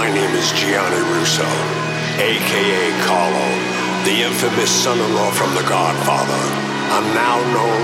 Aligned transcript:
My 0.00 0.08
name 0.08 0.34
is 0.34 0.50
Gianni 0.52 0.96
Russo, 1.12 1.44
aka 2.16 3.04
Carlo, 3.04 3.48
the 4.06 4.22
infamous 4.24 4.70
son-in-law 4.70 5.30
from 5.32 5.54
The 5.54 5.60
Godfather. 5.68 6.40
I'm 6.88 7.04
now 7.12 7.36
known 7.52 7.82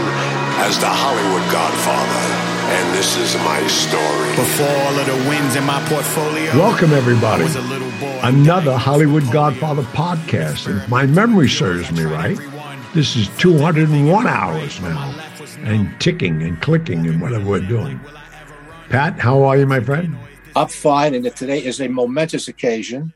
as 0.64 0.78
the 0.80 0.88
Hollywood 0.88 1.44
Godfather, 1.52 2.24
and 2.72 2.94
this 2.96 3.18
is 3.18 3.36
my 3.44 3.60
story. 3.66 4.30
Before 4.34 4.66
all 4.66 4.98
of 4.98 5.04
the 5.04 5.28
wins 5.28 5.56
in 5.56 5.64
my 5.64 5.78
portfolio. 5.90 6.58
Welcome, 6.58 6.94
everybody. 6.94 7.44
Was 7.44 7.56
a 7.56 7.60
little 7.60 7.90
boy. 8.00 8.18
Another 8.22 8.78
Hollywood 8.78 9.30
Godfather 9.30 9.82
podcast. 9.82 10.68
And 10.68 10.78
if 10.80 10.88
my 10.88 11.04
memory 11.04 11.50
serves 11.50 11.92
me 11.92 12.04
right, 12.04 12.38
this 12.94 13.14
is 13.14 13.28
201 13.36 14.26
hours 14.26 14.80
now, 14.80 15.14
and 15.64 16.00
ticking 16.00 16.42
and 16.42 16.62
clicking 16.62 17.06
and 17.06 17.20
whatever 17.20 17.44
we're 17.44 17.60
doing. 17.60 18.00
Pat, 18.88 19.18
how 19.18 19.42
are 19.42 19.58
you, 19.58 19.66
my 19.66 19.80
friend? 19.80 20.16
I'm 20.56 20.68
fine, 20.68 21.14
and 21.14 21.36
today 21.36 21.62
is 21.62 21.82
a 21.82 21.88
momentous 21.88 22.48
occasion. 22.48 23.12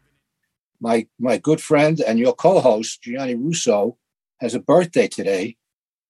My 0.78 1.06
my 1.18 1.38
good 1.38 1.62
friend 1.62 1.98
and 1.98 2.18
your 2.18 2.34
co-host 2.34 3.00
Gianni 3.00 3.34
Russo 3.34 3.96
has 4.40 4.54
a 4.54 4.60
birthday 4.60 5.08
today, 5.08 5.56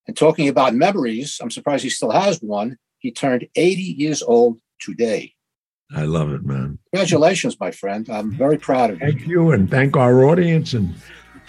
and 0.08 0.16
talking 0.16 0.48
about 0.48 0.74
memories, 0.74 1.38
I'm 1.40 1.52
surprised 1.52 1.84
he 1.84 1.90
still 1.90 2.10
has 2.10 2.42
one. 2.42 2.78
He 2.98 3.12
turned 3.12 3.46
80 3.54 3.80
years 3.80 4.22
old 4.24 4.58
today. 4.80 5.34
I 5.94 6.02
love 6.02 6.32
it, 6.32 6.44
man. 6.44 6.80
Congratulations, 6.92 7.60
my 7.60 7.70
friend. 7.70 8.10
I'm 8.10 8.32
very 8.32 8.58
proud 8.58 8.90
of 8.90 9.00
you. 9.00 9.06
Thank 9.06 9.28
you, 9.28 9.52
and 9.52 9.70
thank 9.70 9.96
our 9.96 10.24
audience. 10.24 10.74
And 10.74 10.94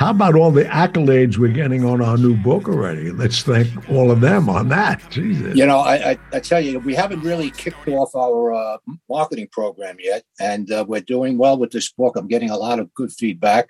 how 0.02 0.10
about 0.10 0.34
all 0.34 0.50
the 0.50 0.64
accolades 0.64 1.38
we're 1.38 1.54
getting 1.54 1.86
on 1.86 2.02
our 2.02 2.18
new 2.18 2.36
book 2.36 2.68
already? 2.68 3.12
Let's 3.12 3.44
thank 3.44 3.88
all 3.88 4.10
of 4.10 4.20
them 4.20 4.50
on 4.50 4.68
that. 4.70 5.00
Jesus. 5.12 5.56
You 5.56 5.68
know, 5.68 5.78
I, 5.78 6.14
I, 6.14 6.20
I 6.34 6.40
tell 6.40 6.60
you, 6.60 6.80
we 6.80 6.96
haven't 6.96 7.22
really 7.22 7.52
kicked 7.52 7.88
off 7.88 8.16
our 8.16 8.52
uh, 8.52 8.78
marketing 9.08 9.50
program 9.52 9.98
yet, 10.00 10.24
and 10.40 10.72
uh, 10.72 10.86
we're 10.88 11.02
doing 11.02 11.38
well 11.38 11.56
with 11.56 11.70
this 11.70 11.92
book. 11.92 12.16
I'm 12.16 12.28
getting 12.28 12.50
a 12.50 12.58
lot 12.58 12.80
of 12.80 12.92
good 12.96 13.12
feedback, 13.12 13.70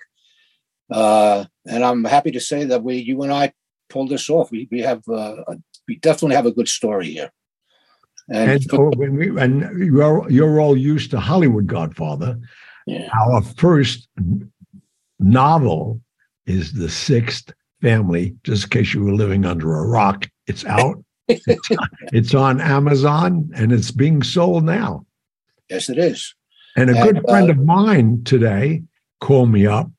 uh, 0.89 1.44
and 1.66 1.83
I'm 1.83 2.06
happy 2.06 2.31
to 2.31 2.39
say 2.39 2.63
that 2.63 2.81
we, 2.81 2.95
you 2.95 3.22
and 3.23 3.34
I, 3.34 3.52
pulled 3.89 4.08
this 4.08 4.30
off. 4.30 4.52
We 4.52 4.69
we 4.72 4.80
have 4.84 5.03
uh, 5.09 5.44
a, 5.45 5.58
we 5.86 5.97
definitely 5.97 6.38
have 6.38 6.45
a 6.45 6.53
good 6.53 6.69
story 6.69 7.11
here. 7.11 7.30
And, 8.30 8.52
and, 8.52 8.66
oh, 8.72 8.91
when 8.95 9.17
we, 9.17 9.38
and 9.38 9.78
you're 9.78 10.31
you're 10.31 10.61
all 10.61 10.78
used 10.78 11.11
to 11.11 11.19
Hollywood 11.19 11.67
Godfather. 11.67 12.39
Yeah. 12.88 13.09
Our 13.19 13.41
first 13.41 14.08
novel 15.19 16.00
is 16.52 16.73
the 16.73 16.89
sixth 16.89 17.52
family. 17.81 18.35
Just 18.44 18.66
in 18.66 18.69
case 18.69 18.94
you 18.94 19.03
were 19.03 19.13
living 19.13 19.45
under 19.45 19.75
a 19.75 19.88
rock, 19.88 20.27
it's 20.47 20.66
out. 20.66 21.03
it's, 21.27 21.45
it's 22.13 22.33
on 22.33 22.59
Amazon 22.61 23.49
and 23.55 23.71
it's 23.71 23.91
being 23.91 24.21
sold 24.23 24.63
now. 24.63 25.05
Yes, 25.69 25.89
it 25.89 25.97
is. 25.97 26.33
And 26.75 26.89
a 26.89 26.95
And, 26.95 27.03
good 27.16 27.23
friend 27.27 27.49
uh, 27.49 27.53
of 27.53 27.59
mine 27.59 28.23
today 28.23 28.83
called 29.19 29.49
me 29.52 29.66
up. 29.66 29.89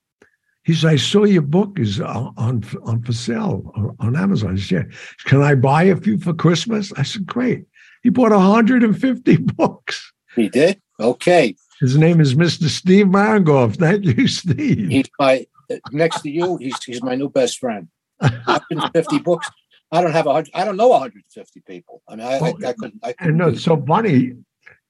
He 0.64 0.74
said, 0.74 0.90
"I 0.92 0.96
saw 0.96 1.24
your 1.24 1.42
book 1.42 1.78
is 1.78 2.00
on 2.00 2.32
on, 2.36 2.62
on 2.84 3.02
for 3.02 3.12
sale 3.12 3.72
on- 3.74 3.96
on 3.98 4.16
Amazon." 4.16 4.56
He 4.56 4.62
said, 4.62 4.92
"Can 5.24 5.42
I 5.42 5.54
buy 5.56 5.82
a 5.84 5.96
few 5.96 6.18
for 6.18 6.32
Christmas?" 6.32 6.92
I 6.96 7.02
said, 7.02 7.26
"Great." 7.26 7.64
He 8.02 8.10
bought 8.10 8.30
150 8.32 9.36
books. 9.56 10.12
he 10.36 10.48
did. 10.48 10.80
Okay, 11.00 11.56
His 11.80 11.96
name 11.96 12.20
is 12.20 12.34
Mr. 12.36 12.68
Steve 12.68 13.06
Marangoff. 13.06 13.76
Thank 13.76 14.04
you, 14.04 14.28
Steve. 14.28 14.88
he's 14.88 15.10
my 15.18 15.44
next 15.90 16.22
to 16.22 16.30
you. 16.30 16.56
He's 16.56 16.82
he's 16.84 17.02
my 17.02 17.14
new 17.14 17.28
best 17.28 17.58
friend. 17.58 17.88
150 18.18 19.18
books. 19.20 19.50
I 19.90 20.00
don't 20.00 20.12
have 20.12 20.26
a 20.26 20.32
hundred. 20.32 20.50
I 20.54 20.64
don't 20.64 20.76
know 20.76 20.88
150 20.88 21.60
people. 21.66 22.02
I 22.08 22.16
mean, 22.16 22.26
I, 22.26 22.38
I, 22.38 22.48
I 22.48 22.72
couldn't. 22.72 23.00
I 23.02 23.12
couldn't 23.12 23.36
no, 23.36 23.48
it's 23.48 23.62
so 23.62 23.82
funny. 23.86 24.32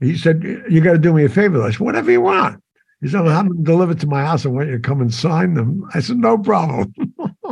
He 0.00 0.16
said, 0.16 0.42
You 0.68 0.80
got 0.80 0.92
to 0.92 0.98
do 0.98 1.12
me 1.12 1.24
a 1.24 1.28
favor. 1.28 1.62
I 1.62 1.70
said, 1.70 1.80
Whatever 1.80 2.10
you 2.10 2.20
want. 2.20 2.62
He 3.00 3.08
said, 3.08 3.20
I'll 3.20 3.28
have 3.28 3.48
them 3.48 3.64
delivered 3.64 4.00
to 4.00 4.06
my 4.06 4.22
house. 4.22 4.46
I 4.46 4.48
want 4.48 4.68
you 4.68 4.76
to 4.76 4.80
come 4.80 5.00
and 5.00 5.12
sign 5.12 5.54
them. 5.54 5.88
I 5.94 6.00
said, 6.00 6.18
No 6.18 6.38
problem. 6.38 6.94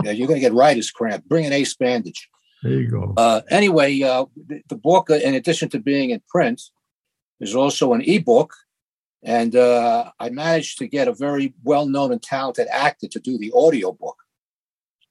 Yeah, 0.02 0.12
you're 0.12 0.28
going 0.28 0.40
to 0.40 0.40
get 0.40 0.54
writer's 0.54 0.90
cramp. 0.90 1.26
Bring 1.26 1.44
an 1.44 1.52
ace 1.52 1.74
bandage. 1.74 2.30
There 2.62 2.72
you 2.72 2.88
go. 2.88 3.12
Uh, 3.18 3.42
anyway, 3.50 4.00
uh, 4.00 4.24
the, 4.46 4.62
the 4.70 4.76
book, 4.76 5.10
uh, 5.10 5.14
in 5.14 5.34
addition 5.34 5.68
to 5.70 5.78
being 5.78 6.08
in 6.08 6.22
print, 6.26 6.62
is 7.38 7.54
also 7.54 7.92
an 7.92 8.00
ebook. 8.00 8.54
And 9.22 9.54
uh, 9.54 10.12
I 10.18 10.30
managed 10.30 10.78
to 10.78 10.86
get 10.88 11.08
a 11.08 11.12
very 11.12 11.54
well 11.62 11.86
known 11.86 12.12
and 12.12 12.22
talented 12.22 12.68
actor 12.72 13.06
to 13.08 13.20
do 13.20 13.36
the 13.38 13.52
audio 13.54 13.92
book. 13.92 14.16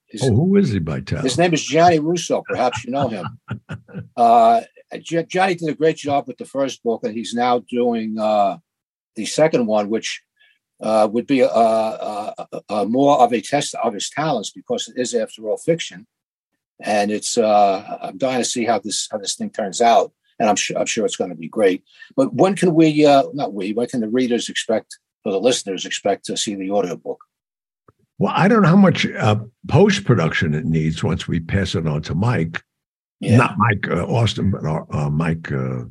His, 0.08 0.24
Oh, 0.24 0.34
who 0.34 0.56
is 0.56 0.72
he 0.72 0.80
by 0.80 1.02
town? 1.02 1.22
his 1.24 1.38
name 1.38 1.54
is 1.54 1.64
Gianni 1.64 2.00
Russo. 2.00 2.42
Perhaps 2.48 2.84
you 2.84 2.92
know 2.92 3.08
him. 3.08 3.26
Uh, 4.18 4.62
Gianni 5.02 5.56
did 5.56 5.70
a 5.70 5.74
great 5.74 5.96
job 5.96 6.28
with 6.28 6.38
the 6.38 6.46
first 6.46 6.84
book, 6.84 7.06
and 7.06 7.14
he's 7.14 7.34
now 7.34 7.60
doing 7.70 8.18
uh, 8.20 8.58
the 9.16 9.26
second 9.26 9.66
one, 9.66 9.90
which 9.90 10.22
uh, 10.82 11.08
would 11.12 11.28
be 11.28 11.42
uh, 11.42 11.48
uh, 11.48 12.34
uh, 12.70 12.86
more 12.86 13.20
of 13.22 13.32
a 13.32 13.40
test 13.42 13.76
of 13.76 13.94
his 13.94 14.10
talents 14.10 14.50
because 14.52 14.88
it 14.90 15.00
is, 15.00 15.14
after 15.14 15.48
all, 15.48 15.58
fiction. 15.58 16.06
And 16.82 17.12
it's 17.12 17.38
uh, 17.38 17.98
I'm 18.02 18.18
dying 18.18 18.40
to 18.40 18.46
see 18.46 18.66
how 18.66 18.80
this 18.80 19.08
how 19.12 19.18
this 19.20 19.36
thing 19.36 19.50
turns 19.52 19.82
out, 19.82 20.12
and 20.40 20.50
I'm 20.50 20.56
sure 20.56 20.78
I'm 20.78 20.86
sure 20.86 21.06
it's 21.06 21.16
going 21.16 21.30
to 21.30 21.36
be 21.36 21.48
great. 21.48 21.84
But 22.16 22.34
when 22.34 22.56
can 22.56 22.74
we? 22.74 23.06
Uh, 23.06 23.24
not 23.34 23.54
we. 23.54 23.74
When 23.74 23.88
can 23.88 24.02
the 24.02 24.10
readers 24.10 24.50
expect 24.50 24.98
or 25.26 25.32
the 25.32 25.40
listeners 25.40 25.86
expect 25.86 26.26
to 26.26 26.38
see 26.38 26.56
the 26.56 26.72
audiobook? 26.72 27.20
Well, 28.18 28.34
I 28.36 28.48
don't 28.48 28.64
know 28.64 28.70
how 28.70 28.76
much 28.76 29.06
uh, 29.06 29.38
post 29.68 30.06
production 30.06 30.54
it 30.54 30.66
needs 30.66 31.04
once 31.04 31.28
we 31.28 31.40
pass 31.40 31.76
it 31.76 31.88
on 31.88 32.02
to 32.04 32.16
Mike. 32.16 32.62
Yeah, 33.22 33.38
Not 33.38 33.58
Mike 33.58 33.88
uh, 33.90 34.06
Austin, 34.06 34.52
but 34.52 34.66
uh, 34.66 34.84
uh, 34.92 35.10
Mike. 35.10 35.52
Uh, 35.52 35.86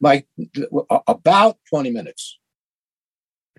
Mike, 0.00 0.26
about 1.06 1.56
twenty 1.68 1.90
minutes. 1.90 2.38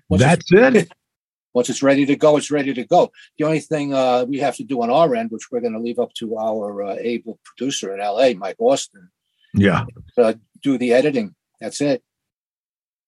Once 0.08 0.22
that's 0.22 0.52
it. 0.52 0.92
once 1.56 1.70
it's 1.70 1.82
ready 1.82 2.04
to 2.04 2.14
go, 2.14 2.36
it's 2.36 2.50
ready 2.50 2.74
to 2.74 2.84
go. 2.84 3.10
The 3.38 3.44
only 3.44 3.60
thing 3.60 3.94
uh, 3.94 4.26
we 4.28 4.38
have 4.40 4.56
to 4.56 4.62
do 4.62 4.82
on 4.82 4.90
our 4.90 5.14
end, 5.16 5.30
which 5.30 5.50
we're 5.50 5.62
going 5.62 5.72
to 5.72 5.80
leave 5.80 5.98
up 5.98 6.12
to 6.18 6.36
our 6.36 6.82
uh, 6.82 6.96
able 7.00 7.40
producer 7.44 7.94
in 7.94 8.00
LA, 8.00 8.34
Mike 8.36 8.56
Austin, 8.58 9.08
Yeah. 9.56 9.84
uh, 10.18 10.34
do 10.62 10.78
the 10.78 10.92
editing. 10.92 11.34
That's 11.60 11.80
it. 11.80 12.02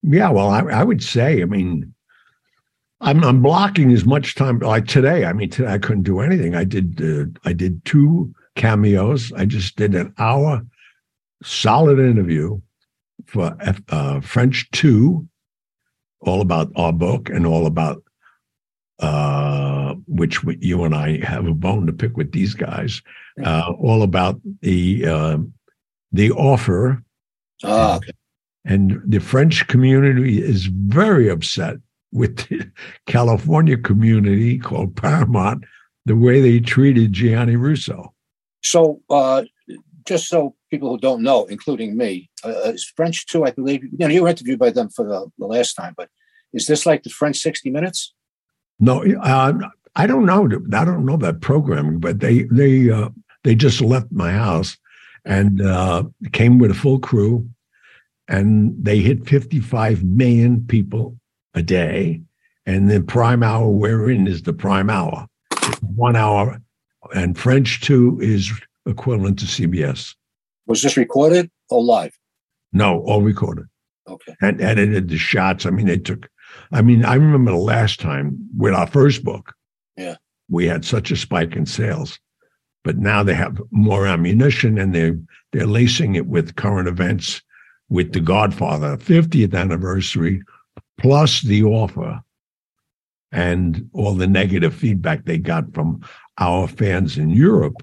Yeah, 0.01 0.29
well, 0.29 0.49
I, 0.49 0.61
I 0.61 0.83
would 0.83 1.03
say, 1.03 1.41
I 1.41 1.45
mean, 1.45 1.93
I'm 3.01 3.23
I'm 3.23 3.41
blocking 3.41 3.91
as 3.91 4.05
much 4.05 4.35
time 4.35 4.59
like 4.59 4.87
today. 4.87 5.25
I 5.25 5.33
mean, 5.33 5.49
today 5.49 5.71
I 5.71 5.77
couldn't 5.77 6.03
do 6.03 6.19
anything. 6.19 6.55
I 6.55 6.63
did 6.65 7.01
uh, 7.01 7.25
I 7.45 7.53
did 7.53 7.83
two 7.85 8.33
cameos. 8.55 9.31
I 9.33 9.45
just 9.45 9.75
did 9.77 9.95
an 9.95 10.13
hour 10.17 10.65
solid 11.43 11.99
interview 11.99 12.59
for 13.25 13.55
F, 13.61 13.81
uh, 13.89 14.19
French 14.19 14.69
Two, 14.71 15.27
all 16.21 16.41
about 16.41 16.71
our 16.75 16.91
book 16.91 17.29
and 17.29 17.45
all 17.45 17.65
about 17.65 18.03
uh, 18.99 19.93
which 20.07 20.43
you 20.59 20.83
and 20.83 20.93
I 20.93 21.23
have 21.25 21.47
a 21.47 21.53
bone 21.53 21.85
to 21.87 21.93
pick 21.93 22.17
with 22.17 22.33
these 22.33 22.53
guys. 22.53 23.01
Uh, 23.41 23.71
all 23.79 24.03
about 24.03 24.41
the 24.61 25.05
uh, 25.05 25.37
the 26.11 26.31
offer 26.31 27.03
Ah, 27.63 27.97
okay. 27.97 28.11
and 28.65 29.01
the 29.05 29.19
French 29.19 29.67
community 29.67 30.41
is 30.41 30.67
very 30.67 31.29
upset 31.29 31.77
with 32.11 32.37
the 32.47 32.69
California 33.05 33.77
community 33.77 34.57
called 34.57 34.95
Paramount, 34.95 35.63
the 36.05 36.15
way 36.15 36.41
they 36.41 36.59
treated 36.59 37.13
Gianni 37.13 37.55
Russo. 37.55 38.13
So, 38.63 39.01
uh, 39.09 39.43
just 40.07 40.27
so 40.27 40.55
people 40.71 40.89
who 40.89 40.97
don't 40.97 41.21
know, 41.21 41.45
including 41.45 41.97
me, 41.97 42.29
uh, 42.43 42.71
is 42.73 42.91
French 42.95 43.25
too, 43.27 43.43
I 43.45 43.51
believe. 43.51 43.83
You 43.83 43.89
know, 43.99 44.07
you 44.07 44.23
were 44.23 44.29
interviewed 44.29 44.59
by 44.59 44.71
them 44.71 44.89
for 44.89 45.05
the, 45.05 45.27
the 45.37 45.45
last 45.45 45.73
time, 45.73 45.93
but 45.95 46.09
is 46.53 46.65
this 46.65 46.85
like 46.85 47.03
the 47.03 47.09
French 47.09 47.37
60 47.37 47.69
Minutes? 47.69 48.13
No, 48.79 49.03
uh, 49.21 49.53
I 49.95 50.07
don't 50.07 50.25
know. 50.25 50.49
I 50.73 50.85
don't 50.85 51.05
know 51.05 51.17
that 51.17 51.41
programming, 51.41 51.99
but 51.99 52.21
they 52.21 52.43
they 52.43 52.89
uh, 52.89 53.09
they 53.43 53.53
just 53.53 53.81
left 53.81 54.07
my 54.11 54.31
house 54.31 54.77
and 55.25 55.61
uh, 55.61 56.03
came 56.31 56.57
with 56.59 56.71
a 56.71 56.75
full 56.75 56.99
crew, 56.99 57.47
and 58.27 58.73
they 58.83 58.99
hit 58.99 59.27
55 59.27 60.03
million 60.03 60.65
people 60.67 61.17
a 61.53 61.61
day. 61.61 62.21
And 62.65 62.89
the 62.89 63.01
prime 63.01 63.41
hour 63.43 63.67
we're 63.69 64.09
in 64.11 64.27
is 64.27 64.43
the 64.43 64.53
prime 64.53 64.89
hour, 64.89 65.25
It's 65.51 65.79
one 65.81 66.15
hour, 66.15 66.61
and 67.15 67.37
French 67.37 67.81
two 67.81 68.19
is 68.21 68.51
equivalent 68.85 69.39
to 69.39 69.45
CBS. 69.45 70.13
Was 70.67 70.81
this 70.83 70.95
recorded 70.97 71.49
or 71.69 71.81
live? 71.83 72.15
No, 72.71 72.99
all 73.01 73.21
recorded 73.23 73.65
Okay. 74.07 74.35
and 74.41 74.61
edited 74.61 75.09
the 75.09 75.17
shots. 75.17 75.65
I 75.65 75.71
mean, 75.71 75.87
they 75.87 75.97
took. 75.97 76.29
I 76.71 76.81
mean, 76.83 77.03
I 77.05 77.15
remember 77.15 77.51
the 77.51 77.57
last 77.57 77.99
time 77.99 78.37
with 78.55 78.73
our 78.73 78.87
first 78.87 79.23
book. 79.23 79.53
Yeah. 79.97 80.15
we 80.49 80.65
had 80.67 80.85
such 80.85 81.11
a 81.11 81.15
spike 81.15 81.55
in 81.55 81.65
sales, 81.65 82.19
but 82.83 82.97
now 82.97 83.23
they 83.23 83.33
have 83.33 83.61
more 83.71 84.05
ammunition 84.07 84.77
and 84.77 84.93
they're 84.95 85.17
they're 85.51 85.65
lacing 85.67 86.15
it 86.15 86.27
with 86.27 86.55
current 86.55 86.87
events, 86.87 87.41
with 87.89 88.13
The 88.13 88.19
Godfather 88.19 88.97
50th 88.97 89.55
anniversary, 89.55 90.41
plus 90.97 91.41
the 91.41 91.63
offer, 91.63 92.21
and 93.31 93.89
all 93.93 94.13
the 94.15 94.27
negative 94.27 94.73
feedback 94.75 95.25
they 95.25 95.37
got 95.37 95.73
from 95.73 96.01
our 96.37 96.67
fans 96.67 97.17
in 97.17 97.29
Europe 97.31 97.75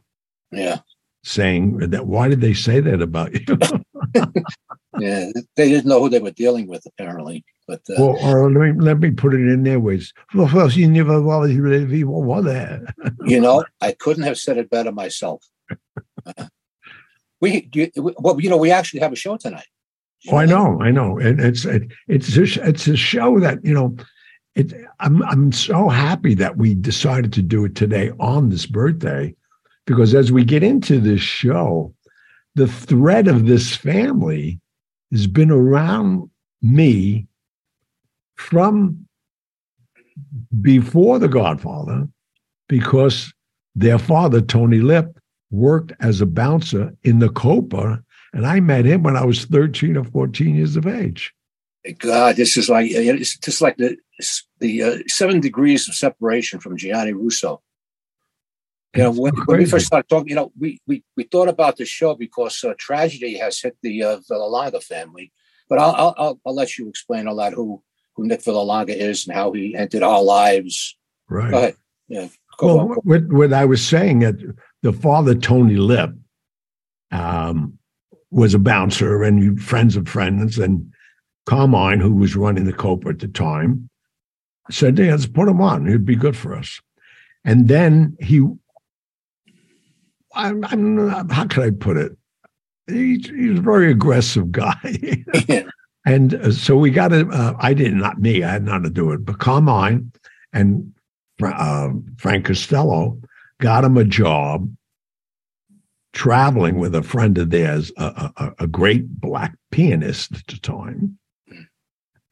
Yeah. 0.52 0.78
saying 1.24 1.78
that 1.78 2.06
why 2.06 2.28
did 2.28 2.40
they 2.40 2.54
say 2.54 2.80
that 2.80 3.02
about 3.02 3.32
you 3.34 3.58
yeah, 4.98 5.30
they 5.56 5.68
didn't 5.68 5.86
know 5.86 6.00
who 6.00 6.08
they 6.08 6.18
were 6.18 6.30
dealing 6.30 6.66
with, 6.66 6.84
apparently. 6.86 7.44
But 7.66 7.82
uh, 7.90 8.02
Or, 8.02 8.18
or 8.20 8.50
let 8.50 8.74
me 8.74 8.80
let 8.80 9.00
me 9.00 9.10
put 9.10 9.34
it 9.34 9.40
in 9.40 9.64
their 9.64 9.80
words. 9.80 10.12
Well, 10.34 10.48
first 10.48 10.76
you 10.76 10.88
never 10.88 11.20
was 11.20 11.54
really 11.54 12.04
what 12.04 12.44
there. 12.44 12.94
you 13.26 13.40
know, 13.40 13.64
I 13.80 13.92
couldn't 13.92 14.22
have 14.22 14.38
said 14.38 14.58
it 14.58 14.70
better 14.70 14.92
myself. 14.92 15.42
Uh, 16.24 16.46
we, 17.40 17.62
do 17.62 17.80
you, 17.94 18.14
well, 18.18 18.40
you 18.40 18.48
know, 18.48 18.56
we 18.56 18.70
actually 18.70 19.00
have 19.00 19.12
a 19.12 19.16
show 19.16 19.36
tonight. 19.36 19.66
Oh, 20.30 20.36
I 20.36 20.46
know, 20.46 20.80
I 20.80 20.90
know. 20.90 21.18
And 21.18 21.40
it's 21.40 21.64
it, 21.64 21.90
it's 22.08 22.36
a, 22.36 22.68
it's 22.68 22.86
a 22.86 22.96
show 22.96 23.40
that 23.40 23.64
you 23.64 23.74
know. 23.74 23.96
It, 24.54 24.72
I'm 25.00 25.22
I'm 25.24 25.52
so 25.52 25.90
happy 25.90 26.32
that 26.34 26.56
we 26.56 26.74
decided 26.74 27.30
to 27.34 27.42
do 27.42 27.66
it 27.66 27.74
today 27.74 28.12
on 28.18 28.48
this 28.48 28.64
birthday, 28.64 29.34
because 29.86 30.14
as 30.14 30.32
we 30.32 30.44
get 30.44 30.62
into 30.62 30.98
this 30.98 31.20
show, 31.20 31.94
the 32.56 32.66
thread 32.66 33.28
of 33.28 33.46
this 33.46 33.76
family 33.76 34.58
has 35.12 35.26
been 35.26 35.50
around 35.50 36.28
me 36.62 37.26
from 38.36 39.06
before 40.60 41.18
The 41.18 41.28
Godfather, 41.28 42.08
because 42.68 43.32
their 43.74 43.98
father 43.98 44.40
Tony 44.40 44.78
Lip 44.78 45.18
worked 45.50 45.92
as 46.00 46.20
a 46.20 46.26
bouncer 46.26 46.92
in 47.04 47.18
the 47.18 47.28
Copa 47.28 48.02
and 48.32 48.46
I 48.46 48.60
met 48.60 48.84
him 48.84 49.02
when 49.02 49.16
I 49.16 49.24
was 49.24 49.46
13 49.46 49.96
or 49.96 50.04
14 50.04 50.56
years 50.56 50.76
of 50.76 50.86
age. 50.86 51.32
God, 51.98 52.36
this 52.36 52.56
is 52.56 52.68
like 52.68 52.90
it's 52.90 53.38
just 53.38 53.62
like 53.62 53.76
the 53.76 53.96
the 54.58 54.82
uh, 54.82 54.98
seven 55.06 55.40
degrees 55.40 55.88
of 55.88 55.94
separation 55.94 56.58
from 56.58 56.76
Gianni 56.76 57.12
Russo. 57.12 57.62
You 58.96 59.02
know, 59.04 59.10
when, 59.10 59.34
when, 59.44 59.58
we 59.58 59.66
first 59.66 59.86
started 59.86 60.08
talking, 60.08 60.28
you 60.28 60.34
know, 60.34 60.52
we 60.58 60.80
we, 60.86 61.04
we 61.16 61.24
thought 61.24 61.48
about 61.48 61.76
the 61.76 61.84
show 61.84 62.14
because 62.14 62.62
uh, 62.64 62.74
tragedy 62.78 63.36
has 63.38 63.60
hit 63.60 63.76
the 63.82 64.02
uh, 64.02 64.20
Vallelonga 64.30 64.82
family. 64.82 65.32
But 65.68 65.78
I'll, 65.78 66.14
I'll 66.16 66.40
I'll 66.46 66.54
let 66.54 66.78
you 66.78 66.88
explain 66.88 67.26
all 67.26 67.36
that 67.36 67.52
who 67.52 67.82
who 68.14 68.26
Nick 68.26 68.42
Vallelonga 68.42 68.96
is 68.96 69.26
and 69.26 69.36
how 69.36 69.52
he 69.52 69.74
entered 69.74 70.02
our 70.02 70.22
lives. 70.22 70.96
Right. 71.28 71.50
Go 71.50 71.58
ahead. 71.58 71.76
Yeah. 72.08 72.28
Go 72.58 72.76
well, 72.76 72.96
what, 73.02 73.26
what 73.28 73.52
I 73.52 73.64
was 73.64 73.86
saying 73.86 74.20
that 74.20 74.36
the 74.82 74.92
father 74.92 75.34
Tony 75.34 75.76
Lip, 75.76 76.10
um, 77.10 77.78
was 78.30 78.54
a 78.54 78.58
bouncer 78.58 79.22
and 79.22 79.60
friends 79.60 79.96
of 79.96 80.08
friends. 80.08 80.58
And 80.58 80.92
Carmine, 81.46 82.00
who 82.00 82.14
was 82.14 82.36
running 82.36 82.64
the 82.64 82.72
Copa 82.72 83.08
at 83.08 83.18
the 83.18 83.28
time, 83.28 83.88
said, 84.70 84.98
"Yeah, 84.98 85.12
let's 85.12 85.26
put 85.26 85.48
him 85.48 85.60
on. 85.60 85.86
It'd 85.86 86.04
be 86.04 86.16
good 86.16 86.36
for 86.36 86.54
us." 86.54 86.80
And 87.44 87.68
then 87.68 88.16
he, 88.20 88.46
I'm, 90.36 90.64
I'm 90.66 91.28
how 91.30 91.46
can 91.46 91.62
I 91.62 91.70
put 91.70 91.96
it? 91.96 92.16
He's, 92.86 93.28
he's 93.28 93.58
a 93.58 93.62
very 93.62 93.90
aggressive 93.90 94.52
guy. 94.52 95.24
and 96.06 96.34
uh, 96.34 96.52
so 96.52 96.76
we 96.76 96.90
got 96.90 97.12
it. 97.12 97.26
Uh, 97.32 97.54
I 97.58 97.74
did 97.74 97.94
not 97.94 98.20
me. 98.20 98.44
I 98.44 98.52
had 98.52 98.64
nothing 98.64 98.84
to 98.84 98.90
do 98.90 99.06
with 99.06 99.20
it. 99.20 99.24
But 99.24 99.38
Carmine 99.38 100.12
and 100.52 100.92
uh, 101.42 101.88
Frank 102.18 102.46
Costello 102.46 103.18
got 103.60 103.84
him 103.84 103.96
a 103.96 104.04
job 104.04 104.70
traveling 106.12 106.78
with 106.78 106.94
a 106.94 107.02
friend 107.02 107.36
of 107.36 107.50
theirs, 107.50 107.92
a, 107.98 108.30
a, 108.36 108.52
a, 108.60 108.66
great 108.66 109.20
black 109.20 109.54
pianist 109.70 110.34
at 110.34 110.46
the 110.46 110.58
time. 110.58 111.18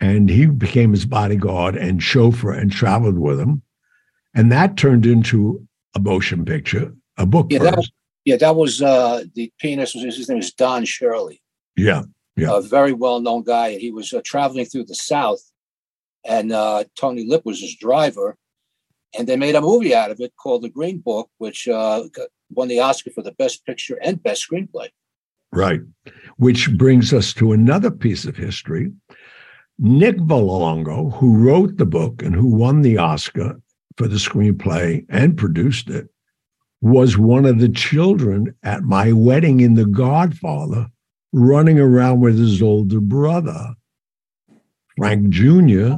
And 0.01 0.31
he 0.31 0.47
became 0.47 0.93
his 0.93 1.05
bodyguard 1.05 1.77
and 1.77 2.03
chauffeur 2.03 2.53
and 2.53 2.73
traveled 2.73 3.19
with 3.19 3.39
him. 3.39 3.63
And 4.35 4.51
that 4.51 4.79
turned 4.79 5.05
into 5.05 5.67
a 5.95 6.01
motion 6.01 6.47
picture, 6.47 6.95
a 7.17 7.27
book. 7.27 7.49
Yeah, 7.51 7.61
that 7.61 7.77
was, 7.77 7.93
yeah, 8.25 8.37
that 8.37 8.57
was 8.57 8.83
uh, 8.83 9.25
the 9.35 9.53
pianist. 9.59 9.95
Was, 9.95 10.05
his 10.05 10.29
name 10.29 10.39
was 10.39 10.53
Don 10.53 10.85
Shirley. 10.85 11.41
Yeah, 11.77 12.03
yeah. 12.37 12.57
A 12.57 12.61
very 12.61 12.93
well 12.93 13.21
known 13.21 13.43
guy. 13.43 13.77
He 13.79 13.91
was 13.91 14.13
uh, 14.13 14.21
traveling 14.25 14.67
through 14.67 14.85
the 14.85 14.95
South. 14.95 15.41
And 16.27 16.53
uh, 16.53 16.85
Tony 16.97 17.27
Lip 17.27 17.43
was 17.45 17.61
his 17.61 17.77
driver. 17.77 18.37
And 19.17 19.29
they 19.29 19.37
made 19.37 19.55
a 19.55 19.61
movie 19.61 19.95
out 19.95 20.11
of 20.11 20.21
it 20.21 20.33
called 20.37 20.63
The 20.63 20.71
Green 20.71 20.99
Book, 20.99 21.31
which 21.39 21.69
uh, 21.69 22.05
won 22.51 22.69
the 22.69 22.81
Oscar 22.81 23.11
for 23.11 23.23
the 23.23 23.33
Best 23.33 23.65
Picture 23.67 23.99
and 24.03 24.23
Best 24.23 24.49
Screenplay. 24.49 24.89
Right. 25.53 25.83
Which 26.37 26.77
brings 26.77 27.13
us 27.13 27.33
to 27.35 27.53
another 27.53 27.91
piece 27.91 28.25
of 28.25 28.37
history. 28.37 28.91
Nick 29.79 30.17
Vallelonga, 30.17 31.13
who 31.15 31.37
wrote 31.37 31.77
the 31.77 31.87
book 31.87 32.23
and 32.23 32.35
who 32.35 32.47
won 32.47 32.83
the 32.83 32.99
Oscar 32.99 33.61
for 33.97 34.09
the 34.09 34.17
screenplay 34.17 35.05
and 35.09 35.37
produced 35.37 35.91
it, 35.91 36.09
was 36.85 37.17
one 37.17 37.47
of 37.47 37.59
the 37.59 37.69
children 37.71 38.55
at 38.63 38.83
my 38.83 39.11
wedding 39.11 39.61
in 39.61 39.73
The 39.73 39.87
Godfather, 39.87 40.87
running 41.33 41.81
around 41.81 42.21
with 42.21 42.39
his 42.39 42.61
older 42.61 43.01
brother, 43.01 43.75
Frank 44.99 45.31
Jr., 45.31 45.95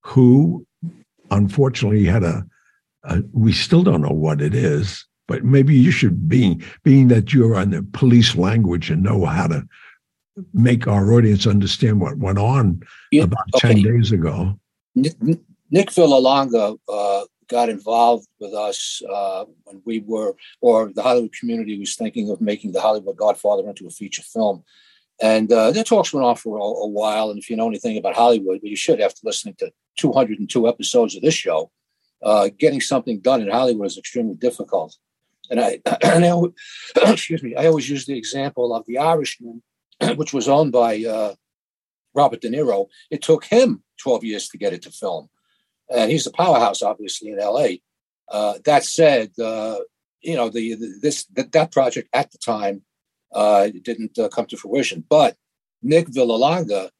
who 0.00 0.66
unfortunately 1.30 2.04
had 2.04 2.24
a, 2.24 2.44
a 3.04 3.22
we 3.32 3.52
still 3.52 3.84
don't 3.84 4.02
know 4.02 4.08
what 4.08 4.40
it 4.40 4.52
is, 4.52 5.06
but 5.28 5.44
maybe 5.44 5.76
you 5.76 5.92
should 5.92 6.28
be 6.28 6.60
being 6.82 7.06
that 7.08 7.32
you're 7.32 7.54
on 7.54 7.70
the 7.70 7.86
police 7.92 8.34
language 8.34 8.90
and 8.90 9.04
know 9.04 9.24
how 9.26 9.46
to 9.46 9.64
make 10.52 10.88
our 10.88 11.12
audience 11.12 11.46
understand 11.46 12.00
what 12.00 12.18
went 12.18 12.38
on 12.38 12.80
yeah, 13.12 13.22
about 13.22 13.46
okay. 13.54 13.80
10 13.80 13.82
days 13.82 14.12
ago 14.12 14.58
nick, 14.96 15.14
nick 15.70 15.90
Vallelonga, 15.90 16.76
uh, 16.88 17.24
got 17.48 17.68
involved 17.68 18.26
with 18.40 18.52
us 18.54 19.02
uh, 19.10 19.44
when 19.64 19.82
we 19.84 20.00
were 20.00 20.34
or 20.60 20.92
the 20.92 21.02
hollywood 21.02 21.32
community 21.32 21.78
was 21.78 21.96
thinking 21.96 22.30
of 22.30 22.40
making 22.40 22.72
the 22.72 22.80
hollywood 22.80 23.16
godfather 23.16 23.68
into 23.68 23.86
a 23.86 23.90
feature 23.90 24.22
film 24.22 24.62
and 25.22 25.50
uh, 25.52 25.70
the 25.70 25.82
talks 25.82 26.12
went 26.12 26.26
on 26.26 26.36
for 26.36 26.58
a, 26.58 26.62
a, 26.62 26.88
while 26.88 27.30
and 27.30 27.38
if 27.38 27.48
you 27.48 27.56
know 27.56 27.68
anything 27.68 27.96
about 27.96 28.14
hollywood 28.14 28.60
you 28.62 28.76
should 28.76 29.00
after 29.00 29.20
listening 29.24 29.54
to 29.58 29.70
202 29.98 30.68
episodes 30.68 31.16
of 31.16 31.22
this 31.22 31.34
show 31.34 31.70
uh, 32.22 32.48
getting 32.58 32.80
something 32.80 33.20
done 33.20 33.40
in 33.40 33.50
hollywood 33.50 33.86
is 33.86 33.98
extremely 33.98 34.34
difficult 34.34 34.96
and 35.50 35.60
I, 35.60 35.80
and 36.02 36.24
I, 36.24 36.40
excuse 37.12 37.42
me, 37.42 37.54
I 37.56 37.66
always 37.66 37.88
use 37.88 38.06
the 38.06 38.16
example 38.16 38.74
of 38.74 38.84
The 38.86 38.98
Irishman, 38.98 39.62
which 40.16 40.32
was 40.32 40.48
owned 40.48 40.72
by 40.72 41.04
uh, 41.04 41.34
Robert 42.14 42.40
De 42.40 42.48
Niro. 42.48 42.86
It 43.10 43.22
took 43.22 43.44
him 43.44 43.82
12 44.02 44.24
years 44.24 44.48
to 44.48 44.58
get 44.58 44.72
it 44.72 44.82
to 44.82 44.90
film. 44.90 45.28
And 45.88 46.10
he's 46.10 46.26
a 46.26 46.32
powerhouse, 46.32 46.82
obviously, 46.82 47.30
in 47.30 47.38
LA. 47.38 47.68
Uh, 48.28 48.54
that 48.64 48.84
said, 48.84 49.30
uh, 49.38 49.78
you 50.20 50.34
know, 50.34 50.48
the, 50.48 50.74
the 50.74 50.98
this 51.00 51.24
that, 51.34 51.52
that, 51.52 51.70
project 51.70 52.08
at 52.12 52.30
the 52.32 52.38
time 52.38 52.82
uh, 53.32 53.68
didn't 53.82 54.18
uh, 54.18 54.28
come 54.28 54.46
to 54.46 54.56
fruition. 54.56 55.04
But 55.08 55.36
Nick 55.82 56.08
Vallelonga, 56.08 56.90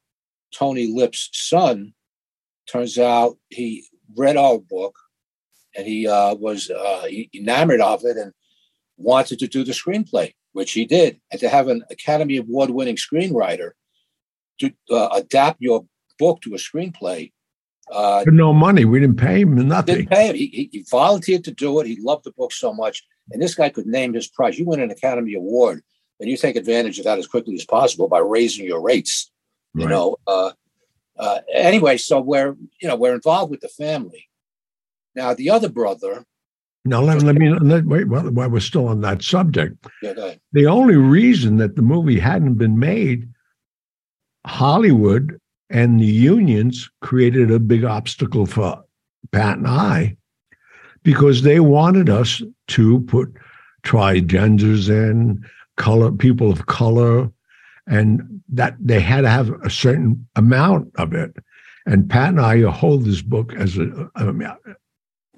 Tony 0.54 0.86
Lip's 0.86 1.30
son, 1.32 1.94
turns 2.68 2.98
out 2.98 3.36
he 3.48 3.86
read 4.14 4.36
our 4.36 4.58
book 4.58 4.96
and 5.76 5.86
he 5.86 6.06
uh, 6.06 6.34
was 6.34 6.70
uh, 6.70 7.06
enamored 7.34 7.80
of 7.80 8.04
it 8.04 8.16
and 8.16 8.32
wanted 8.96 9.38
to 9.40 9.48
do 9.48 9.64
the 9.64 9.72
screenplay, 9.72 10.32
which 10.52 10.72
he 10.72 10.84
did. 10.84 11.20
And 11.30 11.40
to 11.40 11.48
have 11.48 11.68
an 11.68 11.84
Academy 11.90 12.36
Award 12.36 12.70
winning 12.70 12.96
screenwriter 12.96 13.72
to 14.60 14.72
adapt 15.12 15.60
your 15.60 15.84
book 16.18 16.40
to 16.42 16.54
a 16.54 16.58
screenplay. 16.58 17.32
Uh, 17.90 18.24
no 18.26 18.52
money. 18.52 18.84
We 18.84 19.00
didn't 19.00 19.18
pay 19.18 19.42
him 19.42 19.54
nothing. 19.68 19.94
Didn't 19.94 20.10
pay 20.10 20.28
him. 20.28 20.36
He, 20.36 20.68
he, 20.72 20.84
volunteered 20.90 21.44
to 21.44 21.52
do 21.52 21.78
it. 21.80 21.86
He 21.86 21.98
loved 22.00 22.24
the 22.24 22.32
book 22.32 22.52
so 22.52 22.74
much. 22.74 23.04
And 23.30 23.40
this 23.40 23.54
guy 23.54 23.68
could 23.68 23.86
name 23.86 24.12
his 24.12 24.26
price. 24.26 24.58
You 24.58 24.66
win 24.66 24.80
an 24.80 24.90
Academy 24.90 25.34
Award, 25.34 25.82
and 26.18 26.28
you 26.28 26.36
take 26.36 26.56
advantage 26.56 26.98
of 26.98 27.04
that 27.04 27.18
as 27.18 27.26
quickly 27.26 27.54
as 27.54 27.64
possible 27.64 28.08
by 28.08 28.18
raising 28.18 28.66
your 28.66 28.80
rates. 28.80 29.30
Right. 29.74 29.82
You 29.82 29.88
know. 29.88 30.16
Uh, 30.26 30.52
uh, 31.18 31.38
anyway, 31.52 31.96
so 31.96 32.20
we're 32.20 32.56
you 32.80 32.88
know 32.88 32.96
we're 32.96 33.14
involved 33.14 33.50
with 33.50 33.60
the 33.60 33.68
family, 33.68 34.28
now, 35.16 35.32
the 35.32 35.50
other 35.50 35.70
brother. 35.70 36.24
Now, 36.84 37.00
let, 37.00 37.22
let 37.22 37.34
me 37.34 37.48
let, 37.48 37.84
wait 37.86 38.06
while, 38.06 38.30
while 38.30 38.50
we're 38.50 38.60
still 38.60 38.86
on 38.86 39.00
that 39.00 39.22
subject. 39.22 39.84
Yeah, 40.02 40.34
the 40.52 40.66
only 40.66 40.94
reason 40.94 41.56
that 41.56 41.74
the 41.74 41.82
movie 41.82 42.20
hadn't 42.20 42.54
been 42.54 42.78
made, 42.78 43.28
Hollywood 44.46 45.40
and 45.70 46.00
the 46.00 46.06
unions 46.06 46.90
created 47.00 47.50
a 47.50 47.58
big 47.58 47.84
obstacle 47.84 48.46
for 48.46 48.82
Pat 49.32 49.58
and 49.58 49.66
I 49.66 50.16
because 51.02 51.42
they 51.42 51.60
wanted 51.60 52.08
us 52.08 52.42
to 52.68 53.00
put 53.02 53.32
trigenders 53.84 54.88
in, 54.88 55.44
color 55.76 56.10
people 56.10 56.50
of 56.50 56.66
color, 56.66 57.30
and 57.86 58.42
that 58.48 58.76
they 58.80 59.00
had 59.00 59.22
to 59.22 59.28
have 59.28 59.50
a 59.62 59.70
certain 59.70 60.26
amount 60.34 60.90
of 60.96 61.12
it. 61.12 61.36
And 61.86 62.10
Pat 62.10 62.30
and 62.30 62.40
I 62.40 62.62
hold 62.62 63.04
this 63.04 63.22
book 63.22 63.54
as 63.54 63.78
a, 63.78 64.10
a, 64.16 64.56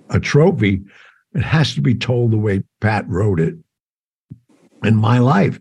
a 0.09 0.21
trophy, 0.21 0.83
it 1.35 1.43
has 1.43 1.75
to 1.75 1.83
be 1.83 1.95
told 1.95 2.31
the 2.31 2.39
way 2.39 2.63
Pat 2.81 3.07
wrote 3.07 3.39
it 3.39 3.55
in 4.83 4.97
my 4.97 5.19
life. 5.19 5.61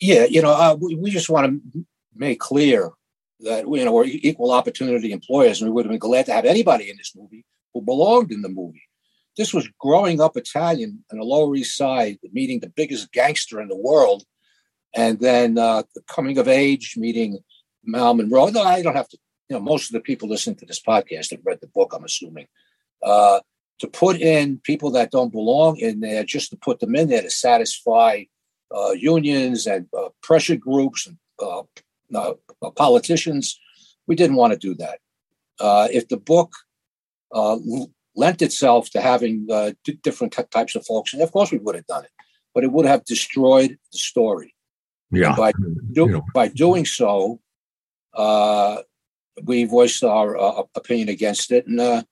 Yeah, 0.00 0.24
you 0.24 0.40
know, 0.40 0.52
uh, 0.52 0.76
we, 0.80 0.94
we, 0.94 1.10
just 1.10 1.28
want 1.28 1.46
to 1.74 1.84
make 2.14 2.38
clear 2.38 2.90
that 3.44 3.66
you 3.66 3.84
know 3.84 3.92
we're 3.92 4.04
equal 4.06 4.52
opportunity 4.52 5.12
employers, 5.12 5.60
and 5.60 5.70
we 5.70 5.74
would 5.74 5.84
have 5.84 5.90
been 5.90 5.98
glad 5.98 6.26
to 6.26 6.32
have 6.32 6.44
anybody 6.44 6.90
in 6.90 6.96
this 6.96 7.14
movie 7.16 7.44
who 7.72 7.82
belonged 7.82 8.32
in 8.32 8.42
the 8.42 8.48
movie. 8.48 8.82
This 9.36 9.54
was 9.54 9.68
growing 9.78 10.20
up 10.20 10.36
Italian 10.36 11.04
on 11.10 11.18
the 11.18 11.24
Lower 11.24 11.54
East 11.54 11.76
Side, 11.76 12.18
meeting 12.32 12.60
the 12.60 12.68
biggest 12.68 13.12
gangster 13.12 13.60
in 13.60 13.68
the 13.68 13.76
world, 13.76 14.24
and 14.94 15.18
then 15.20 15.58
uh, 15.58 15.82
the 15.94 16.02
coming 16.02 16.38
of 16.38 16.48
age, 16.48 16.94
meeting 16.96 17.38
Mal 17.84 18.14
Monroe. 18.14 18.48
No, 18.48 18.62
I 18.62 18.82
don't 18.82 18.96
have 18.96 19.08
to. 19.08 19.18
You 19.48 19.56
know, 19.56 19.62
most 19.62 19.88
of 19.88 19.94
the 19.94 20.00
people 20.00 20.28
listening 20.28 20.56
to 20.56 20.66
this 20.66 20.80
podcast 20.80 21.30
have 21.30 21.40
read 21.44 21.58
the 21.60 21.66
book. 21.66 21.92
I'm 21.94 22.04
assuming 22.04 22.46
uh, 23.02 23.40
to 23.80 23.88
put 23.88 24.20
in 24.20 24.58
people 24.58 24.90
that 24.92 25.10
don't 25.10 25.32
belong 25.32 25.76
in 25.78 26.00
there, 26.00 26.22
just 26.22 26.50
to 26.50 26.56
put 26.56 26.80
them 26.80 26.94
in 26.94 27.08
there 27.08 27.22
to 27.22 27.30
satisfy 27.30 28.24
uh, 28.74 28.90
unions 28.90 29.66
and 29.66 29.86
uh, 29.96 30.10
pressure 30.22 30.56
groups 30.56 31.06
and 31.06 31.16
uh, 32.14 32.34
uh, 32.62 32.70
politicians. 32.70 33.58
We 34.06 34.16
didn't 34.16 34.36
want 34.36 34.52
to 34.52 34.58
do 34.58 34.74
that. 34.76 34.98
if 35.92 36.08
the 36.08 36.16
book 36.16 36.52
lent 38.16 38.42
itself 38.42 38.90
to 38.90 39.00
having 39.00 39.46
different 40.02 40.32
t- 40.32 40.42
types 40.50 40.74
of 40.74 40.84
folks, 40.86 41.12
and 41.12 41.22
of 41.22 41.32
course 41.32 41.52
we 41.52 41.58
would 41.58 41.74
have 41.74 41.86
done 41.86 42.04
it, 42.04 42.10
but 42.54 42.64
it 42.64 42.72
would 42.72 42.86
have 42.86 43.04
destroyed 43.04 43.78
the 43.92 43.98
story. 43.98 44.54
Yeah. 45.12 45.34
by, 45.36 45.52
do, 45.92 46.22
by 46.34 46.48
doing 46.48 46.86
so, 46.86 47.40
uh, 48.14 48.82
we 49.42 49.64
voiced 49.64 50.04
our 50.04 50.38
uh, 50.38 50.62
opinion 50.74 51.08
against 51.08 51.50
it, 51.52 51.66
and 51.66 51.80
uh, 51.80 52.02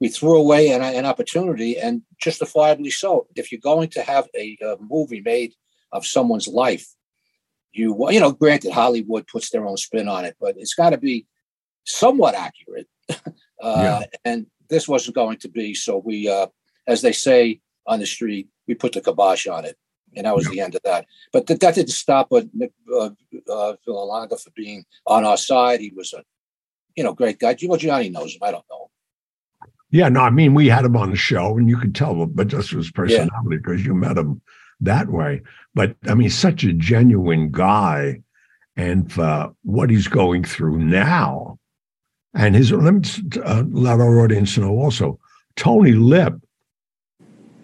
we 0.00 0.08
threw 0.08 0.36
away 0.38 0.70
an, 0.70 0.82
an, 0.82 1.04
opportunity, 1.04 1.78
and 1.78 2.02
justifiably 2.20 2.90
so. 2.90 3.26
If 3.36 3.52
you're 3.52 3.60
going 3.60 3.88
to 3.90 4.02
have 4.02 4.28
a, 4.36 4.56
a, 4.62 4.76
movie 4.80 5.20
made 5.20 5.54
of 5.92 6.06
someone's 6.06 6.48
life, 6.48 6.86
you 7.74 8.10
you 8.10 8.20
know, 8.20 8.32
granted, 8.32 8.72
Hollywood 8.72 9.26
puts 9.26 9.50
their 9.50 9.66
own 9.66 9.76
spin 9.76 10.08
on 10.08 10.24
it, 10.24 10.36
but 10.40 10.56
it's 10.56 10.74
got 10.74 10.90
to 10.90 10.98
be 10.98 11.26
somewhat 11.84 12.34
accurate. 12.34 12.88
Uh, 13.62 14.02
yeah. 14.02 14.18
And 14.26 14.46
this 14.68 14.86
wasn't 14.86 15.14
going 15.14 15.38
to 15.38 15.48
be, 15.48 15.72
so 15.72 15.96
we, 15.96 16.28
uh, 16.28 16.48
as 16.86 17.00
they 17.00 17.12
say 17.12 17.60
on 17.86 17.98
the 17.98 18.04
street, 18.04 18.48
we 18.68 18.74
put 18.74 18.92
the 18.92 19.00
kibosh 19.00 19.46
on 19.46 19.64
it 19.64 19.78
and 20.16 20.26
that 20.26 20.34
was 20.34 20.46
yeah. 20.46 20.50
the 20.50 20.60
end 20.60 20.74
of 20.74 20.82
that. 20.84 21.06
But 21.32 21.46
th- 21.46 21.60
that 21.60 21.74
didn't 21.74 21.90
stop 21.90 22.32
uh, 22.32 22.42
Nick 22.52 22.72
uh, 22.92 23.10
uh, 23.50 23.74
for 23.86 24.50
being 24.54 24.84
on 25.06 25.24
our 25.24 25.36
side. 25.36 25.80
He 25.80 25.92
was 25.94 26.12
a, 26.12 26.22
you 26.94 27.04
know, 27.04 27.14
great 27.14 27.38
guy. 27.38 27.56
Well, 27.64 27.78
Gianni 27.78 28.10
knows 28.10 28.34
him. 28.34 28.40
I 28.42 28.50
don't 28.50 28.64
know 28.70 28.82
him. 28.82 29.70
Yeah, 29.90 30.08
no, 30.08 30.20
I 30.20 30.30
mean, 30.30 30.54
we 30.54 30.68
had 30.68 30.84
him 30.84 30.96
on 30.96 31.10
the 31.10 31.16
show, 31.16 31.56
and 31.56 31.68
you 31.68 31.76
could 31.76 31.94
tell, 31.94 32.26
but 32.26 32.48
just 32.48 32.70
his 32.70 32.90
personality 32.90 33.56
because 33.56 33.80
yeah. 33.80 33.86
you 33.86 33.94
met 33.94 34.18
him 34.18 34.40
that 34.80 35.08
way. 35.08 35.42
But 35.74 35.96
I 36.08 36.14
mean, 36.14 36.30
such 36.30 36.64
a 36.64 36.72
genuine 36.72 37.50
guy, 37.50 38.20
and 38.76 39.10
for 39.12 39.54
what 39.62 39.90
he's 39.90 40.08
going 40.08 40.44
through 40.44 40.78
now, 40.78 41.58
and 42.34 42.54
his 42.54 42.72
let 42.72 42.94
me 42.94 43.40
uh, 43.44 43.64
let 43.68 44.00
our 44.00 44.20
audience 44.20 44.58
know 44.58 44.78
also, 44.78 45.18
Tony 45.56 45.92
Lip 45.92 46.34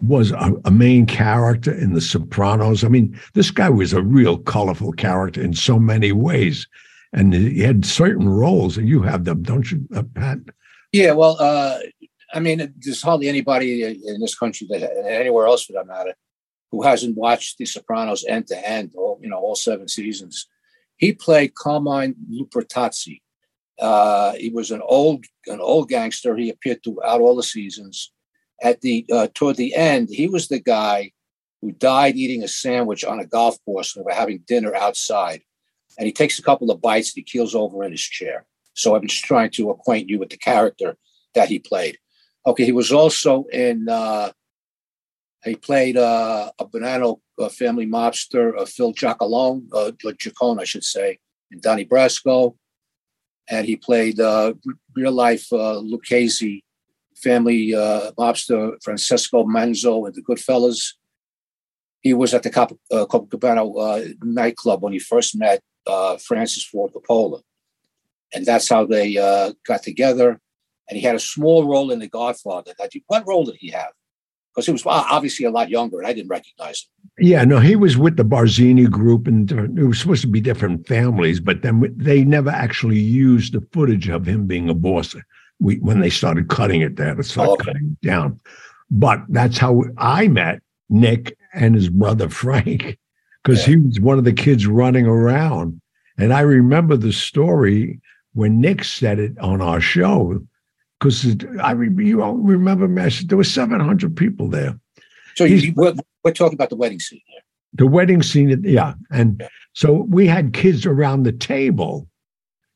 was 0.07 0.31
a, 0.33 0.53
a, 0.65 0.71
main 0.71 1.05
character 1.05 1.73
in 1.73 1.93
The 1.93 2.01
Sopranos. 2.01 2.85
I 2.85 2.89
mean, 2.89 3.19
this 3.35 3.51
guy 3.51 3.69
was 3.69 3.93
a 3.93 4.01
real 4.01 4.39
colorful 4.39 4.93
character 4.93 5.43
in 5.43 5.53
so 5.53 5.79
many 5.79 6.13
ways, 6.13 6.67
and 7.13 7.35
he 7.35 7.61
had 7.61 7.85
certain 7.85 8.29
roles, 8.29 8.79
and 8.79 8.89
you 8.89 9.03
have 9.03 9.25
them, 9.25 9.43
don't 9.43 9.71
you, 9.71 9.87
uh, 9.95 10.03
Pat? 10.15 10.39
Yeah, 10.93 11.13
well, 11.13 11.37
uh, 11.39 11.79
I 12.33 12.41
mean, 12.41 12.73
there's 12.79 13.03
hardly 13.03 13.29
anybody 13.29 13.85
in 13.85 14.21
this 14.21 14.35
country 14.35 14.67
that, 14.71 14.91
anywhere 15.07 15.47
else 15.47 15.65
for 15.65 15.73
that 15.75 15.87
matter, 15.87 16.15
who 16.71 16.83
hasn't 16.83 17.17
watched 17.17 17.59
The 17.59 17.67
Sopranos 17.67 18.25
end 18.29 18.47
to 18.49 18.69
end, 18.69 18.93
all 18.97 19.19
you 19.23 19.29
know, 19.29 19.39
all 19.39 19.57
seven 19.57 19.89
seasons. 19.89 20.47
He 20.97 21.13
played 21.13 21.55
Carmine 21.55 22.15
Lupertazzi. 22.31 23.23
Uh, 23.79 24.35
he 24.35 24.51
was 24.51 24.71
an 24.71 24.83
old, 24.85 25.25
an 25.47 25.61
old 25.61 25.89
gangster. 25.89 26.37
He 26.37 26.51
appeared 26.51 26.83
throughout 26.85 27.21
all 27.21 27.35
the 27.35 27.43
seasons 27.43 28.13
at 28.63 28.81
the 28.81 29.07
uh, 29.13 29.29
toward 29.35 29.57
the 29.57 29.75
end, 29.75 30.09
he 30.11 30.29
was 30.29 30.49
the 30.49 30.61
guy 30.61 31.13
who 31.61 31.73
died 31.73 32.17
eating 32.17 32.43
a 32.43 32.49
sandwich 32.49 33.05
on 33.05 33.21
a 33.21 33.27
golf 33.27 33.63
course 33.65 33.95
when 33.95 34.05
we 34.05 34.11
were 34.11 34.19
having 34.19 34.45
dinner 34.47 34.75
outside. 34.75 35.43
And 35.99 36.07
he 36.07 36.13
takes 36.13 36.39
a 36.39 36.43
couple 36.43 36.71
of 36.71 36.81
bites 36.81 37.11
and 37.11 37.17
he 37.17 37.23
keels 37.23 37.55
over 37.55 37.85
in 37.85 37.91
his 37.91 38.01
chair. 38.01 38.47
So 38.75 38.95
I'm 38.95 39.07
just 39.07 39.25
trying 39.25 39.51
to 39.53 39.71
acquaint 39.71 40.09
you 40.09 40.19
with 40.19 40.31
the 40.31 40.37
character 40.37 40.97
that 41.35 41.49
he 41.49 41.59
played. 41.59 41.99
Okay, 42.47 42.65
he 42.65 42.73
was 42.73 42.93
also 42.93 43.45
in. 43.53 43.89
Uh, 43.89 44.33
he 45.45 45.57
played 45.57 45.97
uh, 45.97 46.53
a 46.59 46.67
Bonanno 46.67 47.21
uh, 47.39 47.49
family 47.49 47.87
mobster, 47.87 48.59
uh, 48.59 48.67
Phil 48.67 48.93
Giacalone, 48.93 49.67
uh, 49.73 50.61
I 50.61 50.65
should 50.65 50.85
say, 50.85 51.19
in 51.51 51.61
Donnie 51.61 51.87
Brasco, 51.87 52.57
and 53.49 53.67
he 53.67 53.77
played 53.77 54.21
uh, 54.21 54.53
real 54.95 55.13
life 55.13 55.47
uh, 55.53 55.79
Lucchese 55.79 56.63
family 57.17 57.75
uh, 57.75 58.13
mobster 58.19 58.77
Francesco 58.83 59.45
Manzo 59.45 60.07
and 60.07 60.15
the 60.15 60.23
Goodfellas. 60.23 60.95
He 62.01 62.15
was 62.15 62.33
at 62.33 62.43
the 62.43 62.51
Cop- 62.51 62.79
Copacabana 62.91 64.15
nightclub 64.23 64.83
when 64.83 64.95
he 64.95 64.99
first 64.99 65.37
met 65.37 65.61
Francis 66.19 66.65
Ford 66.65 66.93
Coppola. 66.95 67.43
And 68.33 68.47
that's 68.47 68.71
how 68.71 68.87
they 68.87 69.15
got 69.67 69.83
together. 69.83 70.41
And 70.89 70.97
he 70.97 71.03
had 71.03 71.15
a 71.15 71.21
small 71.21 71.69
role 71.69 71.91
in 71.91 71.99
The 71.99 72.09
Godfather. 72.09 72.73
What 73.07 73.27
role 73.27 73.45
did 73.45 73.57
he 73.57 73.69
have? 73.69 73.93
Because 74.55 74.67
he 74.67 74.73
was 74.73 74.83
obviously 74.85 75.47
a 75.47 75.51
lot 75.51 75.71
younger, 75.71 75.99
and 75.99 76.07
I 76.09 76.13
didn't 76.13 76.29
recognize 76.29 76.83
him. 76.83 77.11
Yeah, 77.25 77.45
no, 77.45 77.61
he 77.61 77.77
was 77.77 77.97
with 77.97 78.17
the 78.17 78.25
Barzini 78.25 78.91
group, 78.91 79.27
and 79.27 79.51
it 79.79 79.85
was 79.85 80.01
supposed 80.01 80.23
to 80.23 80.29
be 80.29 80.41
different 80.41 80.89
families, 80.89 81.39
but 81.39 81.63
then 81.63 81.95
they 81.97 82.25
never 82.25 82.51
actually 82.51 82.99
used 82.99 83.53
the 83.53 83.61
footage 83.73 84.09
of 84.09 84.27
him 84.27 84.47
being 84.47 84.69
a 84.69 84.75
boss 84.75 85.15
we 85.61 85.77
when 85.77 86.01
they 86.01 86.11
started 86.11 86.49
cutting 86.49 86.81
it 86.81 86.97
to 86.97 87.23
start 87.23 87.49
oh, 87.49 87.53
okay. 87.53 87.67
cutting 87.67 87.97
it 88.01 88.07
down. 88.07 88.41
But 88.91 89.21
that's 89.29 89.59
how 89.59 89.85
I 89.99 90.27
met 90.27 90.63
Nick 90.89 91.37
and 91.55 91.75
his 91.75 91.89
brother 91.89 92.29
Frank, 92.29 92.99
because 93.43 93.61
yeah. 93.61 93.75
he 93.75 93.77
was 93.77 94.01
one 94.01 94.19
of 94.19 94.25
the 94.25 94.33
kids 94.33 94.67
running 94.67 95.07
around. 95.07 95.81
And 96.19 96.33
I 96.33 96.41
remember 96.41 96.97
the 96.97 97.13
story 97.13 98.01
when 98.33 98.61
Nick 98.61 98.85
said 98.85 99.19
it 99.19 99.39
on 99.39 99.61
our 99.61 99.81
show, 99.81 100.41
because 101.01 101.37
I 101.63 101.73
you 101.73 102.23
all 102.23 102.35
remember, 102.35 102.87
Master, 102.87 103.27
there 103.27 103.39
were 103.39 103.45
700 103.45 104.17
people 104.17 104.49
there. 104.49 104.79
So 105.35 105.45
you, 105.45 105.73
we're, 105.75 105.95
we're, 106.23 106.33
talking 106.33 106.55
about 106.55 106.69
the 106.69 106.77
wedding 106.77 107.01
scene 107.01 107.23
here. 107.27 107.41
The 107.73 107.87
wedding 107.87 108.23
scene, 108.23 108.63
yeah. 108.65 108.95
And 109.11 109.49
so 109.73 110.07
we 110.09 110.27
had 110.27 110.53
kids 110.53 110.85
around 110.85 111.23
the 111.23 111.33
table 111.33 112.07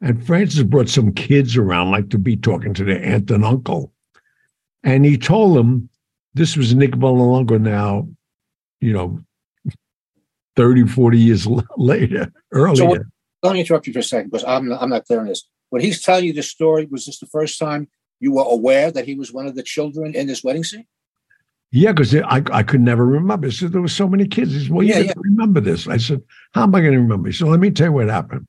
and 0.00 0.24
Francis 0.26 0.62
brought 0.62 0.88
some 0.88 1.12
kids 1.12 1.56
around, 1.56 1.90
like 1.90 2.10
to 2.10 2.18
be 2.18 2.36
talking 2.36 2.74
to 2.74 2.84
their 2.84 3.02
aunt 3.02 3.30
and 3.30 3.44
uncle. 3.44 3.92
And 4.82 5.04
he 5.04 5.18
told 5.18 5.56
them 5.56 5.88
this 6.34 6.56
was 6.56 6.74
Nick 6.74 6.92
Vallelonga 6.92 7.60
now, 7.60 8.08
you 8.80 8.92
know, 8.92 9.20
30, 10.56 10.86
40 10.86 11.18
years 11.18 11.46
later, 11.76 12.32
earlier. 12.52 12.76
So 12.76 13.04
let 13.42 13.54
me 13.54 13.60
interrupt 13.60 13.86
you 13.86 13.92
for 13.92 14.00
a 14.00 14.02
second 14.02 14.30
because 14.30 14.44
I'm, 14.44 14.72
I'm 14.72 14.90
not 14.90 15.06
clear 15.06 15.20
on 15.20 15.26
this. 15.26 15.44
When 15.70 15.82
he's 15.82 16.02
telling 16.02 16.24
you 16.24 16.32
this 16.32 16.50
story, 16.50 16.86
was 16.86 17.06
this 17.06 17.18
the 17.18 17.26
first 17.26 17.58
time 17.58 17.88
you 18.20 18.32
were 18.32 18.44
aware 18.46 18.90
that 18.90 19.06
he 19.06 19.14
was 19.14 19.32
one 19.32 19.46
of 19.46 19.54
the 19.54 19.62
children 19.62 20.14
in 20.14 20.26
this 20.26 20.42
wedding 20.42 20.64
scene? 20.64 20.86
Yeah, 21.70 21.90
because 21.90 22.14
I, 22.14 22.42
I 22.52 22.62
could 22.62 22.80
never 22.80 23.04
remember. 23.04 23.50
So 23.50 23.66
there 23.66 23.80
were 23.80 23.88
so 23.88 24.08
many 24.08 24.28
kids. 24.28 24.52
He 24.52 24.60
said, 24.60 24.70
well, 24.70 24.84
you 24.84 24.94
yeah, 24.94 25.00
yeah. 25.00 25.12
remember 25.16 25.60
this. 25.60 25.88
I 25.88 25.96
said, 25.96 26.22
how 26.52 26.62
am 26.62 26.74
I 26.74 26.80
going 26.80 26.92
to 26.92 27.00
remember? 27.00 27.32
So 27.32 27.46
let 27.46 27.58
me 27.58 27.70
tell 27.70 27.88
you 27.88 27.92
what 27.92 28.08
happened. 28.08 28.46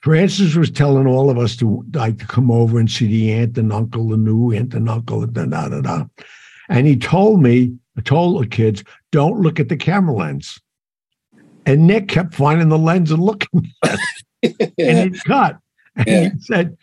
Francis 0.00 0.54
was 0.54 0.70
telling 0.70 1.06
all 1.06 1.30
of 1.30 1.38
us 1.38 1.56
to 1.56 1.84
like 1.94 2.18
to 2.18 2.26
come 2.26 2.50
over 2.50 2.78
and 2.78 2.90
see 2.90 3.06
the 3.06 3.32
aunt 3.32 3.58
and 3.58 3.72
uncle, 3.72 4.08
the 4.08 4.16
new 4.16 4.52
aunt 4.52 4.74
and 4.74 4.88
uncle, 4.88 5.26
da 5.26 5.46
da 5.46 5.68
da 5.68 5.80
da. 5.80 6.04
And 6.68 6.86
he 6.86 6.96
told 6.96 7.42
me, 7.42 7.74
I 7.96 8.02
told 8.02 8.42
the 8.42 8.46
kids, 8.46 8.84
don't 9.10 9.40
look 9.40 9.58
at 9.58 9.68
the 9.68 9.76
camera 9.76 10.14
lens. 10.14 10.60
And 11.66 11.86
Nick 11.86 12.08
kept 12.08 12.34
finding 12.34 12.68
the 12.68 12.78
lens 12.78 13.10
and 13.10 13.22
looking 13.22 13.72
at 13.84 13.98
it. 14.42 14.72
and 14.78 15.14
he 15.14 15.20
cut. 15.20 15.58
And 15.96 16.06
yeah. 16.06 16.28
he 16.30 16.40
said, 16.40 16.76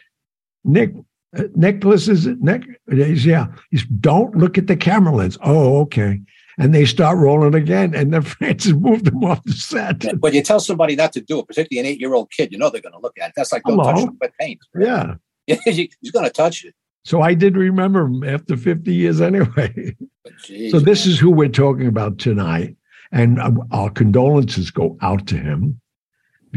Nick, 0.63 0.91
uh, 1.37 1.43
it? 1.43 2.41
Nick? 2.41 2.63
He's, 2.89 3.25
yeah. 3.25 3.47
He's 3.71 3.85
don't 3.85 4.35
look 4.35 4.57
at 4.57 4.67
the 4.67 4.75
camera 4.75 5.13
lens. 5.13 5.37
Oh, 5.43 5.81
okay 5.81 6.21
and 6.57 6.73
they 6.73 6.85
start 6.85 7.17
rolling 7.17 7.55
again, 7.55 7.93
and 7.93 8.13
then 8.13 8.21
Francis 8.21 8.73
moved 8.73 9.05
them 9.05 9.23
off 9.23 9.43
the 9.43 9.53
set. 9.53 10.03
Yeah, 10.03 10.13
but 10.13 10.33
you 10.33 10.41
tell 10.41 10.59
somebody 10.59 10.95
not 10.95 11.13
to 11.13 11.21
do 11.21 11.39
it, 11.39 11.47
particularly 11.47 11.85
an 11.87 11.93
eight-year-old 11.93 12.31
kid, 12.31 12.51
you 12.51 12.57
know 12.57 12.69
they're 12.69 12.81
going 12.81 12.93
to 12.93 12.99
look 12.99 13.17
at 13.19 13.29
it. 13.29 13.33
That's 13.35 13.51
like 13.51 13.63
don't 13.63 13.77
Hello? 13.77 13.93
touch 13.93 14.05
the 14.05 14.17
wet 14.19 14.33
paint. 14.39 14.59
Right? 14.73 15.17
Yeah, 15.47 15.57
he's 15.63 16.09
going 16.11 16.25
to 16.25 16.31
touch 16.31 16.65
it. 16.65 16.73
So 17.03 17.21
I 17.21 17.35
did 17.35 17.55
remember 17.55 18.05
him 18.05 18.23
after 18.23 18.57
50 18.57 18.91
years 18.91 19.21
anyway. 19.21 19.95
Jeez, 20.43 20.71
so 20.71 20.79
this 20.79 21.05
man. 21.05 21.13
is 21.13 21.19
who 21.19 21.29
we're 21.29 21.49
talking 21.49 21.85
about 21.85 22.17
tonight. 22.17 22.75
And 23.11 23.39
our 23.71 23.91
condolences 23.91 24.71
go 24.71 24.97
out 25.03 25.27
to 25.27 25.37
him 25.37 25.79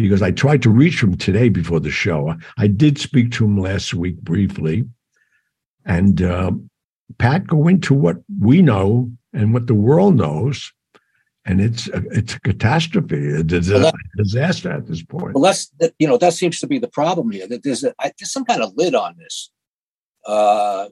because 0.02 0.22
I 0.22 0.30
tried 0.30 0.62
to 0.62 0.70
reach 0.70 1.02
him 1.02 1.16
today 1.16 1.48
before 1.48 1.80
the 1.80 1.90
show. 1.90 2.34
I 2.56 2.68
did 2.68 2.98
speak 2.98 3.32
to 3.32 3.44
him 3.44 3.58
last 3.58 3.92
week 3.94 4.20
briefly. 4.20 4.84
And 5.84 6.22
uh, 6.22 6.52
Pat, 7.18 7.48
go 7.48 7.66
into 7.66 7.94
what 7.94 8.18
we 8.40 8.62
know 8.62 9.10
and 9.32 9.52
what 9.52 9.66
the 9.66 9.74
world 9.74 10.14
knows. 10.16 10.72
And 11.44 11.60
it's 11.60 11.88
a, 11.88 12.02
it's 12.10 12.34
a 12.34 12.40
catastrophe, 12.40 13.34
a 13.34 13.42
disaster, 13.42 13.82
well, 13.82 13.92
that, 13.92 14.22
disaster 14.22 14.70
at 14.70 14.86
this 14.86 15.02
point. 15.02 15.34
Well, 15.34 15.42
that's 15.42 15.68
that, 15.80 15.94
you 15.98 16.06
know 16.06 16.18
that 16.18 16.34
seems 16.34 16.60
to 16.60 16.66
be 16.66 16.78
the 16.78 16.88
problem 16.88 17.30
here. 17.30 17.48
That 17.48 17.62
there's 17.62 17.84
a, 17.84 17.94
there's 17.98 18.30
some 18.30 18.44
kind 18.44 18.62
of 18.62 18.74
lid 18.76 18.94
on 18.94 19.16
this. 19.16 19.50
Uh, 20.26 20.88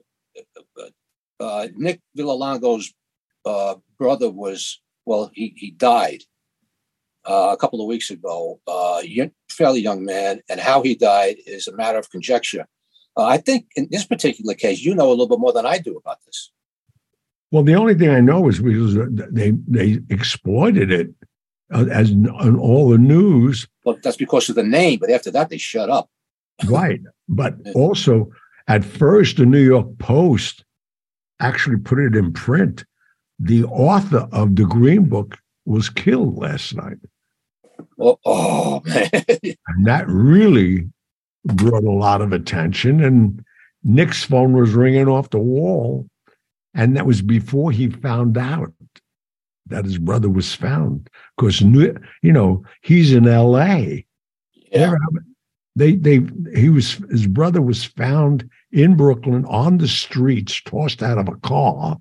uh, 1.39 1.67
Nick 1.75 2.01
Vallelonga's 2.17 2.91
uh, 3.45 3.75
brother 3.99 4.31
was 4.31 4.81
well, 5.05 5.29
he 5.31 5.53
he 5.55 5.69
died 5.69 6.23
uh, 7.27 7.49
a 7.51 7.57
couple 7.57 7.81
of 7.81 7.87
weeks 7.87 8.09
ago, 8.09 8.59
uh, 8.67 9.01
fairly 9.49 9.81
young 9.81 10.05
man, 10.05 10.41
and 10.49 10.59
how 10.59 10.81
he 10.81 10.95
died 10.95 11.37
is 11.45 11.67
a 11.67 11.75
matter 11.75 11.97
of 11.97 12.09
conjecture. 12.09 12.65
Uh, 13.17 13.25
I 13.25 13.37
think 13.37 13.67
in 13.75 13.87
this 13.91 14.05
particular 14.05 14.53
case, 14.53 14.81
you 14.81 14.95
know 14.95 15.09
a 15.09 15.11
little 15.11 15.27
bit 15.27 15.39
more 15.39 15.53
than 15.53 15.65
I 15.65 15.79
do 15.79 15.97
about 15.97 16.19
this. 16.25 16.51
Well, 17.51 17.63
the 17.63 17.75
only 17.75 17.95
thing 17.95 18.09
I 18.09 18.21
know 18.21 18.47
is 18.49 18.59
because 18.59 18.95
they 19.31 19.51
they 19.67 19.99
exploited 20.09 20.91
it 20.91 21.09
uh, 21.73 21.85
as 21.91 22.11
on 22.11 22.59
all 22.59 22.89
the 22.89 22.97
news. 22.97 23.67
Well, 23.83 23.97
that's 24.03 24.17
because 24.17 24.49
of 24.49 24.55
the 24.55 24.63
name, 24.63 24.99
but 24.99 25.09
after 25.09 25.31
that, 25.31 25.49
they 25.49 25.57
shut 25.57 25.89
up. 25.89 26.09
right, 26.65 27.01
but 27.27 27.55
also 27.75 28.29
at 28.67 28.83
first, 28.83 29.37
the 29.37 29.45
New 29.45 29.63
York 29.63 29.97
Post 29.97 30.63
actually 31.39 31.77
put 31.77 31.99
it 31.99 32.15
in 32.15 32.33
print. 32.33 32.85
The 33.39 33.63
author 33.65 34.27
of 34.31 34.55
the 34.55 34.65
Green 34.65 35.05
Book 35.05 35.37
was 35.65 35.89
killed 35.89 36.37
last 36.37 36.75
night. 36.75 36.97
Oh, 37.99 38.19
oh 38.25 38.81
man. 38.85 39.09
and 39.43 39.85
that 39.85 40.05
really 40.07 40.89
brought 41.45 41.83
a 41.83 41.91
lot 41.91 42.21
of 42.21 42.33
attention. 42.33 43.03
And 43.03 43.43
Nick's 43.83 44.23
phone 44.23 44.53
was 44.53 44.71
ringing 44.71 45.07
off 45.07 45.29
the 45.29 45.39
wall. 45.39 46.07
And 46.73 46.95
that 46.95 47.05
was 47.05 47.21
before 47.21 47.71
he 47.71 47.89
found 47.89 48.37
out 48.37 48.71
that 49.67 49.85
his 49.85 49.97
brother 49.97 50.29
was 50.29 50.53
found. 50.53 51.09
Because, 51.35 51.61
you 51.61 51.99
know, 52.23 52.63
he's 52.81 53.13
in 53.13 53.23
LA. 53.23 54.01
Yeah. 54.71 54.95
They, 55.75 55.95
they, 55.95 56.21
he 56.55 56.69
was, 56.69 56.93
his 57.09 57.27
brother 57.27 57.61
was 57.61 57.83
found 57.83 58.49
in 58.71 58.95
Brooklyn 58.95 59.45
on 59.45 59.77
the 59.77 59.87
streets, 59.87 60.61
tossed 60.61 61.03
out 61.03 61.17
of 61.17 61.27
a 61.27 61.35
car 61.37 61.97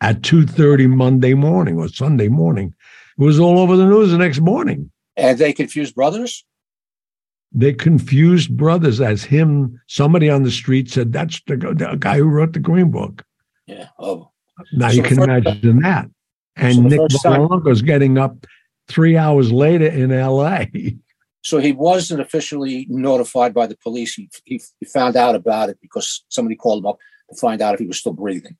at 0.00 0.22
2.30 0.22 0.88
Monday 0.90 1.34
morning 1.34 1.78
or 1.78 1.88
Sunday 1.88 2.28
morning. 2.28 2.74
It 3.18 3.22
was 3.22 3.38
all 3.38 3.58
over 3.58 3.76
the 3.76 3.86
news 3.86 4.10
the 4.10 4.18
next 4.18 4.40
morning. 4.40 4.90
And 5.16 5.38
they 5.38 5.52
confused 5.52 5.94
brothers? 5.94 6.44
They 7.52 7.72
confused 7.72 8.56
brothers 8.56 9.00
as 9.00 9.22
him. 9.22 9.80
Somebody 9.86 10.28
on 10.28 10.42
the 10.42 10.50
street 10.50 10.90
said, 10.90 11.12
that's 11.12 11.40
the, 11.46 11.56
the 11.56 11.96
guy 11.98 12.18
who 12.18 12.24
wrote 12.24 12.52
the 12.52 12.58
Green 12.58 12.90
Book. 12.90 13.24
Yeah. 13.66 13.88
Oh. 13.98 14.30
Now 14.72 14.88
so 14.88 14.94
you 14.94 15.02
can 15.02 15.22
imagine 15.22 15.80
that. 15.80 16.08
And 16.56 16.74
so 17.10 17.46
Nick 17.46 17.66
is 17.66 17.82
getting 17.82 18.18
up 18.18 18.46
three 18.88 19.16
hours 19.16 19.52
later 19.52 19.86
in 19.86 20.10
LA. 20.10 20.64
So 21.44 21.58
he 21.58 21.72
wasn't 21.72 22.22
officially 22.22 22.86
notified 22.88 23.52
by 23.52 23.66
the 23.66 23.76
police. 23.76 24.14
He, 24.14 24.30
he, 24.46 24.62
he, 24.80 24.86
found 24.86 25.14
out 25.14 25.34
about 25.34 25.68
it 25.68 25.76
because 25.82 26.24
somebody 26.30 26.56
called 26.56 26.82
him 26.82 26.86
up 26.86 26.96
to 27.28 27.36
find 27.36 27.60
out 27.60 27.74
if 27.74 27.80
he 27.80 27.86
was 27.86 27.98
still 27.98 28.14
breathing. 28.14 28.56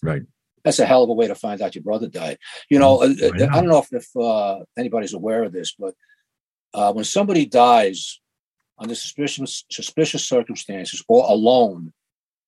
Right. 0.00 0.22
That's 0.64 0.78
a 0.78 0.86
hell 0.86 1.02
of 1.02 1.10
a 1.10 1.14
way 1.14 1.28
to 1.28 1.34
find 1.34 1.60
out 1.62 1.74
your 1.74 1.84
brother 1.84 2.08
died. 2.08 2.38
You 2.68 2.78
know, 2.78 3.02
uh, 3.02 3.14
I, 3.22 3.44
I 3.44 3.60
don't 3.60 3.68
know 3.68 3.78
if, 3.78 3.92
if 3.92 4.16
uh, 4.16 4.60
anybody's 4.76 5.14
aware 5.14 5.42
of 5.44 5.52
this, 5.52 5.74
but 5.78 5.94
uh, 6.74 6.92
when 6.92 7.04
somebody 7.04 7.46
dies 7.46 8.20
under 8.78 8.94
suspicious 8.94 9.64
suspicious 9.70 10.24
circumstances 10.24 11.02
or 11.08 11.24
alone, 11.28 11.92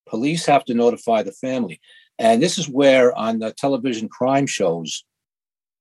police 0.07 0.47
have 0.47 0.65
to 0.67 0.75
notify 0.75 1.23
the 1.23 1.33
family. 1.33 1.81
And 2.19 2.43
this 2.43 2.59
is 2.59 2.69
where 2.69 3.17
on 3.17 3.39
the 3.39 3.53
television 3.53 4.09
crime 4.09 4.47
shows, 4.47 5.05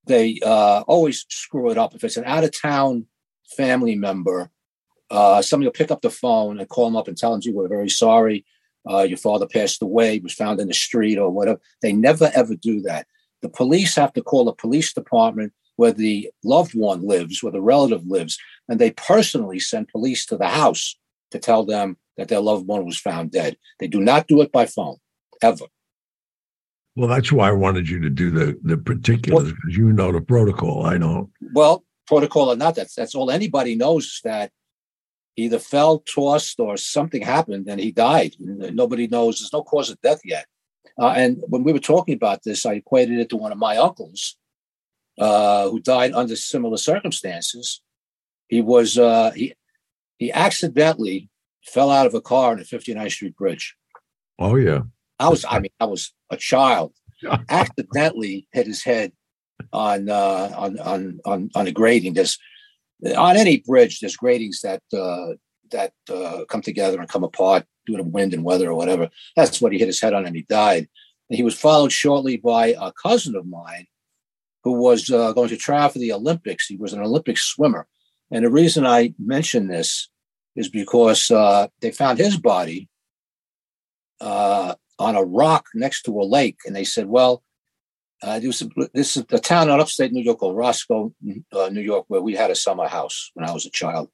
they 0.05 0.39
uh, 0.43 0.83
always 0.88 1.25
screw 1.29 1.69
it 1.69 1.77
up. 1.77 1.93
If 1.93 2.03
it's 2.03 2.17
an 2.17 2.25
out 2.25 2.43
of 2.43 2.59
town 2.59 3.05
family 3.55 3.95
member, 3.95 4.50
uh, 5.09 5.41
somebody 5.41 5.67
will 5.67 5.73
pick 5.73 5.91
up 5.91 6.01
the 6.01 6.09
phone 6.09 6.59
and 6.59 6.69
call 6.69 6.85
them 6.85 6.95
up 6.95 7.07
and 7.07 7.17
tell 7.17 7.38
them, 7.38 7.53
we're 7.53 7.67
very 7.67 7.89
sorry. 7.89 8.45
Uh, 8.89 9.03
your 9.03 9.17
father 9.17 9.47
passed 9.47 9.81
away, 9.81 10.19
was 10.19 10.33
found 10.33 10.59
in 10.59 10.67
the 10.67 10.73
street 10.73 11.17
or 11.17 11.29
whatever. 11.29 11.59
They 11.81 11.93
never, 11.93 12.31
ever 12.33 12.55
do 12.55 12.81
that. 12.81 13.07
The 13.41 13.50
police 13.50 13.95
have 13.95 14.13
to 14.13 14.21
call 14.21 14.45
the 14.45 14.53
police 14.53 14.93
department 14.93 15.53
where 15.75 15.91
the 15.91 16.29
loved 16.43 16.73
one 16.73 17.07
lives, 17.07 17.41
where 17.41 17.51
the 17.51 17.61
relative 17.61 18.05
lives, 18.05 18.38
and 18.69 18.79
they 18.79 18.91
personally 18.91 19.59
send 19.59 19.88
police 19.88 20.25
to 20.27 20.38
the 20.38 20.47
house 20.47 20.95
to 21.31 21.39
tell 21.39 21.65
them 21.65 21.97
that 22.17 22.27
their 22.27 22.39
loved 22.39 22.67
one 22.67 22.85
was 22.85 23.00
found 23.00 23.31
dead. 23.31 23.57
They 23.79 23.88
do 23.88 24.01
not 24.01 24.27
do 24.27 24.41
it 24.41 24.51
by 24.51 24.65
phone, 24.65 24.97
ever. 25.41 25.65
Well, 26.95 27.07
that's 27.07 27.31
why 27.31 27.49
I 27.49 27.53
wanted 27.53 27.89
you 27.89 27.99
to 28.01 28.10
do 28.10 28.29
the 28.29 28.60
the 28.63 28.77
particulars 28.77 29.51
because 29.51 29.77
you 29.77 29.93
know 29.93 30.12
the 30.12 30.21
protocol. 30.21 30.86
I 30.86 30.97
don't. 30.97 31.29
Well, 31.53 31.86
protocol 32.06 32.51
or 32.51 32.58
not, 32.58 32.75
that's 32.75 32.95
that's 32.95 33.15
all 33.15 33.32
anybody 33.32 33.75
knows 33.75 34.06
is 34.06 34.21
that 34.23 34.51
either 35.38 35.60
fell, 35.60 36.00
tossed, 36.00 36.60
or 36.60 36.78
something 36.78 37.22
happened 37.22 37.67
and 37.67 37.80
he 37.80 37.91
died. 37.91 38.36
Nobody 38.39 39.08
knows. 39.08 39.39
There's 39.39 39.54
no 39.54 39.63
cause 39.63 39.89
of 39.89 40.02
death 40.02 40.22
yet. 40.24 40.46
Uh, 41.00 41.13
and 41.15 41.44
when 41.48 41.63
we 41.63 41.74
were 41.74 41.80
talking 41.80 42.15
about 42.15 42.44
this, 42.44 42.65
I 42.65 42.74
equated 42.74 43.20
it 43.20 43.30
to 43.30 43.38
one 43.38 43.52
of 43.52 43.58
my 43.58 43.78
uncles 43.78 44.38
uh, 45.20 45.70
who 45.70 45.80
died 45.80 46.13
under 46.13 46.36
similar 46.36 46.78
circumstances. 46.78 47.82
He 48.48 48.62
was 48.62 48.98
uh, 48.98 49.32
he 49.32 49.54
he 50.17 50.32
accidentally 50.32 51.30
fell 51.63 51.89
out 51.89 52.08
of 52.08 52.13
a 52.13 52.22
car 52.22 52.52
on 52.52 52.58
the 52.58 52.63
59th 52.63 53.12
Street 53.12 53.36
Bridge. 53.36 53.76
Oh 54.38 54.56
yeah. 54.56 54.82
I 55.20 55.30
was 55.30 55.46
I 55.48 55.60
mean 55.60 55.72
I 55.80 55.86
was 55.86 56.13
a 56.30 56.38
child. 56.38 56.94
accidentally 57.50 58.48
hit 58.52 58.65
his 58.65 58.84
head 58.84 59.12
on 59.72 60.10
uh, 60.10 60.52
on 60.56 60.80
on 60.80 61.20
on 61.26 61.50
on 61.56 61.67
a 61.67 61.72
grading. 61.72 62.13
There's 62.13 62.38
on 63.17 63.37
any 63.37 63.57
bridge. 63.57 63.99
There's 63.99 64.15
gratings 64.15 64.61
that 64.61 64.81
uh, 64.93 65.33
that 65.71 65.93
uh, 66.09 66.45
come 66.49 66.61
together 66.61 66.99
and 66.99 67.09
come 67.09 67.23
apart 67.23 67.65
due 67.85 67.97
to 67.97 68.03
wind 68.03 68.33
and 68.33 68.43
weather 68.43 68.69
or 68.69 68.75
whatever. 68.75 69.09
That's 69.35 69.61
what 69.61 69.71
he 69.71 69.79
hit 69.79 69.87
his 69.87 70.01
head 70.01 70.13
on, 70.13 70.25
and 70.25 70.35
he 70.35 70.43
died. 70.43 70.87
And 71.29 71.37
he 71.37 71.43
was 71.43 71.57
followed 71.57 71.91
shortly 71.91 72.37
by 72.37 72.75
a 72.79 72.91
cousin 73.01 73.35
of 73.35 73.47
mine 73.47 73.87
who 74.63 74.73
was 74.73 75.09
uh, 75.09 75.31
going 75.31 75.49
to 75.49 75.57
try 75.57 75.87
for 75.87 75.99
the 75.99 76.11
Olympics. 76.11 76.67
He 76.67 76.77
was 76.77 76.93
an 76.93 77.01
Olympic 77.01 77.37
swimmer, 77.37 77.87
and 78.29 78.45
the 78.45 78.51
reason 78.51 78.85
I 78.85 79.13
mention 79.17 79.67
this 79.67 80.09
is 80.55 80.69
because 80.69 81.31
uh, 81.31 81.67
they 81.79 81.91
found 81.91 82.19
his 82.19 82.37
body 82.37 82.89
uh, 84.19 84.75
on 84.99 85.15
a 85.15 85.23
rock 85.23 85.67
next 85.73 86.03
to 86.03 86.19
a 86.19 86.23
lake, 86.23 86.59
and 86.65 86.75
they 86.75 86.83
said, 86.83 87.07
"Well." 87.07 87.43
Uh, 88.23 88.39
this, 88.39 88.63
this 88.93 89.17
is 89.17 89.25
a 89.31 89.39
town 89.39 89.69
in 89.69 89.79
upstate 89.79 90.12
New 90.12 90.23
York 90.23 90.39
called 90.39 90.55
Roscoe, 90.55 91.13
uh, 91.53 91.69
New 91.69 91.81
York, 91.81 92.05
where 92.07 92.21
we 92.21 92.36
had 92.36 92.51
a 92.51 92.55
summer 92.55 92.88
house 92.88 93.31
when 93.34 93.47
I 93.47 93.51
was 93.51 93.65
a 93.65 93.71
child, 93.71 94.10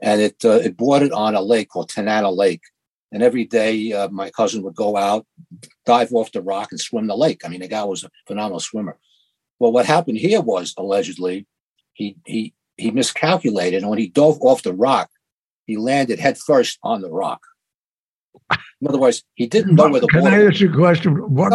and 0.00 0.20
it 0.20 0.44
uh, 0.44 0.60
it 0.62 0.76
bordered 0.76 1.12
on 1.12 1.34
a 1.34 1.42
lake 1.42 1.68
called 1.68 1.90
Tennanah 1.90 2.36
Lake. 2.36 2.62
And 3.12 3.24
every 3.24 3.44
day, 3.44 3.92
uh, 3.92 4.08
my 4.10 4.30
cousin 4.30 4.62
would 4.62 4.76
go 4.76 4.96
out, 4.96 5.26
dive 5.84 6.12
off 6.12 6.30
the 6.30 6.42
rock, 6.42 6.68
and 6.70 6.80
swim 6.80 7.08
the 7.08 7.16
lake. 7.16 7.40
I 7.44 7.48
mean, 7.48 7.60
the 7.60 7.66
guy 7.66 7.82
was 7.82 8.04
a 8.04 8.10
phenomenal 8.28 8.60
swimmer. 8.60 8.96
Well, 9.58 9.72
what 9.72 9.84
happened 9.84 10.18
here 10.18 10.40
was 10.40 10.74
allegedly 10.78 11.46
he 11.92 12.16
he 12.24 12.54
he 12.76 12.92
miscalculated, 12.92 13.82
and 13.82 13.90
when 13.90 13.98
he 13.98 14.08
dove 14.08 14.38
off 14.42 14.62
the 14.62 14.72
rock, 14.72 15.10
he 15.66 15.76
landed 15.76 16.20
headfirst 16.20 16.78
on 16.84 17.00
the 17.00 17.10
rock. 17.10 17.40
In 18.80 18.88
other 18.88 18.98
words, 18.98 19.22
he 19.34 19.46
didn't 19.46 19.74
know 19.74 19.88
where 19.90 20.00
the 20.00 20.06
Can 20.06 20.22
water. 20.22 20.36
I 20.36 20.46
ask 20.46 20.60
you 20.60 20.72
a 20.72 20.76
question? 20.76 21.14
What, 21.34 21.52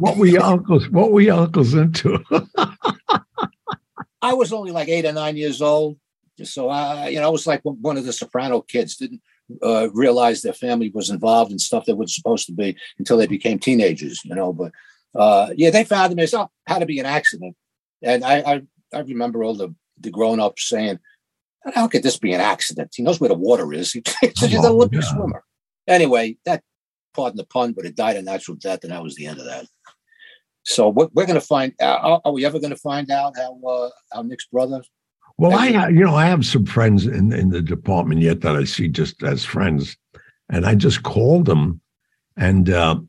what, 0.00 0.16
were 0.16 0.26
your 0.26 0.42
uncles? 0.42 0.88
What 0.88 1.12
were 1.12 1.20
your 1.20 1.40
uncles 1.40 1.74
into? 1.74 2.24
I 4.22 4.34
was 4.34 4.52
only 4.52 4.70
like 4.70 4.88
eight 4.88 5.04
or 5.04 5.12
nine 5.12 5.36
years 5.36 5.62
old, 5.62 5.98
so 6.42 6.68
I, 6.68 7.08
you 7.08 7.20
know, 7.20 7.26
I 7.26 7.30
was 7.30 7.46
like 7.46 7.60
one 7.62 7.96
of 7.96 8.04
the 8.04 8.12
Soprano 8.12 8.60
kids. 8.60 8.96
Didn't 8.96 9.22
uh, 9.62 9.88
realize 9.92 10.42
their 10.42 10.52
family 10.52 10.90
was 10.94 11.10
involved 11.10 11.52
in 11.52 11.58
stuff 11.58 11.86
that 11.86 11.96
was 11.96 12.14
supposed 12.14 12.46
to 12.46 12.52
be 12.52 12.76
until 12.98 13.16
they 13.16 13.26
became 13.26 13.58
teenagers. 13.58 14.20
You 14.24 14.34
know, 14.34 14.52
but 14.52 14.72
uh, 15.14 15.50
yeah, 15.56 15.70
they 15.70 15.84
found 15.84 16.12
them. 16.12 16.18
It 16.18 16.32
had 16.66 16.78
to 16.78 16.86
be 16.86 16.98
an 16.98 17.06
accident, 17.06 17.56
and 18.02 18.24
I, 18.24 18.38
I, 18.40 18.62
I 18.94 19.00
remember 19.00 19.42
all 19.42 19.54
the 19.54 19.74
the 19.98 20.10
grown 20.10 20.40
ups 20.40 20.68
saying, 20.68 20.98
"How 21.74 21.88
could 21.88 22.02
this 22.02 22.18
be 22.18 22.32
an 22.32 22.40
accident? 22.40 22.92
He 22.94 23.02
knows 23.02 23.20
where 23.20 23.28
the 23.28 23.34
water 23.34 23.72
is. 23.72 23.92
He's 24.20 24.52
an 24.52 24.64
Olympic 24.64 25.02
swimmer." 25.02 25.44
Anyway, 25.86 26.36
that 26.44 26.62
pardon 27.14 27.36
the 27.36 27.44
pun, 27.44 27.72
but 27.72 27.86
it 27.86 27.96
died 27.96 28.16
a 28.16 28.22
natural 28.22 28.56
death, 28.56 28.84
and 28.84 28.92
that 28.92 29.02
was 29.02 29.14
the 29.14 29.26
end 29.26 29.38
of 29.38 29.46
that. 29.46 29.66
So 30.64 30.88
we're, 30.88 31.08
we're 31.14 31.26
going 31.26 31.40
to 31.40 31.46
find. 31.46 31.72
Are, 31.80 32.20
are 32.24 32.32
we 32.32 32.44
ever 32.44 32.58
going 32.58 32.70
to 32.70 32.76
find 32.76 33.10
out 33.10 33.36
how 33.36 33.58
uh, 33.66 33.90
how 34.12 34.22
Nick's 34.22 34.46
brother? 34.46 34.82
Well, 35.38 35.54
I 35.58 35.68
have, 35.68 35.92
you 35.92 36.04
know 36.04 36.14
I 36.14 36.26
have 36.26 36.44
some 36.44 36.66
friends 36.66 37.06
in 37.06 37.32
in 37.32 37.50
the 37.50 37.62
department 37.62 38.20
yet 38.20 38.42
that 38.42 38.56
I 38.56 38.64
see 38.64 38.88
just 38.88 39.22
as 39.22 39.44
friends, 39.44 39.96
and 40.50 40.66
I 40.66 40.74
just 40.74 41.02
called 41.02 41.46
them, 41.46 41.80
and 42.36 42.68
uh, 42.68 43.00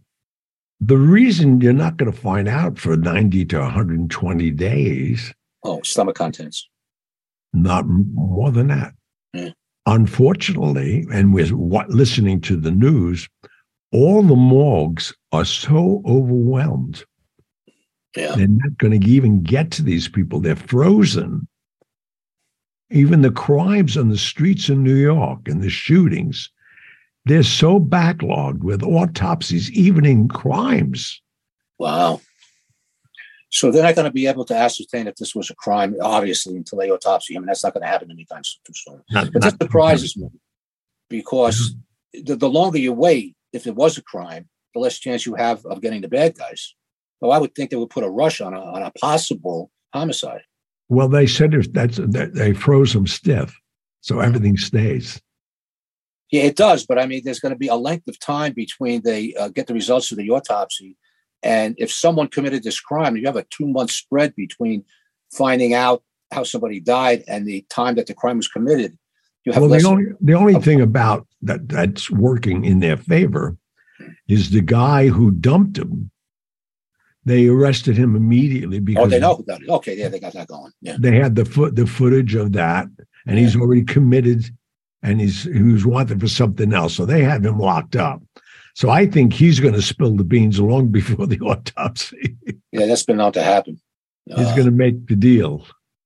the 0.80 0.98
reason 0.98 1.60
you're 1.60 1.74
not 1.74 1.98
going 1.98 2.12
to 2.12 2.18
find 2.18 2.48
out 2.48 2.80
for 2.80 2.96
ninety 2.96 3.44
to 3.46 3.60
one 3.60 3.72
hundred 3.72 4.00
and 4.00 4.10
twenty 4.10 4.50
days. 4.50 5.34
Oh, 5.64 5.82
stomach 5.84 6.16
contents. 6.16 6.68
Not 7.54 7.86
more 7.86 8.50
than 8.50 8.68
that. 8.68 8.94
Yeah. 9.34 9.50
Unfortunately, 9.86 11.06
and 11.12 11.34
we're 11.34 11.52
listening 11.90 12.40
to 12.42 12.56
the 12.56 12.72
news, 12.72 13.28
all 13.92 14.24
the 14.24 14.36
morgues 14.36 15.14
are 15.34 15.44
so 15.44 16.02
overwhelmed. 16.08 17.04
Yeah. 18.16 18.36
They're 18.36 18.48
not 18.48 18.78
going 18.78 19.00
to 19.00 19.08
even 19.08 19.42
get 19.42 19.72
to 19.72 19.84
these 19.84 20.08
people. 20.08 20.40
They're 20.40 20.56
frozen. 20.56 21.48
Even 22.90 23.22
the 23.22 23.32
crimes 23.32 23.96
on 23.96 24.10
the 24.10 24.18
streets 24.18 24.68
in 24.68 24.84
New 24.84 24.96
York 24.96 25.48
and 25.48 25.64
the 25.64 25.70
shootings, 25.70 26.50
they're 27.26 27.44
so 27.44 27.80
backlogged 27.80 28.64
with 28.64 28.84
autopsies, 28.84 29.72
even 29.72 30.06
in 30.06 30.28
crimes. 30.28 31.22
Wow. 31.80 32.20
So 33.50 33.72
they're 33.72 33.84
not 33.84 33.96
going 33.96 34.06
to 34.06 34.12
be 34.12 34.28
able 34.28 34.46
to 34.46 34.56
ascertain 34.56 35.08
if 35.08 35.16
this 35.16 35.36
was 35.36 35.50
a 35.50 35.56
crime, 35.56 35.96
obviously, 36.02 36.56
until 36.56 36.80
they 36.80 36.90
autopsy 36.90 37.34
him. 37.34 37.44
And 37.44 37.50
that's 37.50 37.64
not 37.64 37.74
going 37.74 37.82
to 37.82 37.88
happen 37.88 38.12
anytime 38.12 38.44
soon. 38.44 39.02
Not- 39.12 39.32
But 39.34 39.42
that 39.42 39.62
surprises 39.62 40.18
me 40.18 40.28
because 41.10 41.76
mm-hmm. 42.16 42.24
the, 42.26 42.36
the 42.36 42.50
longer 42.50 42.78
you 42.78 42.94
wait, 42.94 43.36
if 43.54 43.68
it 43.68 43.76
was 43.76 43.98
a 43.98 44.04
crime, 44.04 44.48
the 44.74 44.80
less 44.80 45.00
chance 45.00 45.26
you 45.26 45.36
have 45.36 45.66
of 45.66 45.82
getting 45.82 46.02
the 46.02 46.08
bad 46.08 46.38
guys. 46.38 46.76
So 47.22 47.30
I 47.30 47.38
would 47.38 47.54
think 47.54 47.70
they 47.70 47.78
would 47.78 47.90
put 47.90 48.04
a 48.04 48.10
rush 48.10 48.42
on 48.42 48.54
a, 48.54 48.60
on 48.60 48.82
a 48.82 48.92
possible 49.00 49.72
homicide. 49.94 50.42
Well, 50.90 51.08
they 51.08 51.28
said 51.28 51.52
that's 51.72 51.98
that 51.98 52.34
they 52.34 52.54
froze 52.54 52.94
them 52.94 53.08
stiff, 53.08 53.58
so 54.02 54.20
everything 54.20 54.58
stays. 54.58 55.22
Yeah, 56.32 56.44
it 56.44 56.56
does. 56.56 56.86
But 56.86 56.98
I 57.00 57.06
mean, 57.06 57.22
there's 57.24 57.40
going 57.40 57.54
to 57.54 57.60
be 57.60 57.68
a 57.68 57.76
length 57.76 58.08
of 58.08 58.20
time 58.20 58.54
between 58.54 59.02
they 59.04 59.34
uh, 59.36 59.50
get 59.50 59.68
the 59.68 59.74
results 59.74 60.12
of 60.12 60.18
the 60.18 60.30
autopsy. 60.30 60.98
And 61.44 61.76
if 61.78 61.92
someone 61.92 62.28
committed 62.28 62.64
this 62.64 62.80
crime, 62.80 63.16
you 63.16 63.26
have 63.26 63.36
a 63.36 63.46
two 63.46 63.68
month 63.68 63.92
spread 63.92 64.36
between 64.36 64.84
finding 65.32 65.74
out 65.74 66.04
how 66.32 66.44
somebody 66.44 66.80
died 66.80 67.24
and 67.28 67.46
the 67.46 67.66
time 67.70 67.96
that 67.96 68.08
the 68.08 68.14
crime 68.14 68.38
was 68.38 68.48
committed. 68.48 68.98
You 69.46 69.54
have 69.54 69.62
Well, 69.62 69.72
the 69.72 69.88
only 69.88 70.06
the 70.20 70.34
only 70.34 70.56
thing 70.56 70.82
about 70.82 71.28
that 71.42 71.68
that's 71.68 72.10
working 72.12 72.64
in 72.64 72.80
their 72.80 72.98
favor 72.98 73.58
is 74.28 74.52
the 74.52 74.62
guy 74.62 75.08
who 75.08 75.32
dumped 75.32 75.78
him. 75.78 76.12
They 77.26 77.48
arrested 77.48 77.98
him 77.98 78.16
immediately 78.16 78.80
because 78.80 79.06
oh, 79.06 79.10
they 79.10 79.20
know 79.20 79.44
that 79.48 79.62
is. 79.62 79.70
Okay, 79.70 79.96
yeah, 79.98 80.10
they 80.10 80.20
got 80.20 80.34
that 80.34 80.48
going. 80.48 80.72
Yeah. 80.82 80.98
they 81.00 81.16
had 81.18 81.36
the 81.36 81.46
foot 81.46 81.76
the 81.76 81.86
footage 81.86 82.34
of 82.36 82.54
that, 82.54 82.88
and 83.28 83.38
he's 83.38 83.56
already 83.56 83.84
committed, 83.84 84.46
and 85.04 85.22
he's 85.22 85.44
he 85.44 85.62
was 85.62 85.86
wanted 85.86 86.20
for 86.20 86.28
something 86.28 86.74
else. 86.74 86.96
So 86.96 87.06
they 87.06 87.24
have 87.24 87.46
him 87.46 87.60
locked 87.60 87.96
up. 87.96 88.22
So 88.74 88.90
I 88.90 89.06
think 89.06 89.34
he's 89.34 89.60
going 89.60 89.74
to 89.74 89.82
spill 89.82 90.16
the 90.16 90.24
beans 90.24 90.60
long 90.60 90.88
before 90.88 91.28
the 91.28 91.40
autopsy. 91.42 92.38
Yeah, 92.72 92.86
that's 92.88 93.04
been 93.04 93.18
known 93.18 93.34
to 93.34 93.44
happen. 93.44 93.80
he's 94.26 94.38
Uh, 94.48 94.56
going 94.56 94.66
to 94.66 94.72
make 94.72 95.08
the 95.08 95.16
deal. 95.16 95.66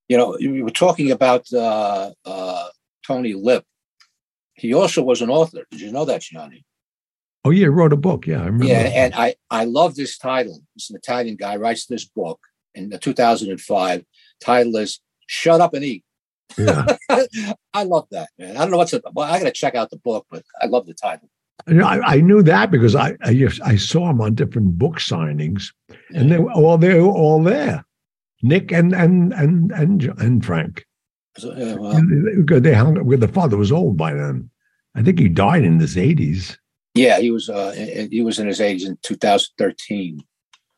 you 0.10 0.17
know, 0.17 0.36
we 0.39 0.63
were 0.63 0.71
talking 0.71 1.12
about 1.12 1.45
uh, 1.54 2.12
uh, 2.25 2.67
Tony 3.08 3.34
Lip. 3.36 3.63
He 4.56 4.73
also 4.73 5.04
was 5.04 5.21
an 5.21 5.30
author. 5.30 5.65
Did 5.71 5.82
you 5.82 5.91
know 5.91 6.06
that, 6.06 6.21
Gianni? 6.21 6.65
Oh 7.45 7.51
yeah, 7.51 7.60
he 7.60 7.67
wrote 7.67 7.93
a 7.93 7.97
book. 7.97 8.25
Yeah, 8.27 8.41
I 8.41 8.45
remember. 8.45 8.65
Yeah, 8.65 8.79
and 8.93 9.13
I 9.13 9.36
I 9.51 9.65
love 9.65 9.95
this 9.95 10.17
title. 10.17 10.60
It's 10.75 10.89
an 10.89 10.95
Italian 10.97 11.36
guy 11.36 11.55
writes 11.58 11.86
this 11.86 12.03
book 12.03 12.39
in 12.73 12.89
the 12.89 12.97
2005. 12.97 14.03
Title 14.41 14.75
is 14.77 14.99
"Shut 15.27 15.62
Up 15.62 15.73
and 15.75 15.86
Eat." 15.86 16.03
yeah. 16.58 16.86
I 17.73 17.84
love 17.84 18.08
that, 18.12 18.29
man. 18.39 18.58
I 18.58 18.62
don't 18.62 18.71
know 18.71 18.77
what's 18.77 18.93
it. 18.93 19.03
Well, 19.13 19.31
I 19.31 19.38
got 19.39 19.45
to 19.45 19.51
check 19.51 19.75
out 19.75 19.89
the 19.91 19.97
book, 19.97 20.25
but 20.31 20.43
I 20.62 20.65
love 20.65 20.86
the 20.88 20.93
title. 20.93 21.29
You 21.67 21.75
know, 21.75 21.86
I, 21.88 22.15
I 22.15 22.21
knew 22.21 22.43
that 22.43 22.69
because 22.71 22.95
I, 22.95 23.15
I 23.23 23.47
I 23.63 23.75
saw 23.77 24.10
him 24.10 24.21
on 24.21 24.36
different 24.36 24.77
book 24.77 24.95
signings, 24.95 25.71
and 26.13 26.31
they 26.31 26.38
were 26.39 26.51
all 26.51 26.77
they 26.77 26.99
were 26.99 27.08
all 27.08 27.41
there. 27.43 27.86
Nick 28.41 28.71
and 28.71 28.93
and 28.93 29.34
and 29.34 29.71
and 29.71 30.03
and 30.19 30.45
Frank. 30.45 30.86
So, 31.38 31.51
uh, 31.51 31.75
well, 31.79 32.01
They- 32.47 32.60
They 32.60 32.73
hung 32.73 32.97
up 32.97 33.05
with 33.05 33.19
the 33.19 33.27
father 33.27 33.58
was 33.58 33.71
old 33.71 33.97
by 33.97 34.13
then. 34.13 34.49
I 34.95 35.01
think 35.03 35.19
he 35.19 35.27
died 35.29 35.63
in 35.63 35.79
his 35.79 35.97
eighties. 35.97 36.58
Yeah, 36.95 37.19
he 37.19 37.29
was 37.29 37.49
uh, 37.49 38.08
he 38.10 38.23
was 38.23 38.39
in 38.39 38.47
his 38.47 38.62
age 38.62 38.84
in 38.84 38.97
2013. 39.03 40.21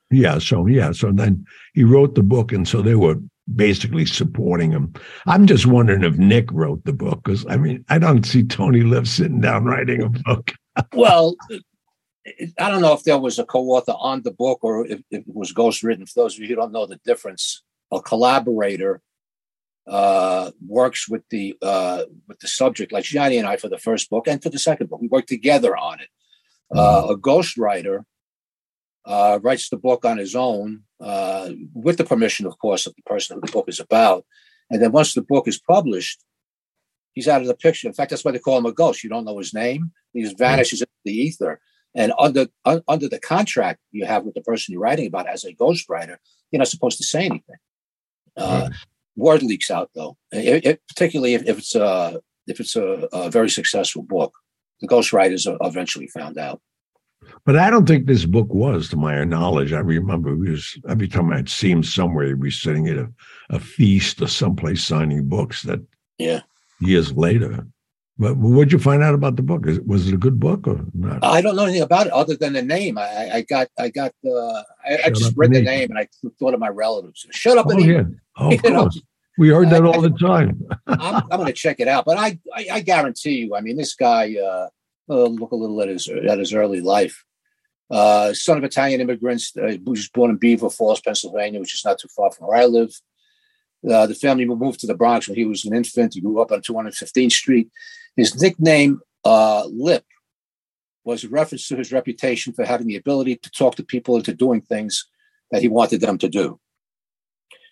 Yeah, 0.09 0.39
so 0.39 0.65
yeah, 0.65 0.91
so 0.91 1.11
then 1.11 1.45
he 1.73 1.83
wrote 1.83 2.15
the 2.15 2.23
book, 2.23 2.51
and 2.51 2.67
so 2.67 2.81
they 2.81 2.95
were 2.95 3.17
basically 3.55 4.05
supporting 4.05 4.71
him. 4.71 4.93
I'm 5.25 5.45
just 5.45 5.67
wondering 5.67 6.03
if 6.03 6.17
Nick 6.17 6.51
wrote 6.51 6.83
the 6.85 6.93
book 6.93 7.23
because 7.23 7.45
I 7.47 7.57
mean 7.57 7.85
I 7.89 7.99
don't 7.99 8.25
see 8.25 8.43
Tony 8.43 8.81
Lip 8.81 9.07
sitting 9.07 9.41
down 9.41 9.65
writing 9.65 10.03
a 10.03 10.09
book. 10.09 10.51
Well, 10.93 11.35
I 12.59 12.69
don't 12.69 12.83
know 12.83 12.93
if 12.93 13.03
there 13.03 13.17
was 13.17 13.39
a 13.39 13.45
co-author 13.45 13.95
on 13.97 14.21
the 14.21 14.29
book 14.29 14.59
or 14.61 14.85
if, 14.85 14.99
if 15.09 15.21
it 15.27 15.35
was 15.35 15.51
ghostwritten. 15.51 16.07
For 16.07 16.21
those 16.21 16.35
of 16.35 16.41
you 16.41 16.49
who 16.49 16.55
don't 16.55 16.71
know 16.71 16.85
the 16.85 16.99
difference, 17.03 17.63
a 17.91 17.99
collaborator 17.99 19.01
uh, 19.87 20.51
works 20.65 21.07
with 21.07 21.23
the 21.29 21.55
uh, 21.61 22.03
with 22.27 22.39
the 22.39 22.47
subject, 22.47 22.91
like 22.91 23.05
Gianni 23.05 23.37
and 23.37 23.47
I 23.47 23.57
for 23.57 23.69
the 23.69 23.77
first 23.77 24.09
book 24.09 24.27
and 24.27 24.41
for 24.41 24.49
the 24.49 24.59
second 24.59 24.89
book. 24.89 25.01
We 25.01 25.07
work 25.07 25.27
together 25.27 25.75
on 25.75 25.99
it. 26.01 26.09
Uh, 26.75 27.07
a 27.11 27.17
ghostwriter 27.17 28.03
uh, 29.05 29.39
writes 29.41 29.69
the 29.69 29.77
book 29.77 30.03
on 30.03 30.17
his 30.17 30.35
own, 30.35 30.83
uh, 30.99 31.51
with 31.73 31.97
the 31.97 32.03
permission, 32.03 32.45
of 32.45 32.59
course, 32.59 32.85
of 32.85 32.93
the 32.95 33.03
person 33.03 33.35
who 33.35 33.41
the 33.45 33.51
book 33.51 33.69
is 33.69 33.79
about. 33.79 34.25
And 34.69 34.81
then 34.81 34.91
once 34.91 35.13
the 35.13 35.21
book 35.21 35.47
is 35.47 35.59
published, 35.59 36.21
he's 37.13 37.29
out 37.29 37.41
of 37.41 37.47
the 37.47 37.55
picture. 37.55 37.87
In 37.87 37.93
fact, 37.93 38.09
that's 38.09 38.25
why 38.25 38.31
they 38.31 38.39
call 38.39 38.57
him 38.57 38.65
a 38.65 38.73
ghost. 38.73 39.03
You 39.03 39.09
don't 39.09 39.23
know 39.23 39.37
his 39.37 39.53
name. 39.53 39.91
He 40.11 40.23
just 40.23 40.37
vanishes 40.37 40.81
into 40.81 40.91
the 41.05 41.13
ether. 41.13 41.61
And 41.95 42.11
under 42.19 42.47
un, 42.65 42.81
under 42.87 43.07
the 43.07 43.19
contract 43.19 43.79
you 43.91 44.05
have 44.05 44.25
with 44.25 44.35
the 44.35 44.41
person 44.41 44.73
you're 44.73 44.81
writing 44.81 45.07
about 45.07 45.27
as 45.27 45.45
a 45.45 45.53
ghostwriter, 45.53 46.17
you're 46.51 46.59
not 46.59 46.67
supposed 46.67 46.97
to 46.97 47.05
say 47.05 47.25
anything. 47.25 47.55
Uh, 48.35 48.69
Word 49.17 49.43
leaks 49.43 49.69
out 49.69 49.89
though, 49.95 50.15
It- 50.31 50.65
it- 50.65 50.81
particularly 50.87 51.33
if, 51.33 51.43
if 51.45 51.57
it's 51.57 51.75
a 51.75 52.21
if 52.47 52.59
it's 52.61 52.75
a, 52.77 53.09
a 53.11 53.29
very 53.29 53.49
successful 53.49 54.03
book. 54.03 54.33
The 54.79 54.87
ghostwriters 54.87 55.45
eventually 55.61 56.07
found 56.07 56.37
out. 56.37 56.61
But 57.45 57.55
I 57.57 57.71
don't 57.71 57.87
think 57.87 58.05
this 58.05 58.25
book 58.25 58.53
was, 58.53 58.89
to 58.89 58.95
my 58.95 59.23
knowledge. 59.23 59.73
I 59.73 59.79
remember 59.79 60.35
was 60.35 60.79
every 60.87 61.07
time 61.07 61.33
I'd 61.33 61.49
see 61.49 61.71
him 61.71 61.81
somewhere, 61.83 62.27
he'd 62.27 62.39
be 62.39 62.51
sitting 62.51 62.87
at 62.87 62.97
a, 62.97 63.09
a 63.49 63.59
feast 63.59 64.21
or 64.21 64.27
someplace 64.27 64.83
signing 64.83 65.27
books 65.27 65.63
that 65.63 65.79
Yeah. 66.19 66.41
years 66.79 67.11
later. 67.11 67.65
But 68.19 68.37
what'd 68.37 68.71
you 68.71 68.79
find 68.79 69.03
out 69.03 69.13
about 69.15 69.35
the 69.35 69.43
book? 69.43 69.67
Is, 69.67 69.79
was 69.81 70.07
it 70.07 70.13
a 70.13 70.17
good 70.17 70.39
book 70.39 70.67
or 70.67 70.85
not? 70.93 71.23
I 71.23 71.41
don't 71.41 71.55
know 71.55 71.63
anything 71.63 71.81
about 71.81 72.07
it 72.07 72.13
other 72.13 72.35
than 72.35 72.53
the 72.53 72.61
name. 72.61 72.97
I, 72.99 73.29
I- 73.33 73.41
got 73.41 73.67
I 73.79 73.89
got 73.89 74.11
uh, 74.25 74.61
I, 74.87 74.99
I 75.05 75.09
just 75.09 75.33
read 75.35 75.53
the 75.53 75.61
name 75.61 75.89
and 75.89 75.97
I 75.99 76.07
thought 76.39 76.53
of 76.53 76.59
my 76.59 76.69
relatives. 76.69 77.25
Shut 77.31 77.57
up 77.57 77.65
oh, 77.67 77.71
and 77.71 77.79
eat. 77.81 77.87
yeah. 77.87 78.03
Oh, 78.37 78.47
of 78.47 78.53
You 78.63 78.71
course. 78.71 79.01
We 79.37 79.49
heard 79.49 79.69
that 79.69 79.83
I- 79.83 79.87
all 79.87 80.01
the 80.01 80.09
time. 80.09 80.67
I'm, 80.87 81.15
I'm 81.15 81.39
going 81.39 81.45
to 81.45 81.53
check 81.53 81.79
it 81.79 81.87
out. 81.87 82.05
But 82.05 82.17
I, 82.17 82.39
I, 82.55 82.67
I 82.73 82.79
guarantee 82.81 83.37
you, 83.37 83.55
I 83.55 83.61
mean, 83.61 83.77
this 83.77 83.95
guy, 83.95 84.35
uh, 84.35 84.67
uh, 85.09 85.23
look 85.23 85.51
a 85.51 85.55
little 85.55 85.81
at 85.81 85.87
his 85.87 86.07
at 86.09 86.39
his 86.39 86.53
early 86.53 86.81
life. 86.81 87.23
Uh, 87.89 88.33
son 88.33 88.57
of 88.57 88.63
Italian 88.63 88.99
immigrants, 88.99 89.55
uh, 89.55 89.77
was 89.85 90.09
born 90.09 90.31
in 90.31 90.37
Beaver 90.37 90.69
Falls, 90.69 90.99
Pennsylvania, 90.99 91.59
which 91.59 91.73
is 91.73 91.85
not 91.85 91.99
too 91.99 92.09
far 92.09 92.31
from 92.31 92.47
where 92.47 92.57
I 92.57 92.65
live. 92.65 92.93
Uh, 93.89 94.07
the 94.07 94.15
family 94.15 94.43
moved 94.43 94.81
to 94.81 94.87
the 94.87 94.95
Bronx 94.95 95.27
when 95.27 95.37
he 95.37 95.45
was 95.45 95.63
an 95.63 95.73
infant. 95.73 96.15
He 96.15 96.21
grew 96.21 96.41
up 96.41 96.51
on 96.51 96.61
215th 96.61 97.31
Street. 97.31 97.69
His 98.17 98.41
nickname, 98.41 98.99
uh, 99.23 99.65
Lip, 99.67 100.03
was 101.05 101.23
a 101.23 101.29
reference 101.29 101.67
to 101.69 101.77
his 101.77 101.93
reputation 101.93 102.51
for 102.51 102.65
having 102.65 102.87
the 102.87 102.97
ability 102.97 103.37
to 103.37 103.49
talk 103.51 103.75
to 103.75 103.83
people 103.83 104.17
into 104.17 104.33
doing 104.33 104.61
things 104.61 105.05
that 105.51 105.61
he 105.61 105.69
wanted 105.69 106.01
them 106.01 106.17
to 106.17 106.27
do. 106.27 106.59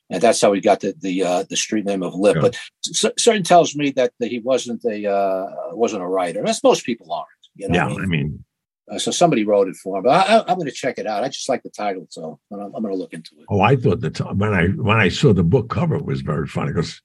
And 0.09 0.21
that's 0.21 0.39
how 0.41 0.53
he 0.53 0.61
got 0.61 0.81
the 0.81 0.93
the, 0.99 1.23
uh, 1.23 1.43
the 1.49 1.57
street 1.57 1.85
name 1.85 2.03
of 2.03 2.13
Lip. 2.13 2.35
Yeah. 2.35 2.41
But 2.41 2.57
c- 2.83 3.09
certain 3.17 3.43
tells 3.43 3.75
me 3.75 3.89
that, 3.91 4.13
that 4.19 4.29
he 4.29 4.39
wasn't 4.39 4.83
a 4.85 5.09
uh, 5.11 5.47
wasn't 5.71 6.03
a 6.03 6.07
writer. 6.07 6.45
As 6.47 6.63
most 6.63 6.85
people 6.85 7.11
aren't. 7.11 7.27
You 7.55 7.69
know, 7.69 7.75
yeah, 7.75 7.85
I 7.85 7.89
mean? 7.89 8.01
I 8.01 8.05
mean, 8.05 8.45
Uh, 8.91 8.99
so 8.99 9.09
somebody 9.09 9.43
wrote 9.45 9.67
it 9.67 9.75
for 9.77 9.97
him. 9.97 10.03
But 10.03 10.29
I, 10.29 10.39
I'm 10.47 10.57
going 10.59 10.67
to 10.67 10.71
check 10.71 10.99
it 10.99 11.07
out. 11.07 11.23
I 11.23 11.29
just 11.29 11.49
like 11.49 11.63
the 11.63 11.69
title, 11.71 12.05
so 12.09 12.39
I'm, 12.51 12.59
I'm 12.59 12.81
going 12.83 12.93
to 12.93 12.95
look 12.95 13.13
into 13.13 13.31
it. 13.39 13.45
oh, 13.49 13.61
I 13.61 13.75
thought 13.77 14.01
that 14.01 14.19
when 14.35 14.53
I 14.53 14.67
when 14.67 14.97
I 14.97 15.09
saw 15.09 15.33
the 15.33 15.43
book 15.43 15.69
cover, 15.69 15.95
it 15.95 16.05
was 16.05 16.21
very 16.21 16.47
funny 16.47 16.71
because 16.73 17.01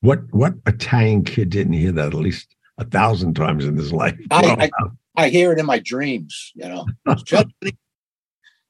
what 0.00 0.20
what 0.32 0.54
Italian 0.66 1.24
kid 1.24 1.50
didn't 1.50 1.72
hear 1.72 1.90
that 1.92 2.08
at 2.08 2.14
least 2.14 2.54
a 2.78 2.84
thousand 2.84 3.34
times 3.34 3.64
in 3.64 3.76
his 3.76 3.92
life? 3.92 4.16
I- 4.30 4.70
I- 4.78 4.88
I 5.16 5.28
hear 5.28 5.52
it 5.52 5.58
in 5.60 5.66
my 5.66 5.78
dreams. 5.78 6.52
You 6.54 6.68
know. 6.68 6.86
Just- 7.24 7.46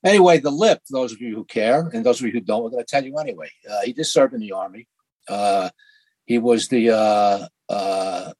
anyway, 0.04 0.38
the 0.38 0.50
lip. 0.50 0.80
Those 0.90 1.12
of 1.12 1.20
you 1.20 1.34
who 1.34 1.44
care, 1.44 1.88
and 1.92 2.04
those 2.04 2.20
of 2.20 2.26
you 2.26 2.32
who 2.32 2.40
don't, 2.40 2.62
we're 2.62 2.70
going 2.70 2.84
to 2.84 2.90
tell 2.90 3.04
you 3.04 3.18
anyway. 3.18 3.50
Uh, 3.68 3.80
he 3.84 3.92
did 3.92 4.04
serve 4.04 4.34
in 4.34 4.40
the 4.40 4.52
army. 4.52 4.86
Uh, 5.28 5.70
he 6.26 6.38
was 6.38 6.68
the 6.68 6.90
uh, 6.90 7.46
uh, 7.68 8.32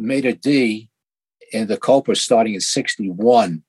maître 0.00 0.40
d' 0.40 0.88
in 1.52 1.66
the 1.66 1.76
Copa 1.76 2.14
starting 2.14 2.54
in 2.54 2.60
'61, 2.60 3.62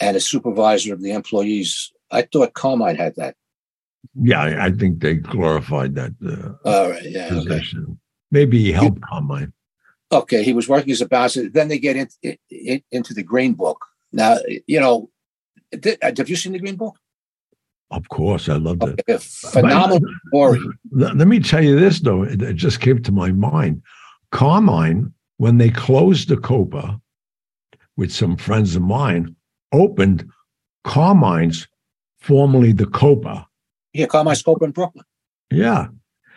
and 0.00 0.16
a 0.16 0.20
supervisor 0.20 0.94
of 0.94 1.02
the 1.02 1.12
employees. 1.12 1.92
I 2.10 2.22
thought 2.22 2.54
Carmine 2.54 2.96
had 2.96 3.14
that. 3.16 3.36
yeah, 4.14 4.64
I, 4.64 4.70
think 4.70 5.00
they 5.00 5.14
glorified 5.14 5.94
that 5.94 6.12
uh, 6.24 6.68
All 6.68 6.90
right, 6.90 7.02
yeah, 7.04 7.28
okay. 7.32 7.62
Maybe 8.30 8.58
he 8.58 8.72
helped 8.72 9.00
Carmine. 9.02 9.52
Okay, 10.12 10.42
he 10.42 10.52
was 10.52 10.68
working 10.68 10.90
as 10.90 11.00
a 11.00 11.08
bouncer. 11.08 11.48
Then 11.48 11.68
they 11.68 11.78
get 11.78 11.96
into 11.96 12.36
in, 12.50 12.82
into 12.90 13.14
the 13.14 13.22
Green 13.22 13.54
Book. 13.54 13.84
Now, 14.12 14.38
you 14.66 14.80
know, 14.80 15.10
Uh, 15.72 15.90
have 16.16 16.28
you 16.28 16.36
seen 16.36 16.52
the 16.52 16.58
Green 16.58 16.76
Book? 16.76 16.96
Of 17.90 18.08
course, 18.08 18.48
I 18.48 18.56
loved 18.56 18.84
it. 18.84 19.00
Okay, 19.00 19.14
a 19.14 19.18
phenomenal 19.18 20.00
story. 20.28 20.60
Let 20.92 21.16
let 21.16 21.26
me 21.26 21.40
tell 21.40 21.62
you 21.64 21.78
this, 21.78 22.00
though. 22.00 22.22
It 22.22 22.40
it 22.40 22.54
just 22.54 22.80
came 22.80 23.02
to 23.02 23.12
my 23.12 23.32
mind. 23.32 23.82
Carmine, 24.30 25.12
when 25.38 25.58
they 25.58 25.70
closed 25.70 26.28
the 26.28 26.36
Copa 26.36 27.00
with 27.96 28.12
some 28.12 28.36
friends 28.36 28.76
of 28.76 28.82
mine, 28.82 29.34
opened 29.72 30.28
Carmine's, 30.84 31.66
formerly 32.20 32.72
the 32.72 32.86
Copa. 32.86 33.46
Yeah, 33.92 34.06
Carmine's 34.06 34.42
Copa 34.42 34.64
in 34.64 34.70
Brooklyn. 34.70 35.04
Yeah. 35.50 35.88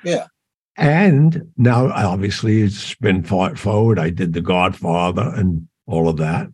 Yeah. 0.04 0.28
And 0.76 1.52
now, 1.56 1.92
obviously, 1.92 2.64
it's 2.64 2.96
been 2.96 3.24
fought 3.24 3.60
forward. 3.60 4.00
I 4.00 4.10
did 4.10 4.34
The 4.34 4.42
Godfather 4.42 5.32
and 5.36 5.68
all 5.86 6.10
of 6.10 6.18
that. 6.18 6.48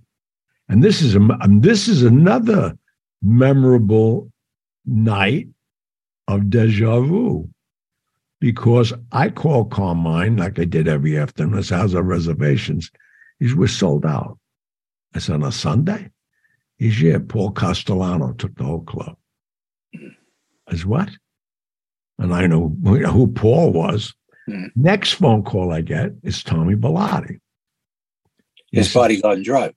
And 0.70 0.84
this 0.84 1.02
is 1.02 1.16
a, 1.16 1.20
this 1.48 1.88
is 1.88 2.04
another 2.04 2.78
memorable 3.22 4.32
night 4.86 5.48
of 6.28 6.50
deja 6.50 7.02
vu 7.02 7.50
because 8.40 8.94
I 9.12 9.30
call 9.30 9.66
Carmine 9.66 10.38
like 10.38 10.60
I 10.60 10.66
did 10.66 10.88
every 10.88 11.18
afternoon. 11.18 11.58
I 11.58 11.62
said, 11.62 11.80
How's 11.80 11.96
our 11.96 12.04
reservations? 12.04 12.92
He's 13.40 13.56
we're 13.56 13.68
sold 13.68 14.06
out. 14.06 14.38
I 15.16 15.20
said, 15.20 15.36
on 15.36 15.44
a 15.44 15.52
Sunday? 15.52 16.12
He 16.78 16.86
He's 16.86 17.02
yeah, 17.02 17.18
Paul 17.28 17.52
Castellano 17.52 18.34
took 18.34 18.56
the 18.56 18.64
whole 18.64 18.82
club. 18.84 19.18
I 20.68 20.76
said, 20.76 20.86
what? 20.86 21.10
And 22.20 22.34
I 22.34 22.48
know 22.48 22.76
who 22.84 23.28
Paul 23.28 23.72
was. 23.72 24.14
Mhm. 24.48 24.70
Next 24.76 25.14
phone 25.14 25.44
call 25.44 25.72
I 25.72 25.82
get 25.82 26.12
is 26.24 26.44
Tommy 26.44 26.76
Bilotti. 26.76 27.40
His 28.72 28.88
He 28.88 28.94
bodyguard 28.94 29.38
and 29.38 29.46
drive. 29.46 29.74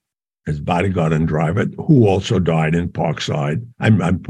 His 0.46 0.60
bodyguard 0.60 1.12
and 1.12 1.28
driver, 1.28 1.66
who 1.86 2.06
also 2.06 2.38
died 2.38 2.74
in 2.74 2.88
Parkside. 2.88 3.64
I'm, 3.80 4.02
I'm, 4.02 4.22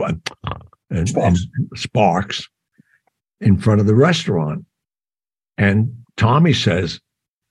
and, 0.91 1.09
Sparks. 1.09 1.47
and 1.57 1.69
Sparks 1.79 2.49
in 3.41 3.59
front 3.59 3.81
of 3.81 3.87
the 3.87 3.95
restaurant. 3.95 4.65
And 5.59 6.05
Tommy 6.17 6.53
says, 6.53 7.01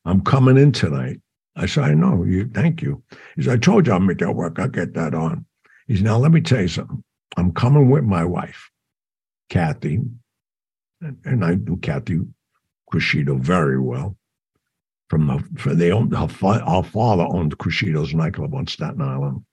I'm 0.05 0.21
coming 0.21 0.57
in 0.57 0.71
tonight. 0.71 1.19
I 1.55 1.65
said, 1.65 1.83
I 1.83 1.93
know 1.93 2.23
you. 2.23 2.47
Thank 2.47 2.81
you. 2.81 3.03
He 3.35 3.43
said, 3.43 3.53
I 3.53 3.57
told 3.57 3.87
you 3.87 3.93
I'll 3.93 3.99
make 3.99 4.19
that 4.19 4.33
work. 4.33 4.57
I'll 4.59 4.67
get 4.67 4.93
that 4.93 5.13
on. 5.13 5.45
He 5.87 5.95
said, 5.95 6.05
now 6.05 6.17
let 6.17 6.31
me 6.31 6.41
tell 6.41 6.61
you 6.61 6.67
something. 6.67 7.03
I'm 7.37 7.51
coming 7.51 7.89
with 7.89 8.03
my 8.03 8.23
wife, 8.23 8.69
Kathy. 9.49 9.99
And, 11.01 11.17
and 11.25 11.43
I 11.43 11.55
knew 11.55 11.77
Kathy 11.77 12.19
Crescido 12.91 13.39
very 13.39 13.79
well. 13.79 14.17
From 15.11 15.27
the, 15.27 15.43
for 15.59 15.75
they 15.75 15.91
owned 15.91 16.15
her, 16.15 16.29
our 16.41 16.83
father 16.85 17.27
owned 17.29 17.57
Crescido's 17.57 18.13
nightclub 18.13 18.55
on 18.55 18.65
Staten 18.65 19.01
Island. 19.01 19.43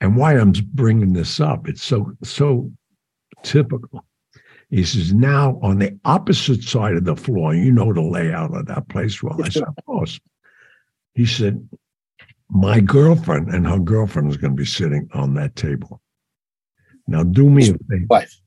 And 0.00 0.16
why 0.16 0.32
I'm 0.32 0.54
bringing 0.72 1.12
this 1.12 1.40
up, 1.40 1.68
it's 1.68 1.82
so 1.82 2.14
so 2.24 2.72
typical. 3.42 4.06
He 4.70 4.82
says 4.82 5.12
now 5.12 5.60
on 5.62 5.78
the 5.78 6.00
opposite 6.06 6.62
side 6.62 6.94
of 6.94 7.04
the 7.04 7.16
floor, 7.16 7.54
you 7.54 7.70
know 7.70 7.92
the 7.92 8.00
layout 8.00 8.56
of 8.56 8.64
that 8.64 8.88
place 8.88 9.22
well. 9.22 9.38
I 9.44 9.50
said, 9.50 9.64
of 9.64 9.76
course. 9.84 10.18
He 11.12 11.26
said, 11.26 11.68
my 12.48 12.80
girlfriend 12.80 13.50
and 13.50 13.66
her 13.68 13.78
girlfriend 13.78 14.30
is 14.30 14.38
going 14.38 14.56
to 14.56 14.62
be 14.62 14.64
sitting 14.64 15.06
on 15.12 15.34
that 15.34 15.54
table. 15.54 16.00
Now 17.06 17.24
do 17.24 17.50
me 17.50 17.64
a 17.64 17.74
favor. 17.90 18.06
Wife. 18.08 18.40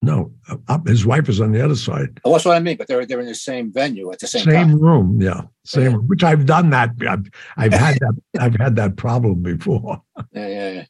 No, 0.00 0.32
uh, 0.68 0.78
his 0.86 1.04
wife 1.04 1.28
is 1.28 1.40
on 1.40 1.50
the 1.50 1.64
other 1.64 1.74
side. 1.74 2.20
Oh, 2.24 2.30
that's 2.32 2.44
what 2.44 2.56
I 2.56 2.60
mean. 2.60 2.76
But 2.76 2.86
they're 2.86 3.04
they're 3.04 3.18
in 3.20 3.26
the 3.26 3.34
same 3.34 3.72
venue 3.72 4.12
at 4.12 4.20
the 4.20 4.28
same, 4.28 4.44
Same, 4.44 4.68
time. 4.68 4.80
room, 4.80 5.20
yeah, 5.20 5.42
same. 5.64 5.90
Yeah. 5.90 5.96
Which 5.96 6.22
I've 6.22 6.46
done 6.46 6.70
that. 6.70 6.90
I've, 7.08 7.28
I've 7.56 7.72
had 7.72 7.98
that. 7.98 8.14
I've 8.40 8.54
had 8.54 8.76
that 8.76 8.96
problem 8.96 9.42
before. 9.42 10.00
Yeah, 10.32 10.46
yeah, 10.48 10.70
yeah. 10.72 10.84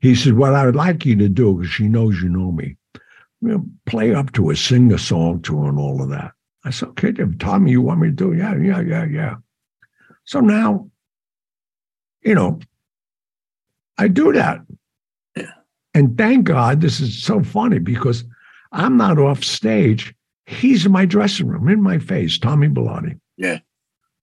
He 0.00 0.14
said, 0.14 0.34
"What 0.34 0.54
I 0.54 0.66
would 0.66 0.76
like 0.76 1.06
you 1.06 1.16
to 1.16 1.28
do, 1.28 1.54
because 1.54 1.70
she 1.72 1.88
knows 1.88 2.20
you 2.22 2.28
know 2.28 2.52
me, 2.52 2.76
you 3.40 3.48
know, 3.48 3.64
play 3.86 4.14
up 4.14 4.32
to 4.32 4.48
her, 4.50 4.56
sing 4.56 4.92
a 4.92 4.98
song 4.98 5.40
to 5.42 5.62
her, 5.62 5.68
and 5.68 5.78
all 5.78 6.02
of 6.02 6.10
that." 6.10 6.32
I 6.64 6.70
said, 6.70 6.90
"Okay, 6.90 7.12
Tommy, 7.38 7.70
you 7.70 7.80
want 7.80 8.00
me 8.00 8.08
to 8.08 8.12
do? 8.14 8.32
it? 8.32 8.38
Yeah, 8.38 8.56
yeah, 8.56 8.80
yeah, 8.80 9.04
yeah." 9.06 9.34
So 10.24 10.40
now, 10.40 10.90
you 12.22 12.34
know, 12.34 12.60
I 13.96 14.08
do 14.08 14.32
that, 14.34 14.60
Yeah. 15.36 15.52
and 15.94 16.16
thank 16.18 16.44
God 16.44 16.80
this 16.82 17.00
is 17.00 17.22
so 17.22 17.42
funny 17.42 17.78
because 17.78 18.24
I'm 18.72 18.96
not 18.96 19.18
off 19.18 19.42
stage. 19.44 20.14
He's 20.46 20.86
in 20.86 20.92
my 20.92 21.04
dressing 21.04 21.46
room, 21.46 21.68
in 21.68 21.82
my 21.82 21.98
face, 21.98 22.38
Tommy 22.38 22.68
Bilotti. 22.68 23.18
Yeah. 23.36 23.58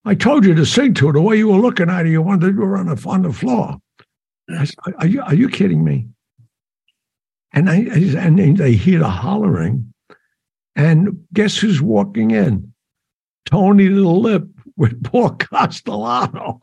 I 0.06 0.16
told 0.16 0.46
you 0.46 0.54
to 0.56 0.66
sing 0.66 0.94
to 0.96 1.08
her. 1.08 1.14
The 1.14 1.22
way 1.22 1.38
you 1.38 1.50
were 1.50 1.60
looking 1.60 1.90
at 1.90 2.06
her, 2.06 2.12
you 2.12 2.22
wanted 2.22 2.56
to 2.56 2.66
run 2.66 2.88
on 2.88 2.96
the, 2.96 3.10
on 3.10 3.22
the 3.24 3.34
floor. 3.34 3.78
I 4.50 4.64
said, 4.64 4.76
are 5.00 5.08
you 5.08 5.22
are 5.22 5.36
you 5.36 5.50
kidding 5.50 5.84
me? 5.84 6.08
And 7.54 7.70
I 7.70 7.76
and 8.18 8.58
they 8.58 8.74
hear 8.74 9.00
the 9.00 9.10
hollering, 9.10 9.94
and 10.76 11.26
guess 11.34 11.58
who's 11.58 11.82
walking 11.82 12.32
in? 12.32 12.74
Tony 13.46 13.88
the 13.88 14.02
Lip 14.02 14.48
with 14.76 15.04
Paul 15.12 15.32
Castellano, 15.32 16.62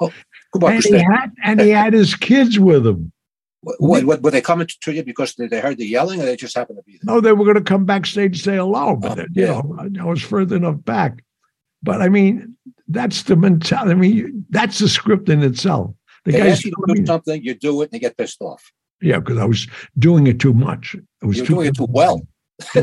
oh, 0.00 0.12
bought 0.54 0.74
and 0.74 0.84
he 0.84 0.92
had 0.98 1.32
and 1.42 1.60
he 1.60 1.70
had 1.70 1.92
his 1.92 2.14
kids 2.14 2.58
with 2.58 2.86
him. 2.86 3.12
What, 3.78 4.04
what, 4.04 4.22
were 4.22 4.30
they 4.30 4.40
coming 4.40 4.68
to 4.82 4.92
you 4.92 5.02
because 5.02 5.34
they, 5.34 5.48
they 5.48 5.60
heard 5.60 5.78
the 5.78 5.86
yelling, 5.86 6.20
or 6.20 6.24
they 6.24 6.36
just 6.36 6.56
happened 6.56 6.78
to 6.78 6.82
be 6.84 6.92
there? 7.02 7.14
No, 7.14 7.20
they 7.20 7.32
were 7.32 7.44
going 7.44 7.56
to 7.56 7.60
come 7.62 7.84
backstage 7.84 8.36
and 8.36 8.40
say 8.44 8.56
hello, 8.56 8.90
oh, 8.90 8.96
but 8.96 9.18
Oh, 9.18 9.24
yeah. 9.32 9.60
you 9.82 9.90
know, 9.90 10.02
I 10.02 10.04
was 10.04 10.22
further 10.22 10.56
enough 10.56 10.84
back. 10.84 11.24
But 11.82 12.00
I 12.00 12.08
mean, 12.08 12.56
that's 12.88 13.24
the 13.24 13.34
mentality. 13.36 13.90
I 13.90 13.94
mean, 13.94 14.46
that's 14.50 14.78
the 14.78 14.88
script 14.88 15.28
in 15.28 15.42
itself. 15.42 15.92
The 16.24 16.32
They 16.32 16.38
guys, 16.38 16.52
ask 16.52 16.64
you 16.64 16.70
to 16.72 16.94
do 16.94 17.06
something, 17.06 17.42
you 17.42 17.54
do 17.54 17.82
it, 17.82 17.86
and 17.86 17.94
you 17.94 18.00
get 18.00 18.16
pissed 18.16 18.40
off. 18.40 18.62
yeah, 19.02 19.18
because 19.18 19.38
I 19.38 19.44
was 19.44 19.66
doing 19.98 20.26
it 20.26 20.38
too 20.40 20.54
much. 20.54 20.94
It 21.22 21.26
was 21.26 21.36
You're 21.38 21.46
too 21.46 21.54
doing 21.54 21.66
it 21.68 21.76
too 21.76 21.86
well. 21.88 22.26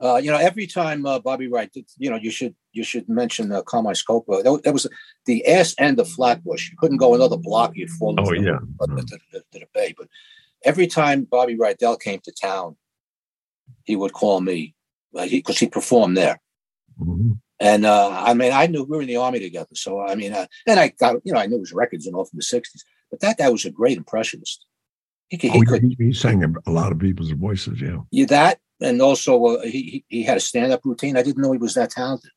Uh, 0.00 0.14
you 0.22 0.30
know, 0.30 0.36
every 0.36 0.64
time 0.68 1.04
uh, 1.04 1.18
Bobby 1.18 1.48
Wright, 1.48 1.72
did, 1.72 1.84
you 1.98 2.08
know, 2.08 2.14
you 2.14 2.30
should 2.30 2.54
you 2.72 2.84
should 2.84 3.08
mention 3.08 3.50
uh, 3.50 3.62
Carmine's 3.62 4.00
Copa. 4.00 4.42
That, 4.44 4.52
was- 4.52 4.62
that 4.62 4.72
was 4.72 4.86
the 5.26 5.44
ass 5.44 5.74
end 5.76 5.98
of 5.98 6.08
Flatbush. 6.08 6.70
You 6.70 6.76
couldn't 6.78 6.98
go 6.98 7.14
another 7.16 7.36
block; 7.36 7.72
you'd 7.74 7.90
fall 7.90 8.14
Oh, 8.16 8.30
into 8.30 8.40
the- 8.42 8.46
yeah. 8.46 8.58
uh, 8.80 8.86
to, 8.86 9.02
to- 9.32 9.44
to 9.52 9.58
the 9.58 9.66
bay. 9.74 9.92
But 9.98 10.06
every 10.64 10.86
time 10.86 11.24
Bobby 11.24 11.56
Rydell 11.56 11.98
came 12.00 12.20
to 12.20 12.32
town, 12.32 12.76
he 13.82 13.96
would 13.96 14.12
call 14.12 14.40
me 14.40 14.76
because 15.12 15.30
he, 15.32 15.42
'cause 15.42 15.58
he 15.58 15.66
performed 15.68 16.16
there. 16.16 16.40
Mhm. 17.00 17.40
And 17.58 17.84
uh, 17.84 18.10
I 18.24 18.34
mean, 18.34 18.52
I 18.52 18.68
knew 18.68 18.84
we 18.84 18.96
were 18.98 19.02
in 19.02 19.08
the 19.08 19.16
army 19.16 19.40
together, 19.40 19.74
so 19.74 20.00
I 20.00 20.14
mean, 20.14 20.32
uh, 20.32 20.46
and 20.68 20.78
I 20.78 20.88
got 20.90 21.16
you 21.24 21.32
know 21.32 21.40
I 21.40 21.46
knew 21.46 21.58
his 21.58 21.72
records 21.72 22.06
and 22.06 22.14
all 22.14 22.24
from 22.24 22.36
the 22.38 22.44
'60s. 22.44 22.82
But 23.10 23.18
that 23.20 23.38
guy 23.38 23.48
was 23.48 23.64
a 23.64 23.70
great 23.72 23.96
impressionist. 23.96 24.64
He 25.28 25.36
could, 25.36 25.50
he 25.50 25.58
Oh, 25.58 25.62
could 25.62 25.82
he, 25.82 25.96
he 25.98 26.12
sang 26.12 26.42
a 26.66 26.70
lot 26.70 26.92
of 26.92 26.98
people's 26.98 27.30
voices. 27.32 27.80
Yeah. 27.80 27.98
you 28.10 28.26
that, 28.26 28.58
and 28.80 29.02
also 29.02 29.44
uh, 29.44 29.62
he 29.62 30.04
he- 30.08 30.22
had 30.22 30.36
a 30.36 30.40
stand 30.40 30.72
up 30.72 30.84
routine. 30.84 31.16
I 31.16 31.22
didn't 31.22 31.42
know 31.42 31.52
he 31.52 31.58
was 31.58 31.74
that 31.74 31.90
talented, 31.90 32.30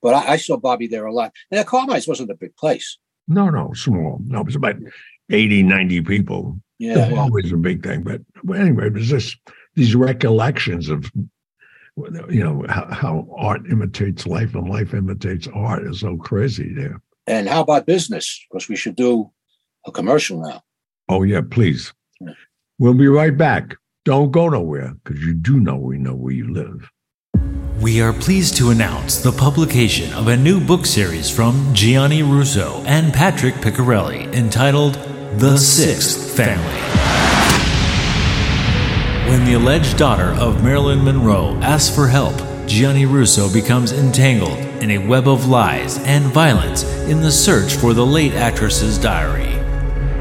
but 0.00 0.14
I, 0.14 0.32
I 0.32 0.36
saw 0.36 0.56
Bobby 0.56 0.86
there 0.86 1.06
a 1.06 1.12
lot. 1.12 1.32
And 1.50 1.66
Carmine's 1.66 2.08
wasn't 2.08 2.30
a 2.30 2.34
big 2.34 2.56
place. 2.56 2.98
No, 3.26 3.50
no, 3.50 3.72
small. 3.74 4.20
No, 4.24 4.40
it 4.40 4.46
was 4.46 4.56
about 4.56 4.76
80, 5.30 5.62
90 5.62 6.00
people. 6.02 6.58
Yeah, 6.78 7.10
yeah. 7.10 7.20
always 7.20 7.52
a 7.52 7.56
big 7.56 7.82
thing. 7.82 8.02
But 8.02 8.22
well, 8.44 8.58
anyway, 8.60 8.86
it 8.86 8.94
was 8.94 9.08
just 9.08 9.36
these 9.74 9.94
recollections 9.94 10.88
of, 10.88 11.10
you 12.30 12.42
know, 12.42 12.64
how, 12.68 12.86
how 12.86 13.28
art 13.36 13.62
imitates 13.70 14.26
life 14.26 14.54
and 14.54 14.68
life 14.68 14.94
imitates 14.94 15.48
art 15.52 15.82
is 15.86 16.00
so 16.00 16.16
crazy 16.16 16.72
there. 16.72 17.02
And 17.26 17.48
how 17.48 17.60
about 17.60 17.84
business? 17.84 18.46
Because 18.50 18.68
we 18.68 18.76
should 18.76 18.96
do 18.96 19.30
a 19.86 19.92
commercial 19.92 20.40
now. 20.40 20.62
Oh, 21.08 21.22
yeah, 21.22 21.40
please. 21.42 21.92
We'll 22.80 22.94
be 22.94 23.08
right 23.08 23.36
back. 23.36 23.74
Don't 24.04 24.30
go 24.30 24.48
nowhere 24.48 24.94
because 25.02 25.20
you 25.24 25.34
do 25.34 25.58
know 25.58 25.74
we 25.74 25.98
know 25.98 26.14
where 26.14 26.32
you 26.32 26.52
live. 26.52 26.88
We 27.80 28.00
are 28.00 28.12
pleased 28.12 28.56
to 28.58 28.70
announce 28.70 29.20
the 29.20 29.32
publication 29.32 30.12
of 30.12 30.28
a 30.28 30.36
new 30.36 30.64
book 30.64 30.86
series 30.86 31.28
from 31.28 31.74
Gianni 31.74 32.22
Russo 32.22 32.80
and 32.86 33.12
Patrick 33.12 33.54
Picciarelli 33.54 34.32
entitled 34.32 34.94
The 35.40 35.56
Sixth 35.56 36.36
Family. 36.36 36.80
When 39.28 39.44
the 39.44 39.54
alleged 39.54 39.96
daughter 39.98 40.30
of 40.40 40.62
Marilyn 40.62 41.02
Monroe 41.02 41.58
asks 41.60 41.92
for 41.92 42.06
help, 42.06 42.36
Gianni 42.68 43.06
Russo 43.06 43.52
becomes 43.52 43.90
entangled 43.90 44.58
in 44.80 44.92
a 44.92 44.98
web 44.98 45.26
of 45.26 45.48
lies 45.48 45.98
and 46.04 46.26
violence 46.26 46.84
in 47.08 47.22
the 47.22 47.32
search 47.32 47.74
for 47.74 47.92
the 47.92 48.06
late 48.06 48.34
actress's 48.34 48.98
diary. 48.98 49.57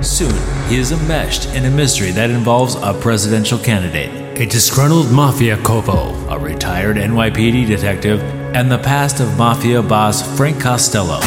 Soon, 0.02 0.70
he 0.70 0.78
is 0.78 0.92
enmeshed 0.92 1.48
in 1.56 1.66
a 1.66 1.72
mystery 1.72 2.12
that 2.12 2.30
involves 2.30 2.76
a 2.76 2.94
presidential 2.94 3.58
candidate, 3.58 4.40
a 4.40 4.46
disgruntled 4.46 5.12
mafia 5.12 5.58
capo, 5.58 6.14
a 6.30 6.38
retired 6.38 6.98
NYPD 6.98 7.66
detective, 7.66 8.22
and 8.56 8.72
the 8.72 8.78
past 8.78 9.20
of 9.20 9.38
mafia 9.40 9.82
boss 9.82 10.22
Frank 10.38 10.62
Costello. 10.62 11.20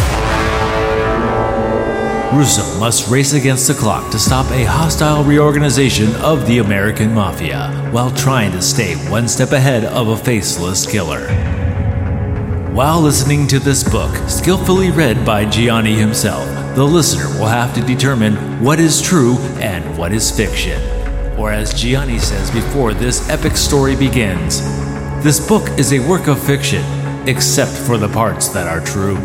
Russo 2.33 2.79
must 2.79 3.11
race 3.11 3.33
against 3.33 3.67
the 3.67 3.75
clock 3.75 4.09
to 4.13 4.21
stop 4.21 4.49
a 4.53 4.65
hostile 4.65 5.25
reorganization 5.25 6.15
of 6.17 6.47
the 6.47 6.59
American 6.59 7.13
mafia 7.13 7.89
while 7.91 8.13
trying 8.13 8.53
to 8.53 8.63
stay 8.63 8.95
one 9.11 9.27
step 9.27 9.51
ahead 9.51 9.85
of 9.85 10.09
a 10.09 10.17
faceless 10.17 10.89
killer. 10.89 11.27
While 12.73 13.01
listening 13.01 13.49
to 13.49 13.59
this 13.59 13.83
book, 13.83 14.15
skillfully 14.29 14.93
read 14.93 15.27
by 15.27 15.45
Gianni 15.45 15.95
himself, 15.97 16.60
the 16.75 16.85
listener 16.85 17.29
will 17.39 17.49
have 17.49 17.75
to 17.75 17.81
determine 17.83 18.35
what 18.63 18.79
is 18.79 19.03
true 19.03 19.37
and 19.59 19.99
what 19.99 20.13
is 20.13 20.31
fiction. 20.31 20.81
Or, 21.39 21.51
as 21.51 21.75
Gianni 21.75 22.19
says 22.19 22.51
before 22.51 22.95
this 22.95 23.29
epic 23.29 23.57
story 23.57 23.97
begins, 23.97 24.61
this 25.23 25.47
book 25.47 25.69
is 25.79 25.93
a 25.93 25.99
work 26.09 26.29
of 26.29 26.41
fiction, 26.41 26.85
except 27.29 27.73
for 27.73 27.99
the 27.99 28.09
parts 28.09 28.49
that 28.49 28.67
are 28.67 28.81
true. 28.85 29.19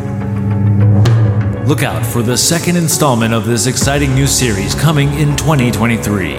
Look 1.66 1.84
out 1.84 2.06
for 2.06 2.22
the 2.22 2.38
second 2.38 2.78
installment 2.78 3.34
of 3.34 3.46
this 3.46 3.68
exciting 3.68 4.14
new 4.16 4.28
series 4.28 4.76
coming 4.76 5.10
in 5.14 5.36
2023 5.36 6.36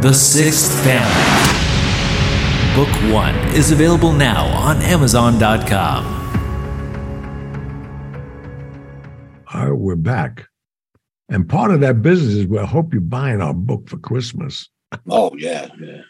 The 0.00 0.12
Sixth 0.12 0.72
Family. 0.84 1.58
Book 2.74 3.12
1 3.12 3.34
is 3.54 3.72
available 3.72 4.12
now 4.12 4.46
on 4.46 4.82
Amazon.com. 4.82 6.17
All 10.06 10.14
right, 10.14 10.34
back. 10.36 10.48
And 11.28 11.48
part 11.48 11.70
of 11.70 11.80
that 11.80 12.00
business 12.02 12.34
is 12.34 12.46
we 12.46 12.58
hope 12.58 12.92
you're 12.92 13.02
buying 13.02 13.40
our 13.40 13.54
book 13.54 13.88
for 13.88 13.98
Christmas. 13.98 14.68
Oh 15.10 15.32
yeah, 15.36 15.68
yeah. 15.80 16.02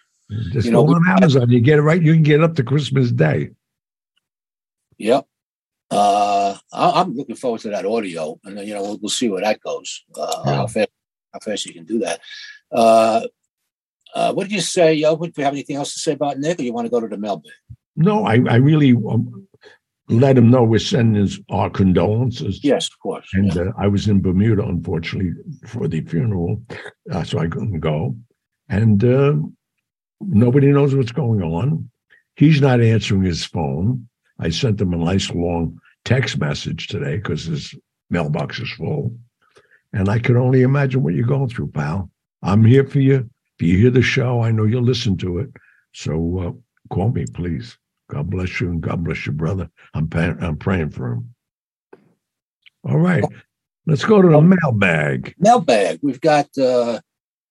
Just 0.53 0.67
You 0.67 0.73
know, 0.73 0.85
go 0.85 0.91
we- 0.91 0.95
on 0.97 1.09
Amazon. 1.09 1.51
You 1.51 1.61
get 1.61 1.79
it 1.79 1.83
right. 1.83 2.01
You 2.01 2.13
can 2.15 2.23
get 2.23 2.41
it 2.41 2.45
up 2.45 2.55
to 2.57 2.63
Christmas 2.63 3.11
Day. 3.11 3.51
Yep. 4.99 5.27
Uh, 5.91 6.57
I, 6.73 7.01
I'm 7.01 7.15
looking 7.17 7.35
forward 7.37 7.61
to 7.63 7.71
that 7.71 7.87
audio, 7.87 8.39
and 8.45 8.57
then 8.59 8.67
you 8.67 8.75
know 8.75 8.83
we'll, 8.83 8.99
we'll 8.99 9.09
see 9.09 9.29
where 9.29 9.41
that 9.43 9.61
goes. 9.61 10.05
Uh, 10.17 10.43
Yeah. 10.47 10.55
How 10.55 10.67
fast 10.67 10.89
how 11.33 11.41
fast 11.41 11.67
you 11.67 11.73
can 11.75 11.85
do 11.85 11.99
that. 12.01 12.21
Uh, 12.71 13.23
uh, 14.15 14.33
what 14.35 14.45
did 14.45 14.53
you 14.53 14.61
say? 14.61 14.95
Yo, 14.95 15.15
would 15.15 15.37
you 15.37 15.45
have 15.45 15.53
anything 15.55 15.77
else 15.77 15.95
to 15.95 15.99
say 15.99 16.13
about 16.13 16.39
Nick, 16.39 16.61
or 16.61 16.63
you 16.63 16.73
want 16.73 16.87
to 16.87 16.91
go 16.91 17.01
to 17.01 17.09
the 17.09 17.17
mailbag? 17.19 17.53
No, 17.97 18.25
I, 18.25 18.35
I 18.49 18.57
really 18.57 18.93
um, 18.93 19.48
let 20.09 20.39
him 20.39 20.51
know 20.51 20.65
we're 20.65 20.79
sending 20.79 21.21
his, 21.23 21.41
our 21.51 21.71
condolences. 21.71 22.63
Yes, 22.65 22.87
of 22.89 22.99
course. 23.01 23.29
And 23.35 23.55
Yeah. 23.55 23.63
uh, 23.63 23.73
I 23.79 23.89
was 23.89 24.09
in 24.09 24.21
Bermuda, 24.23 24.65
unfortunately, 24.65 25.33
for 25.67 25.87
the 25.89 26.01
funeral, 26.03 26.63
uh, 27.11 27.25
so 27.25 27.39
I 27.39 27.47
couldn't 27.49 27.81
go. 27.81 28.17
And 28.69 29.03
uh, 29.05 29.35
nobody 30.21 30.69
knows 30.69 30.95
what's 30.95 31.13
going 31.13 31.43
on. 31.43 31.91
He's 32.37 32.61
not 32.61 32.81
answering 32.81 33.23
his 33.23 33.45
phone. 33.45 34.09
I 34.39 34.51
sent 34.51 34.81
him 34.81 34.93
a 34.93 34.97
nice 34.97 35.31
long 35.31 35.79
text 36.05 36.39
message 36.39 36.87
today 36.87 37.17
because 37.17 37.45
his 37.45 37.75
mailbox 38.11 38.59
is 38.61 38.71
full. 38.73 39.17
And 39.93 40.09
I 40.09 40.19
can 40.19 40.37
only 40.37 40.63
imagine 40.63 41.03
what 41.03 41.15
you're 41.15 41.27
going 41.27 41.49
through, 41.49 41.69
pal. 41.69 42.11
I'm 42.43 42.65
here 42.65 42.87
for 42.87 43.01
you. 43.01 43.29
If 43.59 43.67
you 43.67 43.77
hear 43.79 43.91
the 43.91 44.03
show, 44.03 44.43
I 44.43 44.53
know 44.53 44.65
you'll 44.65 44.83
listen 44.83 45.17
to 45.19 45.39
it. 45.39 45.51
So 45.93 46.39
uh, 46.39 46.95
call 46.95 47.11
me, 47.11 47.25
please. 47.35 47.77
God 48.09 48.31
bless 48.31 48.61
you 48.61 48.71
and 48.71 48.81
God 48.81 49.05
bless 49.05 49.27
your 49.27 49.35
brother. 49.35 49.71
I'm, 49.95 50.09
I'm 50.15 50.57
praying 50.57 50.91
for 50.91 51.13
him. 51.13 51.35
All 52.85 52.99
right. 52.99 53.25
Let's 53.87 54.05
go 54.05 54.21
to 54.23 54.29
the 54.29 54.41
mailbag. 54.41 55.35
mailbag. 55.39 56.01
We've 56.03 56.21
got 56.21 56.47
uh, 56.59 57.01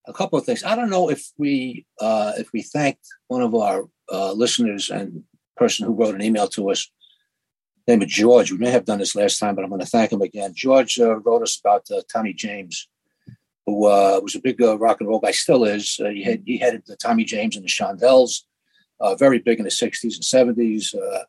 a 0.07 0.13
couple 0.13 0.37
of 0.37 0.45
things. 0.45 0.63
I 0.63 0.75
don't 0.75 0.89
know 0.89 1.09
if 1.09 1.31
we 1.37 1.85
uh, 1.99 2.33
if 2.37 2.51
we 2.53 2.61
thanked 2.61 3.05
one 3.27 3.41
of 3.41 3.53
our 3.55 3.85
uh, 4.11 4.33
listeners 4.33 4.89
and 4.89 5.23
person 5.55 5.85
who 5.85 5.93
wrote 5.93 6.15
an 6.15 6.21
email 6.21 6.47
to 6.49 6.69
us, 6.69 6.89
name 7.87 8.01
of 8.01 8.07
George. 8.07 8.51
We 8.51 8.57
may 8.57 8.69
have 8.69 8.85
done 8.85 8.99
this 8.99 9.15
last 9.15 9.39
time, 9.39 9.55
but 9.55 9.63
I'm 9.63 9.69
going 9.69 9.81
to 9.81 9.87
thank 9.87 10.11
him 10.11 10.21
again. 10.21 10.53
George 10.55 10.99
uh, 10.99 11.19
wrote 11.19 11.41
us 11.41 11.59
about 11.59 11.87
uh, 11.91 12.01
Tommy 12.11 12.33
James, 12.33 12.87
who 13.65 13.85
uh, 13.85 14.19
was 14.21 14.35
a 14.35 14.39
big 14.39 14.61
uh, 14.61 14.77
rock 14.77 14.97
and 14.99 15.09
roll 15.09 15.19
guy, 15.19 15.31
still 15.31 15.63
is. 15.65 15.99
Uh, 16.03 16.09
he 16.09 16.23
had 16.23 16.43
he 16.45 16.57
headed 16.57 16.83
the 16.85 16.95
Tommy 16.95 17.23
James 17.23 17.55
and 17.55 17.65
the 17.65 17.69
Shondells, 17.69 18.41
uh, 18.99 19.15
very 19.15 19.39
big 19.39 19.59
in 19.59 19.65
the 19.65 19.71
'60s 19.71 20.15
and 20.15 20.57
'70s. 20.57 20.95
Uh, 20.95 21.23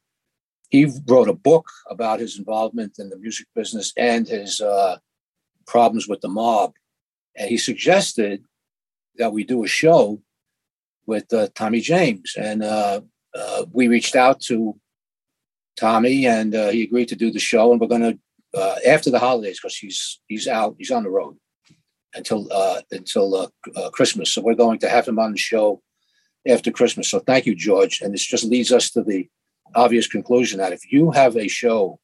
he 0.71 0.91
wrote 1.07 1.29
a 1.29 1.35
book 1.35 1.71
about 1.89 2.21
his 2.21 2.39
involvement 2.39 2.99
in 2.99 3.09
the 3.09 3.17
music 3.17 3.47
business 3.55 3.93
and 3.97 4.29
his 4.29 4.61
uh, 4.61 4.99
problems 5.67 6.07
with 6.07 6.21
the 6.21 6.29
mob. 6.29 6.75
And 7.37 7.49
he 7.49 7.57
suggested 7.57 8.45
that 9.17 9.33
we 9.33 9.45
do 9.45 9.65
a 9.65 9.69
show 9.69 10.21
with 11.07 11.33
uh, 11.33 11.49
Tommy 11.55 11.81
James. 11.81 12.35
And 12.37 12.63
uh, 12.63 13.01
uh, 13.35 13.65
we 13.73 13.89
reached 13.89 14.15
out 14.15 14.41
to 14.43 14.79
Tommy 15.77 16.27
and 16.27 16.53
he 16.53 16.83
agreed 16.83 17.09
to 17.09 17.17
do 17.17 17.31
the 17.31 17.39
show. 17.39 17.73
And 17.73 17.81
we're 17.81 17.87
going 17.87 18.19
to, 18.53 18.81
after 18.87 19.11
the 19.11 19.19
holidays, 19.19 19.59
because 19.61 19.77
he's, 19.77 20.21
he's 20.27 20.47
out, 20.47 20.77
he's 20.79 20.91
on 20.91 21.05
the 21.05 21.11
road 21.11 21.39
until, 22.15 22.47
uh, 22.53 22.83
until 22.91 23.51
Christmas. 23.93 24.33
So 24.33 24.43
we're 24.43 24.55
going 24.55 24.81
to 24.81 24.89
have 24.89 25.09
him 25.09 25.19
on 25.19 25.33
the 25.33 25.39
show 25.39 25.81
after 26.47 26.71
Christmas. 26.71 27.11
So 27.11 27.21
thank 27.21 27.47
you, 27.47 27.55
George. 27.55 28.01
And 28.01 28.15
this 28.15 28.25
just 28.25 28.45
leads 28.45 28.73
us 28.73 28.91
to 28.91 29.03
the 29.03 29.29
obvious 29.75 30.07
conclusion 30.07 30.59
that 30.59 30.73
if 30.73 30.93
you 30.93 31.11
have 31.11 31.37
a 31.37 31.49
show 31.49 31.99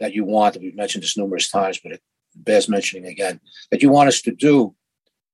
that 0.00 0.14
you 0.14 0.24
want, 0.24 0.58
we've 0.60 0.76
mentioned 0.76 1.02
this 1.02 1.16
numerous 1.16 1.50
times, 1.50 1.80
but 1.82 1.92
it 1.92 2.02
bears 2.34 2.68
mentioning 2.68 3.06
again, 3.06 3.40
that 3.70 3.82
you 3.82 3.90
want 3.90 4.08
us 4.08 4.20
to 4.22 4.32
do, 4.32 4.74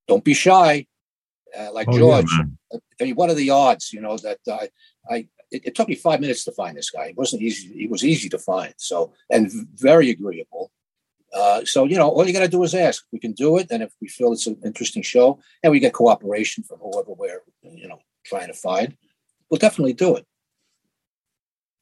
don't 0.08 0.24
be 0.24 0.34
shy. 0.34 0.86
Uh, 1.58 1.70
like 1.72 1.88
Oh, 1.88 1.98
George, 1.98 2.30
mean, 3.04 3.14
what 3.14 3.30
are 3.30 3.34
the 3.34 3.50
odds? 3.50 3.92
You 3.92 4.00
know 4.00 4.16
that 4.18 4.38
I, 4.48 4.68
I 5.10 5.16
it, 5.50 5.66
it 5.66 5.74
took 5.74 5.88
me 5.88 5.94
five 5.94 6.20
minutes 6.20 6.44
to 6.44 6.52
find 6.52 6.76
this 6.76 6.90
guy. 6.90 7.06
It 7.06 7.16
wasn't 7.16 7.42
easy. 7.42 7.68
He 7.74 7.86
was 7.86 8.04
easy 8.04 8.28
to 8.30 8.38
find. 8.38 8.72
So 8.78 9.12
and 9.30 9.50
very 9.74 10.10
agreeable. 10.10 10.70
Uh, 11.34 11.64
so 11.64 11.84
you 11.84 11.96
know, 11.96 12.08
all 12.08 12.26
you 12.26 12.32
got 12.32 12.40
to 12.40 12.48
do 12.48 12.62
is 12.62 12.74
ask. 12.74 13.04
We 13.12 13.18
can 13.18 13.32
do 13.32 13.58
it, 13.58 13.68
and 13.70 13.82
if 13.82 13.92
we 14.00 14.08
feel 14.08 14.32
it's 14.32 14.46
an 14.46 14.58
interesting 14.64 15.02
show, 15.02 15.40
and 15.62 15.70
we 15.70 15.80
get 15.80 15.92
cooperation 15.92 16.62
from 16.64 16.78
whoever 16.78 17.12
we're 17.12 17.42
you 17.62 17.88
know 17.88 18.00
trying 18.24 18.48
to 18.48 18.54
find, 18.54 18.96
we'll 19.50 19.58
definitely 19.58 19.92
do 19.92 20.16
it. 20.16 20.26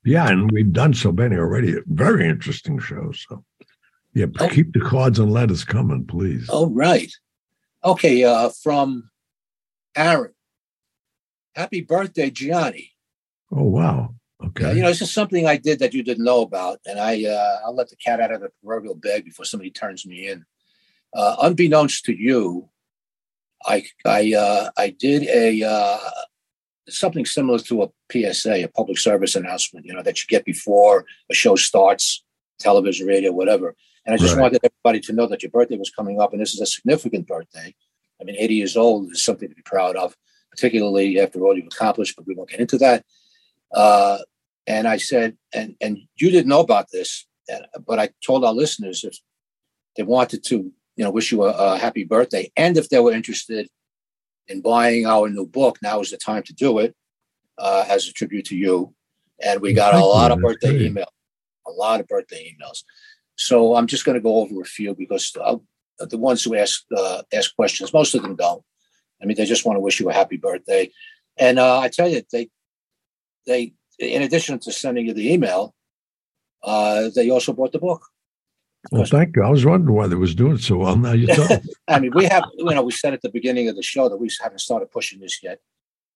Yeah, 0.04 0.28
and 0.28 0.50
we've 0.50 0.72
done 0.72 0.94
so 0.94 1.12
many 1.12 1.36
already. 1.36 1.76
Very 1.86 2.28
interesting 2.28 2.78
shows. 2.78 3.26
So, 3.28 3.44
yeah, 4.14 4.26
Oh. 4.38 4.48
keep 4.48 4.72
the 4.72 4.80
cards 4.80 5.18
and 5.18 5.30
letters 5.30 5.64
coming, 5.64 6.06
please. 6.06 6.46
Oh, 6.48 6.70
right. 6.70 7.12
Okay. 7.84 8.24
Uh, 8.24 8.48
from 8.62 9.10
Aaron. 9.94 10.32
Happy 11.54 11.82
birthday, 11.82 12.30
Gianni. 12.30 12.92
Oh, 13.52 13.64
wow. 13.64 14.14
Okay. 14.42 14.68
Yeah, 14.68 14.72
you 14.72 14.82
know, 14.82 14.88
this 14.88 15.02
is 15.02 15.12
something 15.12 15.46
I 15.46 15.58
did 15.58 15.80
that 15.80 15.92
you 15.92 16.02
didn't 16.02 16.24
know 16.24 16.40
about, 16.40 16.80
and 16.86 16.98
I 16.98 17.24
uh, 17.26 17.58
I'll 17.64 17.74
let 17.74 17.90
the 17.90 17.96
cat 17.96 18.20
out 18.20 18.32
of 18.32 18.40
the 18.40 18.50
proverbial 18.62 18.94
bag 18.94 19.26
before 19.26 19.44
somebody 19.44 19.70
turns 19.70 20.06
me 20.06 20.28
in. 20.28 20.46
Uh, 21.12 21.36
unbeknownst 21.42 22.06
to 22.06 22.16
you, 22.16 22.70
I 23.66 23.84
I 24.06 24.32
uh, 24.32 24.70
I 24.78 24.90
did 24.90 25.24
a 25.24 25.62
uh, 25.62 25.98
something 26.98 27.24
similar 27.24 27.58
to 27.60 27.82
a 27.82 27.88
PSA, 28.10 28.64
a 28.64 28.68
public 28.68 28.98
service 28.98 29.34
announcement, 29.36 29.86
you 29.86 29.94
know, 29.94 30.02
that 30.02 30.18
you 30.20 30.26
get 30.28 30.44
before 30.44 31.04
a 31.30 31.34
show 31.34 31.56
starts, 31.56 32.22
television, 32.58 33.06
radio, 33.06 33.32
whatever. 33.32 33.74
And 34.06 34.14
I 34.14 34.18
just 34.18 34.34
Right. 34.34 34.42
wanted 34.42 34.60
everybody 34.64 35.00
to 35.06 35.12
know 35.12 35.26
that 35.26 35.42
your 35.42 35.50
birthday 35.50 35.76
was 35.76 35.90
coming 35.90 36.20
up, 36.20 36.32
and 36.32 36.40
this 36.40 36.54
is 36.54 36.60
a 36.60 36.66
significant 36.66 37.26
birthday. 37.26 37.74
I 38.20 38.24
mean, 38.24 38.36
80 38.38 38.54
years 38.54 38.76
old 38.76 39.12
is 39.12 39.24
something 39.24 39.48
to 39.48 39.54
be 39.54 39.62
proud 39.62 39.96
of, 39.96 40.16
particularly 40.50 41.18
after 41.20 41.44
all 41.44 41.56
you've 41.56 41.66
accomplished. 41.66 42.16
But 42.16 42.26
we 42.26 42.34
won't 42.34 42.50
get 42.50 42.60
into 42.60 42.78
that. 42.78 43.04
Uh, 43.72 44.18
and 44.66 44.86
I 44.88 44.96
said, 44.96 45.36
and 45.52 45.76
and 45.80 45.98
you 46.16 46.30
didn't 46.30 46.48
know 46.48 46.60
about 46.60 46.88
this, 46.92 47.26
but 47.86 47.98
I 47.98 48.10
told 48.24 48.44
our 48.44 48.52
listeners 48.52 49.04
if 49.04 49.18
they 49.96 50.02
wanted 50.02 50.44
to, 50.44 50.56
you 50.96 51.04
know, 51.04 51.10
wish 51.10 51.32
you 51.32 51.42
a, 51.44 51.50
a 51.52 51.78
happy 51.78 52.04
birthday, 52.04 52.50
and 52.56 52.76
if 52.76 52.88
they 52.88 52.98
were 53.00 53.12
interested 53.12 53.68
in 54.50 54.60
buying 54.60 55.06
our 55.06 55.28
new 55.28 55.46
book, 55.46 55.78
now 55.82 56.00
is 56.00 56.10
the 56.10 56.16
time 56.16 56.42
to 56.44 56.52
do 56.52 56.78
it 56.78 56.94
uh, 57.58 57.84
as 57.88 58.08
a 58.08 58.12
tribute 58.12 58.46
to 58.46 58.56
you. 58.56 58.94
And 59.42 59.60
we 59.60 59.72
got 59.72 59.90
a 59.90 59.92
Thank 59.92 60.04
you. 60.04 60.08
lot 60.08 60.30
of 60.32 60.38
That's 60.40 60.54
birthday 60.54 60.78
great. 60.78 60.94
emails, 60.94 61.14
a 61.66 61.70
lot 61.70 62.00
of 62.00 62.08
birthday 62.08 62.54
emails. 62.54 62.82
So 63.36 63.74
I'm 63.76 63.86
just 63.86 64.04
going 64.04 64.16
to 64.16 64.20
go 64.20 64.36
over 64.36 64.60
a 64.60 64.66
few 64.66 64.94
because 64.94 65.32
uh, 65.42 65.56
the 65.98 66.18
ones 66.18 66.44
who 66.44 66.54
ask 66.56 66.84
uh, 66.94 67.22
ask 67.32 67.54
questions, 67.56 67.92
most 67.92 68.14
of 68.14 68.22
them 68.22 68.36
don't. 68.36 68.62
I 69.22 69.26
mean, 69.26 69.36
they 69.36 69.46
just 69.46 69.64
want 69.64 69.76
to 69.76 69.80
wish 69.80 70.00
you 70.00 70.10
a 70.10 70.14
happy 70.14 70.36
birthday. 70.36 70.90
And 71.38 71.58
uh, 71.58 71.78
I 71.78 71.88
tell 71.88 72.08
you, 72.08 72.22
they 72.32 72.50
they 73.46 73.72
in 73.98 74.22
addition 74.22 74.58
to 74.60 74.72
sending 74.72 75.06
you 75.06 75.14
the 75.14 75.32
email, 75.32 75.74
uh, 76.62 77.10
they 77.14 77.30
also 77.30 77.52
bought 77.52 77.72
the 77.72 77.78
book. 77.78 78.02
Well, 78.90 79.04
thank 79.04 79.36
you. 79.36 79.42
I 79.42 79.50
was 79.50 79.64
wondering 79.64 79.94
why 79.94 80.06
they 80.06 80.14
was 80.14 80.34
doing 80.34 80.58
so 80.58 80.78
well. 80.78 80.96
Now 80.96 81.12
you 81.12 81.26
tell 81.26 81.48
me. 81.48 81.60
I 81.86 82.00
mean, 82.00 82.12
we 82.14 82.24
have, 82.24 82.44
you 82.56 82.64
know, 82.64 82.82
we 82.82 82.92
said 82.92 83.12
at 83.12 83.22
the 83.22 83.30
beginning 83.30 83.68
of 83.68 83.76
the 83.76 83.82
show 83.82 84.08
that 84.08 84.16
we 84.16 84.30
haven't 84.40 84.60
started 84.60 84.90
pushing 84.90 85.20
this 85.20 85.42
yet 85.42 85.60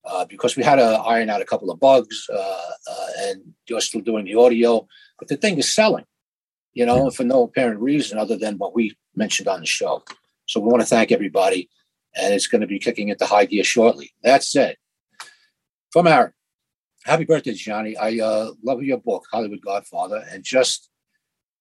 uh, 0.04 0.24
because 0.24 0.56
we 0.56 0.62
had 0.62 0.76
to 0.76 0.82
iron 0.82 1.28
out 1.28 1.42
a 1.42 1.44
couple 1.44 1.70
of 1.70 1.78
bugs 1.78 2.26
uh, 2.32 2.36
uh, 2.36 3.06
and 3.18 3.42
you're 3.68 3.80
still 3.80 4.00
doing 4.00 4.24
the 4.24 4.34
audio. 4.34 4.86
But 5.18 5.28
the 5.28 5.36
thing 5.36 5.58
is 5.58 5.72
selling, 5.72 6.06
you 6.72 6.86
know, 6.86 7.10
for 7.10 7.24
no 7.24 7.42
apparent 7.42 7.80
reason 7.80 8.18
other 8.18 8.36
than 8.36 8.56
what 8.56 8.74
we 8.74 8.96
mentioned 9.14 9.48
on 9.48 9.60
the 9.60 9.66
show. 9.66 10.02
So 10.46 10.60
we 10.60 10.68
want 10.68 10.80
to 10.80 10.86
thank 10.86 11.12
everybody 11.12 11.68
and 12.16 12.32
it's 12.32 12.46
going 12.46 12.60
to 12.60 12.66
be 12.66 12.78
kicking 12.78 13.08
into 13.08 13.26
high 13.26 13.44
gear 13.44 13.64
shortly. 13.64 14.12
That's 14.22 14.50
said, 14.50 14.76
from 15.90 16.06
Aaron, 16.06 16.32
happy 17.04 17.24
birthday, 17.24 17.52
Gianni. 17.52 17.96
I 17.96 18.18
uh, 18.18 18.52
love 18.62 18.82
your 18.82 18.98
book, 18.98 19.24
Hollywood 19.30 19.60
Godfather, 19.60 20.24
and 20.30 20.42
just 20.42 20.90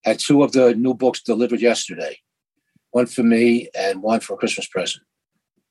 had 0.04 0.20
two 0.20 0.44
of 0.44 0.52
the 0.52 0.74
new 0.76 0.94
books 0.94 1.22
delivered 1.22 1.62
yesterday 1.62 2.18
one 2.92 3.06
for 3.08 3.24
me 3.24 3.70
and 3.76 4.04
one 4.04 4.20
for 4.20 4.34
a 4.36 4.38
Christmas 4.38 4.68
present. 4.68 5.04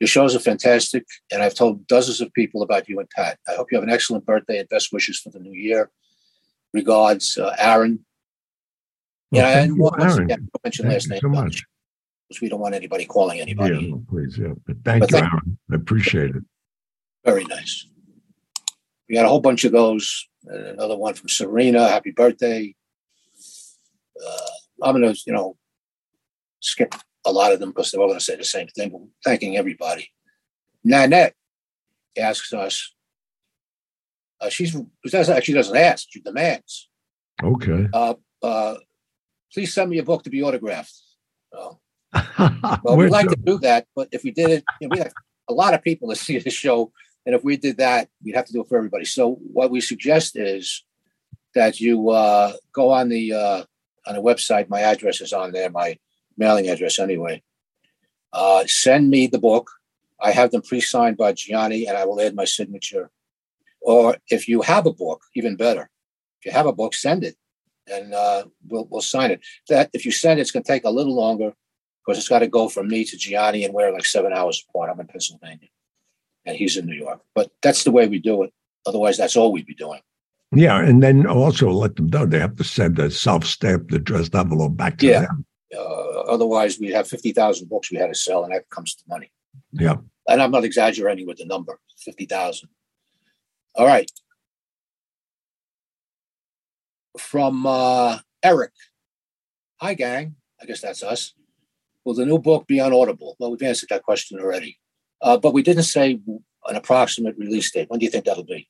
Your 0.01 0.09
shows 0.09 0.35
are 0.35 0.41
fantastic, 0.41 1.05
and 1.31 1.41
I've 1.41 1.55
told 1.55 1.87
dozens 1.87 2.21
of 2.21 2.33
people 2.33 2.63
about 2.63 2.89
you 2.89 2.99
and 2.99 3.09
Pat. 3.11 3.39
I 3.49 3.53
hope 3.55 3.71
you 3.71 3.77
have 3.79 3.85
an 3.87 3.95
excellent 3.95 4.27
birthday 4.27 4.59
and 4.59 4.69
best 4.69 4.93
wishes 4.93 5.21
for 5.21 5.31
the 5.31 5.39
new 5.39 5.53
year. 5.53 5.91
Regards, 6.75 7.39
uh, 7.39 7.55
Aaron. 7.59 8.05
Well, 9.31 9.43
yeah, 9.49 9.63
and 9.63 9.77
you, 9.77 9.91
Aaron. 10.01 10.23
again, 10.25 10.49
I'll 10.53 10.61
mention 10.65 10.85
Thank 10.87 10.95
last 10.95 11.09
name 11.11 11.21
so 11.21 11.29
much. 11.29 11.63
because 12.29 12.41
we 12.41 12.49
don't 12.49 12.59
want 12.59 12.75
anybody 12.75 13.05
calling 13.05 13.37
Yeah, 13.37 13.43
anybody. 13.45 13.91
no, 13.93 14.03
please, 14.11 14.37
yeah. 14.37 14.55
But 14.67 14.79
thank 14.85 15.03
But 15.03 15.11
you, 15.13 15.19
thank- 15.19 15.33
Aaron. 15.33 15.59
I 15.71 15.75
appreciate 15.77 16.35
it. 16.35 16.43
Very 17.25 17.45
nice. 17.45 17.87
We 19.09 19.15
got 19.15 19.27
a 19.27 19.29
whole 19.29 19.41
bunch 19.41 19.63
of 19.65 19.71
those. 19.71 20.27
Uh, 20.53 20.57
another 20.73 20.97
one 20.97 21.15
from 21.15 21.29
Serena. 21.29 21.89
Happy 21.89 22.11
birthday. 22.11 22.75
Uh, 24.17 24.87
I'm 24.87 25.01
going 25.01 25.15
to, 25.15 25.21
you 25.27 25.33
know, 25.33 25.57
skip 26.61 26.95
a 27.25 27.33
lot 27.33 27.53
of 27.53 27.61
them 27.61 27.71
because 27.71 27.91
they're 27.91 28.01
all 28.01 28.09
going 28.09 28.19
to 28.19 28.25
say 28.25 28.37
the 28.37 28.45
same 28.45 28.69
thing. 28.69 28.91
But 28.91 29.01
thanking 29.25 29.57
everybody. 29.57 30.11
Nanette 30.85 31.35
asks 32.19 32.53
us. 32.53 32.93
Uh, 34.41 34.49
she's 34.49 34.71
she 34.71 35.11
doesn't 35.11 35.37
actually 35.37 35.55
doesn't 35.55 35.77
ask. 35.77 36.07
She 36.11 36.21
demands. 36.21 36.89
Okay. 37.43 37.89
Uh, 37.93 38.15
uh, 38.43 38.75
please 39.53 39.73
send 39.73 39.91
me 39.91 39.99
a 39.99 40.03
book 40.03 40.25
to 40.25 40.31
be 40.31 40.43
autographed. 40.43 40.95
Uh, 41.57 41.75
well, 42.83 42.97
we'd 42.97 43.11
like 43.11 43.29
to 43.29 43.37
do 43.37 43.59
that, 43.59 43.87
but 43.95 44.09
if 44.13 44.25
we 44.25 44.33
did 44.33 44.51
it, 44.51 44.65
you 44.81 44.89
know, 44.89 44.95
we 44.95 44.99
have 44.99 45.13
a 45.49 45.55
lot 45.55 45.75
of 45.75 45.83
people 45.83 46.09
to 46.09 46.17
see 46.17 46.39
the 46.39 46.51
show 46.51 46.93
And 47.25 47.35
if 47.35 47.45
we 47.45 47.57
did 47.57 47.77
that, 47.79 48.09
we'd 48.25 48.35
have 48.35 48.47
to 48.47 48.53
do 48.53 48.63
it 48.63 48.69
for 48.69 48.77
everybody. 48.77 49.05
So 49.05 49.35
what 49.53 49.71
we 49.71 49.81
suggest 49.81 50.37
is 50.37 50.85
that 51.55 51.81
you 51.81 52.11
uh, 52.11 52.55
go 52.73 52.91
on 52.91 53.09
the 53.09 53.33
uh, 53.33 53.65
on 54.07 54.15
the 54.15 54.23
website. 54.23 54.69
My 54.69 54.81
address 54.81 55.21
is 55.21 55.33
on 55.33 55.53
there. 55.53 55.71
My 55.71 55.99
mailing 56.37 56.69
address, 56.69 56.99
anyway. 56.99 57.43
Uh, 58.33 58.65
send 58.67 59.11
me 59.11 59.27
the 59.27 59.39
book. 59.39 59.71
I 60.21 60.31
have 60.31 60.51
them 60.51 60.63
pre-signed 60.63 61.17
by 61.17 61.33
Gianni, 61.33 61.87
and 61.87 61.97
I 61.97 62.05
will 62.05 62.21
add 62.21 62.35
my 62.35 62.45
signature. 62.45 63.11
Or 63.81 64.17
if 64.31 64.49
you 64.49 64.63
have 64.63 64.87
a 64.87 64.93
book, 64.93 65.23
even 65.35 65.57
better. 65.57 65.91
If 66.41 66.47
you 66.47 66.53
have 66.53 66.67
a 66.67 66.73
book, 66.73 66.95
send 66.95 67.25
it, 67.25 67.37
and 67.87 68.15
uh, 68.15 68.45
we'll 68.69 68.87
we'll 68.91 69.01
sign 69.01 69.31
it. 69.31 69.41
That 69.69 69.91
if 69.93 70.05
you 70.05 70.13
send 70.13 70.39
it, 70.39 70.43
it's 70.43 70.51
going 70.51 70.63
to 70.63 70.73
take 70.73 70.85
a 70.85 70.91
little 70.91 71.15
longer 71.15 71.53
because 72.05 72.19
it's 72.19 72.29
got 72.29 72.41
to 72.41 72.49
go 72.49 72.69
from 72.69 72.89
me 72.89 73.05
to 73.05 73.17
Gianni, 73.17 73.65
and 73.65 73.75
we're 73.75 73.93
like 73.93 74.05
seven 74.05 74.33
hours 74.33 74.65
apart. 74.69 74.91
I'm 74.91 75.01
in 75.01 75.07
Pennsylvania, 75.07 75.69
and 76.45 76.57
he's 76.57 76.77
in 76.77 76.87
New 76.87 76.95
York. 76.95 77.21
But 77.35 77.51
that's 77.63 77.85
the 77.85 77.93
way 77.93 78.07
we 78.09 78.19
do 78.19 78.43
it. 78.45 78.53
Otherwise, 78.87 79.19
that's 79.19 79.37
all 79.37 79.53
we'd 79.53 79.67
be 79.67 79.75
doing. 79.75 80.01
Yeah, 80.55 80.81
and 80.85 81.03
then 81.03 81.27
also 81.27 81.71
let 81.71 81.97
them 81.97 82.09
know 82.09 82.27
they 82.27 82.39
have 82.39 82.57
to 82.57 82.65
send 82.65 82.99
a 82.99 83.11
self-stamped 83.11 83.93
addressed 83.93 84.35
envelope 84.35 84.77
back 84.77 84.99
to 84.99 85.07
Yeah. 85.07 85.21
them. 85.23 85.47
Uh, 85.75 86.21
otherwise, 86.29 86.79
we'd 86.79 86.93
have 86.93 87.09
fifty 87.09 87.33
thousand 87.33 87.69
books 87.69 87.91
we 87.91 87.97
had 87.97 88.09
to 88.09 88.15
sell, 88.15 88.45
and 88.45 88.53
that 88.53 88.69
comes 88.71 88.95
to 88.95 89.05
money. 89.09 89.33
Yeah. 89.73 89.97
and 90.29 90.41
I'm 90.41 90.51
not 90.53 90.65
exaggerating 90.65 91.27
with 91.27 91.39
the 91.39 91.45
number, 91.47 91.81
50,000. 91.99 92.69
All 93.75 93.87
right. 93.87 94.09
From 97.19 97.67
uh, 97.67 98.19
Eric. 98.43 98.73
Hi, 99.81 99.95
gang. 99.95 100.37
I 100.61 100.67
guess 100.67 100.81
that's 100.81 101.03
us. 101.03 101.35
Will 102.05 102.15
the 102.15 102.25
new 102.27 102.39
book 102.39 102.67
be 102.67 102.81
on 102.81 102.93
Audible? 102.93 103.37
Well, 103.39 103.51
we've 103.51 103.63
answered 103.63 103.89
that 103.91 104.05
question 104.05 104.39
already. 104.39 104.79
Uh, 105.21 105.39
but 105.39 105.53
we 105.53 105.63
didn't 105.63 105.83
say 105.85 106.21
an 106.67 106.77
approximate 106.77 107.37
release 107.37 107.71
date. 107.73 107.91
When 107.91 107.99
do 107.99 108.05
you 108.05 108.11
think 108.11 108.25
that'll 108.25 108.45
be? 108.45 108.67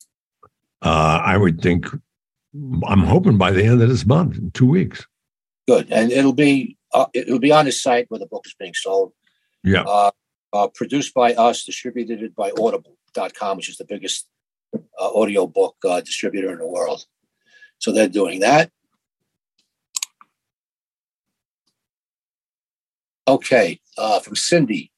Uh, 0.83 1.21
I 1.23 1.37
would 1.37 1.61
think. 1.61 1.87
I'm 2.85 3.03
hoping 3.03 3.39
by 3.39 3.51
the 3.51 3.63
end 3.63 3.81
of 3.81 3.89
this 3.89 4.05
month, 4.05 4.37
in 4.37 4.51
two 4.51 4.67
weeks. 4.67 5.07
Good. 5.67 5.91
And 5.91 6.11
it'll 6.11 6.33
be 6.33 6.77
uh, 6.93 7.07
it'll 7.13 7.39
be 7.39 7.51
on 7.51 7.65
his 7.65 7.81
site 7.81 8.05
where 8.09 8.19
the 8.19 8.27
book 8.27 8.43
is 8.45 8.53
being 8.59 8.73
sold. 8.75 9.13
Yeah. 9.63 9.83
Uh, 9.83 10.11
uh, 10.51 10.67
produced 10.67 11.13
by 11.13 11.33
us, 11.33 11.65
distributed 11.65 12.35
by 12.35 12.51
Audible.com, 12.51 13.57
which 13.57 13.69
is 13.69 13.77
the 13.77 13.85
biggest 13.85 14.27
uh, 14.75 14.79
audio 14.99 15.47
book 15.47 15.75
uh, 15.87 15.99
distributor 16.01 16.51
in 16.51 16.59
the 16.59 16.67
world. 16.67 17.05
So 17.79 17.91
they're 17.91 18.07
doing 18.07 18.41
that. 18.41 18.71
Okay, 23.27 23.79
uh, 23.97 24.19
from 24.19 24.35
Cindy. 24.35 24.91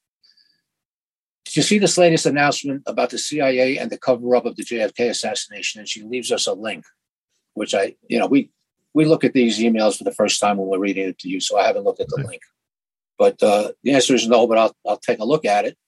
Did 1.56 1.62
you 1.62 1.68
see 1.68 1.78
this 1.78 1.96
latest 1.96 2.26
announcement 2.26 2.82
about 2.84 3.08
the 3.08 3.16
CIA 3.16 3.78
and 3.78 3.90
the 3.90 3.96
cover 3.96 4.36
up 4.36 4.44
of 4.44 4.56
the 4.56 4.62
JFK 4.62 5.08
assassination? 5.08 5.78
And 5.78 5.88
she 5.88 6.02
leaves 6.02 6.30
us 6.30 6.46
a 6.46 6.52
link, 6.52 6.84
which 7.54 7.74
I, 7.74 7.96
you 8.08 8.18
know, 8.18 8.26
we 8.26 8.50
we 8.92 9.06
look 9.06 9.24
at 9.24 9.32
these 9.32 9.58
emails 9.58 9.96
for 9.96 10.04
the 10.04 10.12
first 10.12 10.38
time 10.38 10.58
when 10.58 10.68
we're 10.68 10.78
reading 10.78 11.08
it 11.08 11.18
to 11.20 11.30
you, 11.30 11.40
so 11.40 11.56
I 11.58 11.66
haven't 11.66 11.84
looked 11.84 12.02
at 12.02 12.08
the 12.08 12.22
link. 12.28 12.42
But 13.18 13.42
uh, 13.42 13.72
the 13.82 13.94
answer 13.94 14.14
is 14.14 14.28
no, 14.28 14.46
but 14.46 14.58
I'll, 14.58 14.76
I'll 14.86 14.98
take 14.98 15.18
a 15.18 15.24
look 15.24 15.46
at 15.46 15.64
it 15.64 15.78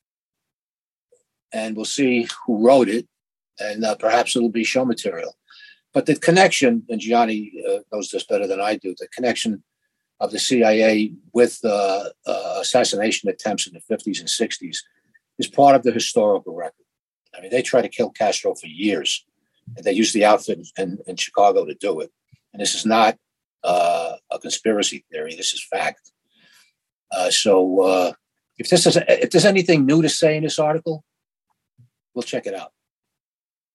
and 1.52 1.76
we'll 1.76 1.84
see 1.84 2.26
who 2.46 2.66
wrote 2.66 2.88
it, 2.88 3.06
and 3.58 3.84
uh, 3.84 3.94
perhaps 3.96 4.34
it'll 4.34 4.48
be 4.48 4.64
show 4.64 4.86
material. 4.86 5.36
But 5.92 6.06
the 6.06 6.16
connection, 6.16 6.84
and 6.88 6.98
Gianni 6.98 7.52
uh, 7.68 7.80
knows 7.92 8.08
this 8.08 8.24
better 8.24 8.46
than 8.46 8.62
I 8.62 8.76
do, 8.76 8.94
the 8.98 9.08
connection 9.08 9.62
of 10.18 10.30
the 10.30 10.38
CIA 10.38 11.12
with 11.34 11.60
uh, 11.62 12.08
uh, 12.26 12.58
assassination 12.58 13.28
attempts 13.28 13.66
in 13.66 13.74
the 13.74 13.94
50s 13.94 14.18
and 14.18 14.28
60s 14.28 14.78
is 15.38 15.46
part 15.46 15.76
of 15.76 15.82
the 15.82 15.92
historical 15.92 16.54
record. 16.54 16.74
I 17.36 17.40
mean, 17.40 17.50
they 17.50 17.62
tried 17.62 17.82
to 17.82 17.88
kill 17.88 18.10
Castro 18.10 18.54
for 18.54 18.66
years, 18.66 19.24
and 19.76 19.84
they 19.84 19.92
used 19.92 20.14
the 20.14 20.24
outfit 20.24 20.66
in, 20.76 20.98
in 21.06 21.16
Chicago 21.16 21.64
to 21.64 21.74
do 21.74 22.00
it. 22.00 22.10
And 22.52 22.60
this 22.60 22.74
is 22.74 22.84
not 22.86 23.16
uh, 23.64 24.16
a 24.30 24.38
conspiracy 24.38 25.04
theory, 25.10 25.34
this 25.36 25.52
is 25.52 25.64
fact. 25.64 26.10
Uh, 27.10 27.30
so 27.30 27.80
uh, 27.82 28.12
if 28.58 28.68
this 28.68 28.86
is 28.86 28.98
if 29.08 29.30
there's 29.30 29.44
anything 29.44 29.86
new 29.86 30.02
to 30.02 30.08
say 30.08 30.36
in 30.36 30.42
this 30.42 30.58
article, 30.58 31.04
we'll 32.14 32.22
check 32.22 32.46
it 32.46 32.54
out. 32.54 32.72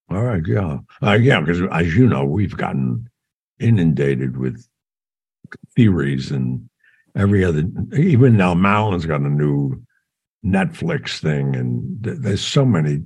All 0.10 0.22
right. 0.22 0.44
Yeah. 0.46 0.80
Uh, 1.02 1.14
yeah. 1.14 1.40
Because 1.40 1.62
as 1.72 1.96
you 1.96 2.08
know, 2.08 2.26
we've 2.26 2.56
gotten 2.56 3.10
inundated 3.60 4.38
with 4.38 4.68
theories 5.76 6.32
and 6.32 6.70
every 7.16 7.44
other. 7.44 7.64
Even 7.96 8.38
now, 8.38 8.54
Malin's 8.54 9.06
got 9.06 9.22
a 9.22 9.30
new 9.30 9.82
Netflix 10.46 11.20
thing, 11.20 11.56
and 11.56 12.04
th- 12.04 12.18
there's 12.20 12.46
so 12.46 12.66
many 12.66 13.02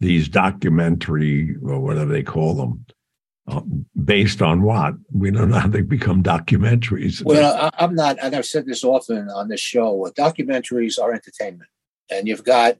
these 0.00 0.28
documentary 0.28 1.56
or 1.62 1.80
whatever 1.80 2.12
they 2.12 2.22
call 2.22 2.54
them. 2.54 2.84
Uh, 3.46 3.60
based 4.04 4.40
on 4.40 4.62
what 4.62 4.94
we 5.12 5.30
don't 5.30 5.50
know 5.50 5.58
how 5.58 5.68
they 5.68 5.82
become 5.82 6.22
documentaries. 6.22 7.22
Well, 7.22 7.54
I, 7.54 7.84
I'm 7.84 7.94
not, 7.94 8.16
and 8.22 8.34
I've 8.34 8.46
said 8.46 8.64
this 8.64 8.82
often 8.82 9.28
on 9.28 9.48
this 9.48 9.60
show. 9.60 10.10
Documentaries 10.16 10.98
are 10.98 11.12
entertainment, 11.12 11.68
and 12.10 12.26
you've 12.26 12.44
got 12.44 12.78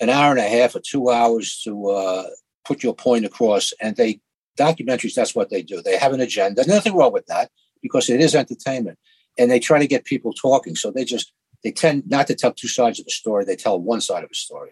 an 0.00 0.08
hour 0.08 0.30
and 0.30 0.38
a 0.38 0.48
half 0.48 0.76
or 0.76 0.80
two 0.80 1.10
hours 1.10 1.60
to 1.64 1.88
uh, 1.88 2.24
put 2.64 2.84
your 2.84 2.94
point 2.94 3.24
across. 3.24 3.72
And 3.80 3.96
they 3.96 4.20
documentaries, 4.56 5.14
that's 5.14 5.34
what 5.34 5.50
they 5.50 5.62
do. 5.62 5.82
They 5.82 5.96
have 5.96 6.12
an 6.12 6.20
agenda. 6.20 6.64
Nothing 6.68 6.94
wrong 6.94 7.12
with 7.12 7.26
that 7.26 7.50
because 7.82 8.08
it 8.08 8.20
is 8.20 8.36
entertainment, 8.36 8.96
and 9.38 9.50
they 9.50 9.58
try 9.58 9.80
to 9.80 9.88
get 9.88 10.04
people 10.04 10.32
talking. 10.32 10.76
So 10.76 10.92
they 10.92 11.04
just 11.04 11.32
they 11.62 11.72
tend 11.72 12.04
not 12.08 12.26
to 12.28 12.34
tell 12.34 12.52
two 12.52 12.68
sides 12.68 12.98
of 12.98 13.06
the 13.06 13.10
story. 13.10 13.44
They 13.44 13.56
tell 13.56 13.80
one 13.80 14.00
side 14.00 14.24
of 14.24 14.30
a 14.30 14.34
story. 14.34 14.70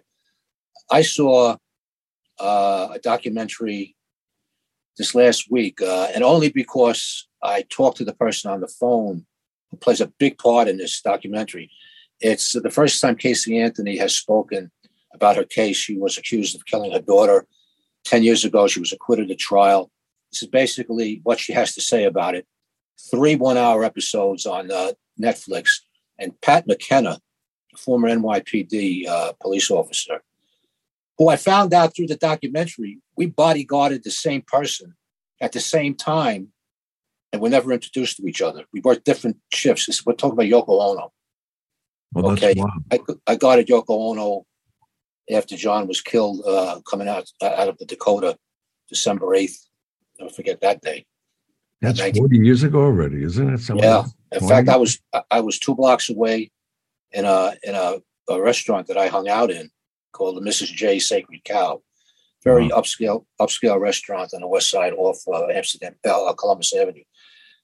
I 0.91 1.03
saw 1.03 1.57
uh, 2.39 2.87
a 2.93 2.99
documentary 2.99 3.95
this 4.97 5.13
last 5.13 5.51
week, 5.51 5.81
uh, 5.81 6.07
and 6.13 6.23
only 6.23 6.49
because 6.49 7.27
I 7.43 7.63
talked 7.69 7.97
to 7.97 8.05
the 8.05 8.13
person 8.13 8.51
on 8.51 8.61
the 8.61 8.67
phone 8.67 9.25
who 9.69 9.77
plays 9.77 10.01
a 10.01 10.11
big 10.19 10.37
part 10.37 10.67
in 10.67 10.77
this 10.77 11.01
documentary. 11.01 11.71
It's 12.19 12.53
the 12.53 12.71
first 12.71 12.99
time 12.99 13.15
Casey 13.15 13.59
Anthony 13.59 13.97
has 13.97 14.15
spoken 14.15 14.71
about 15.13 15.37
her 15.37 15.45
case. 15.45 15.77
She 15.77 15.97
was 15.97 16.17
accused 16.17 16.55
of 16.55 16.65
killing 16.65 16.91
her 16.91 16.99
daughter 16.99 17.45
10 18.05 18.23
years 18.23 18.43
ago. 18.43 18.67
She 18.67 18.79
was 18.79 18.91
acquitted 18.91 19.31
at 19.31 19.39
trial. 19.39 19.91
This 20.31 20.43
is 20.43 20.49
basically 20.49 21.21
what 21.23 21.39
she 21.39 21.53
has 21.53 21.73
to 21.75 21.81
say 21.81 22.03
about 22.03 22.35
it. 22.35 22.45
Three 23.09 23.35
one 23.35 23.57
hour 23.57 23.83
episodes 23.83 24.45
on 24.45 24.69
uh, 24.71 24.91
Netflix. 25.19 25.69
And 26.19 26.39
Pat 26.41 26.67
McKenna, 26.67 27.19
former 27.77 28.09
NYPD 28.09 29.07
uh, 29.07 29.33
police 29.41 29.71
officer, 29.71 30.21
who 31.17 31.29
I 31.29 31.35
found 31.35 31.73
out 31.73 31.95
through 31.95 32.07
the 32.07 32.15
documentary, 32.15 32.99
we 33.15 33.27
bodyguarded 33.27 34.03
the 34.03 34.11
same 34.11 34.41
person 34.41 34.95
at 35.41 35.53
the 35.53 35.59
same 35.59 35.95
time, 35.95 36.49
and 37.31 37.41
we're 37.41 37.49
never 37.49 37.71
introduced 37.71 38.17
to 38.17 38.27
each 38.27 38.41
other. 38.41 38.65
We 38.73 38.81
worked 38.81 39.05
different 39.05 39.37
shifts. 39.53 39.85
This, 39.85 40.05
we're 40.05 40.13
talking 40.13 40.33
about 40.33 40.45
Yoko 40.45 40.81
Ono. 40.81 41.11
well, 42.13 42.31
okay. 42.31 42.55
I, 42.91 42.99
I 43.27 43.35
guarded 43.35 43.67
Yoko 43.67 43.85
Ono 43.89 44.45
after 45.31 45.55
John 45.55 45.87
was 45.87 46.01
killed 46.01 46.41
uh, 46.45 46.81
coming 46.89 47.07
out 47.07 47.29
out 47.41 47.69
of 47.69 47.77
the 47.77 47.85
Dakota, 47.85 48.37
December 48.87 49.27
8th. 49.27 49.67
Never 50.19 50.31
forget 50.31 50.61
that 50.61 50.81
day. 50.81 51.05
That's 51.81 51.99
Thank 51.99 52.15
you. 52.15 52.21
40 52.23 52.37
years 52.37 52.63
ago 52.63 52.81
already, 52.81 53.23
isn't 53.23 53.53
it? 53.53 53.59
Something 53.59 53.83
Yeah. 53.83 54.03
In 54.31 54.39
20? 54.39 54.47
fact, 54.53 54.69
I 54.69 54.77
was 54.77 54.99
I- 55.31 55.39
was 55.41 55.59
two 55.59 55.75
blocks 55.75 56.09
away 56.09 56.51
in 57.11 57.25
a 57.25 57.55
in 57.63 57.73
a, 57.75 57.95
a 58.29 58.41
restaurant 58.41 58.87
that 58.87 58.97
I 58.97 59.07
hung 59.07 59.29
out 59.29 59.49
in 59.49 59.69
called 60.11 60.37
the 60.37 60.41
Mrs. 60.41 60.67
J 60.67 60.99
Sacred 60.99 61.43
Cow. 61.43 61.81
Very 62.43 62.69
upscale 62.69 63.25
upscale 63.39 63.79
restaurant 63.79 64.33
on 64.33 64.41
the 64.41 64.47
west 64.47 64.69
side 64.69 64.93
off 64.93 65.19
uh, 65.27 65.47
Amsterdam 65.47 65.95
uh, 66.07 66.33
Columbus 66.33 66.73
Avenue 66.73 67.03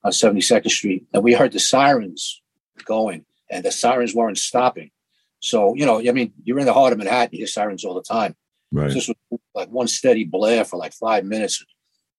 on 0.04 0.12
72nd 0.12 0.70
Street. 0.70 1.06
And 1.14 1.24
we 1.24 1.34
heard 1.34 1.52
the 1.52 1.60
sirens 1.60 2.42
going 2.84 3.26
and 3.50 3.64
the 3.64 3.72
sirens 3.72 4.14
weren't 4.14 4.38
stopping. 4.38 4.92
So, 5.40 5.76
you 5.76 5.86
know, 5.86 6.00
I 6.00 6.12
mean, 6.12 6.34
you're 6.44 6.60
in 6.60 6.66
the 6.66 6.74
heart 6.74 6.92
of 6.92 6.98
Manhattan, 7.00 7.30
you 7.34 7.40
hear 7.40 7.48
sirens 7.48 7.86
all 7.86 7.94
the 7.94 8.02
time. 8.02 8.36
Right. 8.72 8.92
This 8.92 9.08
was 9.08 9.40
like 9.54 9.70
one 9.70 9.88
steady 9.88 10.26
blare 10.26 10.66
for 10.66 10.78
like 10.78 10.94
five 10.94 11.24
minutes. 11.24 11.64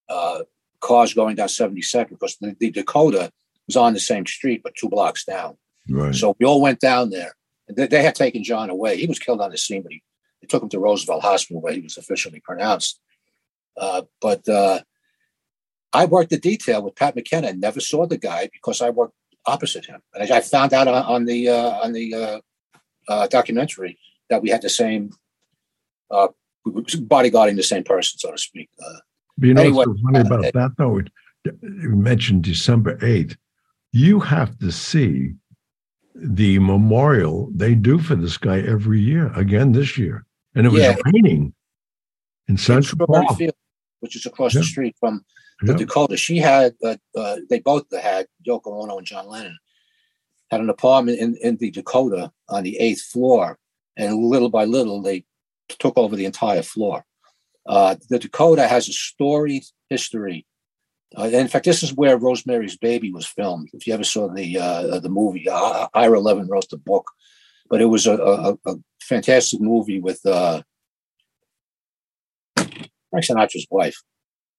Uh, 0.08 0.40
cars 0.80 1.14
going 1.14 1.36
down 1.36 1.48
72nd 1.48 2.10
because 2.10 2.36
the, 2.40 2.56
the 2.58 2.70
Dakota 2.70 3.30
was 3.66 3.76
on 3.76 3.94
the 3.94 4.00
same 4.00 4.26
street, 4.26 4.62
but 4.62 4.74
two 4.74 4.88
blocks 4.88 5.24
down. 5.24 5.56
Right. 5.88 6.14
So 6.14 6.36
we 6.38 6.46
all 6.46 6.60
went 6.60 6.80
down 6.80 7.10
there. 7.10 7.34
They, 7.68 7.86
they 7.86 8.02
had 8.02 8.14
taken 8.14 8.44
John 8.44 8.70
away. 8.70 8.96
He 8.96 9.06
was 9.06 9.18
killed 9.18 9.40
on 9.40 9.50
the 9.50 9.58
scene, 9.58 9.82
but 9.82 9.92
he, 9.92 10.02
they 10.40 10.46
took 10.46 10.62
him 10.62 10.68
to 10.70 10.78
Roosevelt 10.78 11.22
Hospital 11.22 11.60
where 11.60 11.72
he 11.72 11.80
was 11.80 11.96
officially 11.96 12.40
pronounced. 12.40 13.00
Uh, 13.76 14.02
but 14.20 14.48
uh, 14.48 14.80
I 15.92 16.04
worked 16.04 16.30
the 16.30 16.38
detail 16.38 16.82
with 16.82 16.96
Pat 16.96 17.16
McKenna. 17.16 17.48
And 17.48 17.60
never 17.60 17.80
saw 17.80 18.06
the 18.06 18.18
guy 18.18 18.48
because 18.52 18.80
I 18.82 18.90
worked 18.90 19.14
opposite 19.46 19.86
him, 19.86 20.02
and 20.14 20.30
I, 20.30 20.36
I 20.36 20.40
found 20.40 20.72
out 20.72 20.88
on, 20.88 20.94
on 20.94 21.24
the 21.24 21.48
uh, 21.48 21.70
on 21.82 21.92
the 21.92 22.14
uh, 22.14 22.40
uh, 23.08 23.26
documentary 23.28 23.98
that 24.28 24.42
we 24.42 24.50
had 24.50 24.62
the 24.62 24.68
same 24.68 25.10
uh, 26.10 26.28
bodyguarding 26.66 27.56
the 27.56 27.62
same 27.62 27.84
person, 27.84 28.18
so 28.18 28.32
to 28.32 28.38
speak. 28.38 28.68
Uh, 29.42 29.46
you 29.46 29.54
know 29.54 29.60
Anyway, 29.62 29.76
what's 29.76 30.00
so 30.00 30.04
funny 30.04 30.18
uh, 30.18 30.24
about 30.24 30.52
that, 30.54 30.72
though? 30.78 31.00
You 31.62 31.96
mentioned 31.96 32.42
December 32.44 32.96
8th. 32.98 33.36
You 33.92 34.20
have 34.20 34.58
to 34.58 34.72
see 34.72 35.34
the 36.14 36.58
memorial 36.58 37.50
they 37.54 37.74
do 37.74 37.98
for 37.98 38.14
this 38.16 38.36
guy 38.38 38.60
every 38.60 39.00
year, 39.00 39.32
again 39.34 39.72
this 39.72 39.96
year. 39.98 40.24
And 40.54 40.66
it 40.66 40.70
was 40.70 40.82
Yeah. 40.82 40.96
raining. 41.04 41.52
in 42.48 42.56
Central 42.56 43.04
Park. 43.08 43.36
Field, 43.36 43.54
which 43.98 44.14
is 44.14 44.24
across 44.24 44.54
Yeah. 44.54 44.60
the 44.60 44.66
street 44.66 44.94
from 45.00 45.24
the 45.62 45.72
Yeah. 45.72 45.78
Dakota. 45.78 46.16
She 46.16 46.36
had, 46.36 46.76
uh, 46.84 46.96
uh, 47.16 47.38
they 47.50 47.58
both 47.58 47.90
had 47.92 48.28
Yoko 48.46 48.82
Ono 48.84 48.98
and 48.98 49.06
John 49.06 49.26
Lennon 49.26 49.58
had 50.52 50.60
an 50.60 50.70
apartment 50.70 51.18
in, 51.18 51.36
in 51.42 51.56
the 51.56 51.72
Dakota 51.72 52.30
on 52.48 52.62
the 52.62 52.78
eighth 52.78 53.02
floor, 53.02 53.58
and 53.96 54.22
little 54.22 54.48
by 54.48 54.64
little 54.64 55.02
they 55.02 55.24
took 55.68 55.98
over 55.98 56.14
the 56.14 56.24
entire 56.24 56.62
floor. 56.62 57.04
Uh, 57.68 57.96
the 58.08 58.18
Dakota 58.18 58.66
has 58.66 58.88
a 58.88 58.92
storied 58.92 59.64
history. 59.90 60.46
Uh, 61.16 61.24
in 61.24 61.48
fact, 61.48 61.64
this 61.64 61.82
is 61.82 61.94
where 61.94 62.18
Rosemary's 62.18 62.76
Baby 62.76 63.12
was 63.12 63.26
filmed. 63.26 63.70
If 63.72 63.86
you 63.86 63.94
ever 63.94 64.04
saw 64.04 64.28
the 64.28 64.58
uh, 64.58 65.00
the 65.00 65.08
movie, 65.08 65.48
Ira 65.48 66.20
Levin 66.20 66.48
wrote 66.48 66.68
the 66.70 66.76
book, 66.76 67.10
but 67.70 67.80
it 67.80 67.86
was 67.86 68.06
a, 68.06 68.16
a, 68.16 68.58
a 68.66 68.74
fantastic 69.00 69.60
movie 69.60 70.00
with 70.00 70.24
uh, 70.26 70.62
Frank 72.56 73.24
Sinatra's 73.24 73.66
wife, 73.70 73.96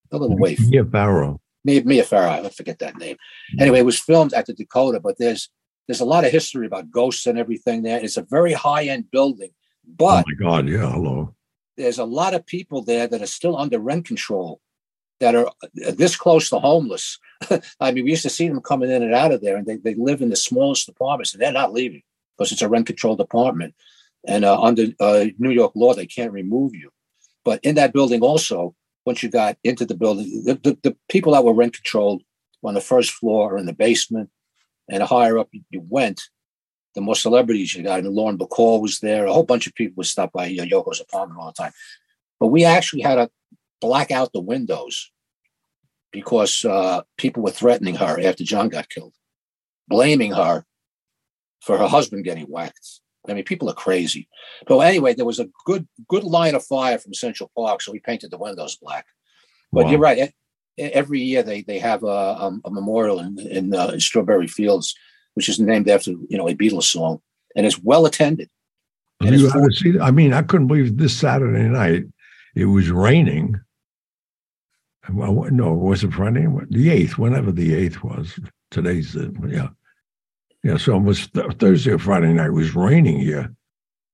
the 0.10 0.18
little 0.18 0.38
waif. 0.38 0.60
Mia 0.68 0.86
Farrow. 0.86 1.40
Mia, 1.64 1.84
Mia 1.84 2.04
Farrow, 2.04 2.46
I 2.46 2.50
forget 2.50 2.80
that 2.80 2.98
name. 2.98 3.18
Anyway, 3.60 3.80
it 3.80 3.86
was 3.86 4.00
filmed 4.00 4.34
at 4.34 4.46
the 4.46 4.54
Dakota, 4.54 5.00
but 5.00 5.18
there's 5.20 5.50
there's 5.88 6.02
a 6.02 6.06
lot 6.06 6.26
of 6.26 6.32
history 6.32 6.66
about 6.66 6.92
ghosts 6.92 7.26
and 7.28 7.38
everything 7.38 7.84
there. 7.84 8.04
It's 8.04 8.18
a 8.18 8.26
very 8.30 8.54
high 8.54 8.86
end 8.86 9.12
building, 9.12 9.52
but 9.86 10.26
Oh 10.26 10.32
my 10.32 10.50
God! 10.50 10.70
Yeah, 10.70 10.92
hello. 10.92 11.36
There's 11.78 12.00
a 12.00 12.06
lot 12.06 12.34
of 12.34 12.46
people 12.46 12.82
there 12.82 13.08
that 13.08 13.22
are 13.22 13.28
still 13.28 13.58
under 13.58 13.80
rent 13.80 14.06
control 14.06 14.60
that 15.20 15.36
are 15.36 15.52
this 15.74 16.16
close 16.16 16.50
to 16.50 16.60
homeless. 16.60 17.20
I 17.80 17.92
mean, 17.92 18.04
we 18.04 18.12
used 18.12 18.24
to 18.24 18.30
see 18.30 18.48
them 18.48 18.62
coming 18.62 18.92
in 18.92 19.04
and 19.04 19.14
out 19.14 19.32
of 19.32 19.42
there, 19.42 19.56
and 19.56 19.66
they, 19.66 19.78
they 19.78 19.96
live 19.96 20.22
in 20.22 20.30
the 20.30 20.36
smallest 20.36 20.90
apartments, 20.90 21.34
and 21.34 21.42
they're 21.42 21.52
not 21.52 21.74
leaving 21.74 22.04
because 22.38 22.52
it's 22.52 22.62
a 22.62 22.70
rent 22.70 22.88
controlled 22.88 23.20
apartment. 23.20 23.74
And 24.28 24.46
uh, 24.46 24.60
under 24.62 24.88
uh, 25.00 25.26
New 25.38 25.52
York 25.52 25.72
law, 25.76 25.94
they 25.94 26.06
can't 26.06 26.32
remove 26.32 26.76
you. 26.76 26.92
But 27.44 27.60
in 27.64 27.76
that 27.76 27.94
building, 27.94 28.22
also, 28.22 28.76
once 29.06 29.24
you 29.24 29.30
got 29.30 29.58
into 29.64 29.86
the 29.86 29.96
building, 29.96 30.44
the, 30.44 30.56
the, 30.56 30.78
the 30.84 30.98
people 31.10 31.34
that 31.34 31.46
were 31.46 31.54
rent 31.54 31.74
controlled 31.74 32.24
on 32.64 32.74
the 32.74 32.82
first 32.82 33.12
floor 33.12 33.54
or 33.54 33.58
in 33.58 33.66
the 33.66 33.74
basement, 33.74 34.30
and 34.90 35.02
higher 35.04 35.38
up 35.38 35.50
you 35.52 35.86
went, 35.88 36.30
the 36.98 37.02
more 37.02 37.16
celebrities 37.16 37.76
you 37.76 37.84
got. 37.84 38.00
And 38.00 38.10
Lauren 38.10 38.40
Bacall 38.40 38.82
was 38.82 39.00
there. 39.02 39.28
A 39.28 39.32
whole 39.32 39.44
bunch 39.44 39.68
of 39.68 39.76
people 39.76 39.94
would 39.98 40.08
stop 40.08 40.32
by 40.34 40.46
uh, 40.48 40.66
Yoko's 40.66 41.00
apartment 41.00 41.40
all 41.40 41.54
the 41.56 41.64
time. 41.64 41.72
But 42.40 42.48
we 42.48 42.66
actually 42.66 43.04
had 43.04 43.16
to 43.16 43.30
black 43.80 44.10
out 44.10 44.34
the 44.34 44.42
windows 44.42 45.12
because 46.12 46.66
uh, 46.66 47.04
people 47.20 47.44
were 47.44 47.52
threatening 47.52 47.94
her 47.94 48.20
after 48.20 48.44
John 48.44 48.70
got 48.70 48.90
killed, 48.90 49.14
blaming 49.88 50.32
her 50.32 50.66
for 51.62 51.78
her 51.78 51.88
husband 51.88 52.24
getting 52.26 52.46
whacked. 52.46 53.02
I 53.30 53.34
mean, 53.36 53.44
people 53.44 53.70
are 53.70 53.76
crazy. 53.76 54.28
But 54.66 54.80
anyway, 54.80 55.14
there 55.14 55.26
was 55.26 55.40
a 55.40 55.50
good 55.66 55.88
good 56.08 56.24
line 56.24 56.56
of 56.56 56.66
fire 56.66 56.98
from 56.98 57.14
Central 57.14 57.52
Park, 57.56 57.84
so 57.84 57.92
we 57.92 58.00
painted 58.00 58.32
the 58.32 58.40
windows 58.40 58.76
black. 58.82 59.06
But 59.72 59.86
Wow. 59.86 59.92
you're 59.92 60.00
right. 60.00 60.34
Every 60.80 61.20
year 61.22 61.44
they 61.44 61.62
they 61.62 61.78
have 61.78 62.02
a, 62.04 62.08
a, 62.08 62.60
a 62.66 62.72
memorial 62.72 63.20
in 63.20 63.38
in, 63.40 63.76
uh, 63.76 63.90
in 63.90 64.00
Strawberry 64.00 64.48
Fields, 64.48 64.96
which 65.38 65.48
is 65.50 65.60
named 65.60 65.88
after 65.88 66.10
you 66.30 66.36
know 66.36 66.50
a 66.50 66.56
Beatles 66.56 66.86
song, 66.86 67.22
and 67.56 67.64
it's 67.68 67.78
well 67.84 68.08
attended. 68.08 68.50
And 69.22 69.40
you 69.40 69.48
ever 69.48 69.70
seen? 69.70 70.02
I 70.02 70.10
mean, 70.10 70.34
I 70.34 70.42
couldn't 70.42 70.66
believe 70.66 70.98
this 70.98 71.16
Saturday 71.16 71.70
night. 71.70 72.06
It 72.56 72.66
was 72.66 72.90
raining. 72.90 73.56
Well, 75.14 75.32
no, 75.52 75.74
was 75.74 76.04
it 76.04 76.12
Friday? 76.12 76.48
The 76.72 76.90
eighth, 76.90 77.20
whenever 77.20 77.52
the 77.52 77.76
eighth 77.76 78.04
was. 78.04 78.40
Today's 78.72 79.14
the 79.14 79.32
yeah, 79.48 79.70
yeah. 80.64 80.78
So 80.78 80.98
it 80.98 81.04
was 81.04 81.28
th- 81.28 81.54
Thursday 81.60 81.92
or 81.92 82.00
Friday 82.00 82.34
night. 82.34 82.48
It 82.48 82.54
was 82.54 82.76
raining 82.76 83.20
here. 83.20 83.54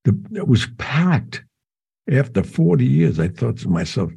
The, 0.04 0.20
it 0.36 0.48
was 0.50 0.68
packed. 0.78 1.42
After 2.12 2.44
forty 2.44 2.86
years, 2.86 3.18
I 3.18 3.30
thought 3.30 3.58
to 3.60 3.70
myself, 3.70 4.12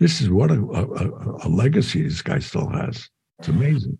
"This 0.00 0.20
is 0.20 0.28
what 0.28 0.50
a, 0.50 0.54
a- 0.60 1.46
a 1.46 1.48
legacy 1.48 2.02
this 2.02 2.20
guy 2.20 2.40
still 2.40 2.68
has. 2.68 3.08
It's 3.38 3.46
amazing." 3.48 3.96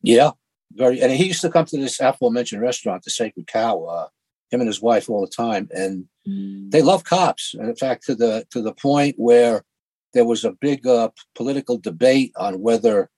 Yeah, 0.00 0.30
very. 0.72 1.00
And 1.00 1.12
he 1.12 1.26
used 1.26 1.40
to 1.42 1.50
come 1.50 1.64
to 1.66 1.78
this 1.78 2.00
aforementioned 2.00 2.62
restaurant, 2.62 3.02
the 3.02 3.10
Sacred 3.10 3.46
Cow. 3.46 3.84
Uh, 3.84 4.08
him 4.50 4.60
and 4.60 4.68
his 4.68 4.80
wife 4.80 5.10
all 5.10 5.20
the 5.20 5.26
time, 5.26 5.68
and 5.72 6.06
they 6.70 6.82
love 6.82 7.04
cops. 7.04 7.54
And 7.54 7.68
in 7.68 7.76
fact, 7.76 8.04
to 8.06 8.14
the 8.14 8.46
to 8.50 8.62
the 8.62 8.72
point 8.72 9.14
where 9.18 9.64
there 10.14 10.24
was 10.24 10.44
a 10.44 10.52
big 10.52 10.86
uh, 10.86 11.10
political 11.34 11.76
debate 11.76 12.32
on 12.36 12.62
whether 12.62 13.10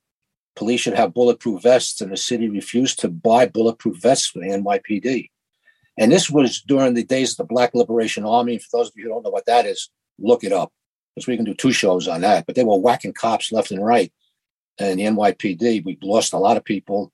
police 0.57 0.81
should 0.81 0.95
have 0.95 1.15
bulletproof 1.15 1.63
vests, 1.63 2.01
and 2.01 2.13
the 2.13 2.17
city 2.17 2.49
refused 2.49 2.99
to 3.01 3.09
buy 3.09 3.47
bulletproof 3.47 4.03
vests 4.03 4.29
for 4.29 4.41
the 4.41 4.49
NYPD. 4.49 5.31
And 5.99 6.11
this 6.11 6.31
was 6.31 6.63
during 6.63 6.95
the 6.95 7.05
days 7.05 7.33
of 7.33 7.37
the 7.39 7.45
Black 7.45 7.75
Liberation 7.75 8.25
Army. 8.25 8.59
For 8.59 8.79
those 8.79 8.89
of 8.89 8.95
you 8.97 9.05
who 9.05 9.11
don't 9.11 9.23
know 9.23 9.31
what 9.31 9.47
that 9.47 9.67
is, 9.67 9.91
look 10.19 10.45
it 10.45 10.53
up 10.53 10.73
because 11.15 11.27
we 11.27 11.37
can 11.37 11.45
do 11.45 11.55
two 11.55 11.73
shows 11.73 12.09
on 12.09 12.23
that. 12.23 12.47
But 12.47 12.55
they 12.55 12.65
were 12.65 12.79
whacking 12.79 13.13
cops 13.13 13.53
left 13.53 13.71
and 13.71 13.85
right. 13.85 14.13
And 14.79 14.99
the 14.99 15.05
NYPD, 15.05 15.85
we 15.85 15.99
lost 16.03 16.33
a 16.33 16.39
lot 16.39 16.57
of 16.57 16.65
people, 16.65 17.13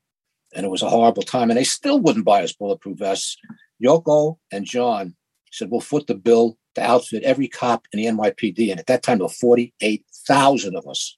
and 0.56 0.64
it 0.64 0.70
was 0.70 0.82
a 0.82 0.88
horrible 0.88 1.22
time. 1.22 1.50
And 1.50 1.58
they 1.58 1.64
still 1.64 2.00
wouldn't 2.00 2.24
buy 2.24 2.42
us 2.42 2.52
bulletproof 2.52 2.98
vests. 2.98 3.36
Yoko 3.82 4.38
and 4.50 4.64
John 4.64 5.14
said, 5.52 5.70
We'll 5.70 5.80
foot 5.80 6.06
the 6.06 6.14
bill 6.14 6.58
to 6.74 6.82
outfit 6.82 7.22
every 7.22 7.46
cop 7.46 7.86
in 7.92 7.98
the 8.00 8.06
NYPD. 8.06 8.70
And 8.70 8.80
at 8.80 8.86
that 8.86 9.02
time, 9.02 9.18
there 9.18 9.26
were 9.26 9.32
48,000 9.32 10.74
of 10.76 10.86
us. 10.88 11.16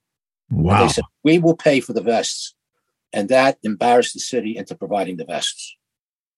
And 0.51 0.63
Wow, 0.65 0.83
They 0.83 0.93
said, 0.93 1.05
We 1.25 1.39
will 1.39 1.57
pay 1.57 1.81
for 1.81 1.93
the 1.93 2.03
vests. 2.03 2.55
And 3.13 3.29
that 3.31 3.59
embarrassed 3.63 4.15
the 4.15 4.21
city 4.21 4.57
into 4.57 4.75
providing 4.75 5.17
the 5.17 5.25
vests. 5.25 5.77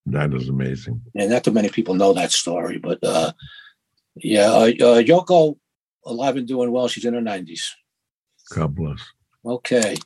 that 0.06 0.32
is 0.34 0.48
amazing. 0.48 1.00
And 1.16 1.30
not 1.30 1.42
too 1.44 1.50
many 1.52 1.68
people 1.68 1.94
know 1.94 2.12
that 2.12 2.30
story. 2.32 2.78
But 2.78 3.02
uh, 3.02 3.32
yeah, 4.16 4.50
uh, 4.50 4.70
uh, 4.80 5.02
Yoko, 5.02 5.56
alive 6.04 6.36
and 6.36 6.46
doing 6.46 6.70
well. 6.70 6.86
She's 6.88 7.04
in 7.04 7.14
her 7.14 7.20
90s. 7.20 7.62
God 8.54 8.74
bless. 8.74 9.00
Okay. 9.44 9.96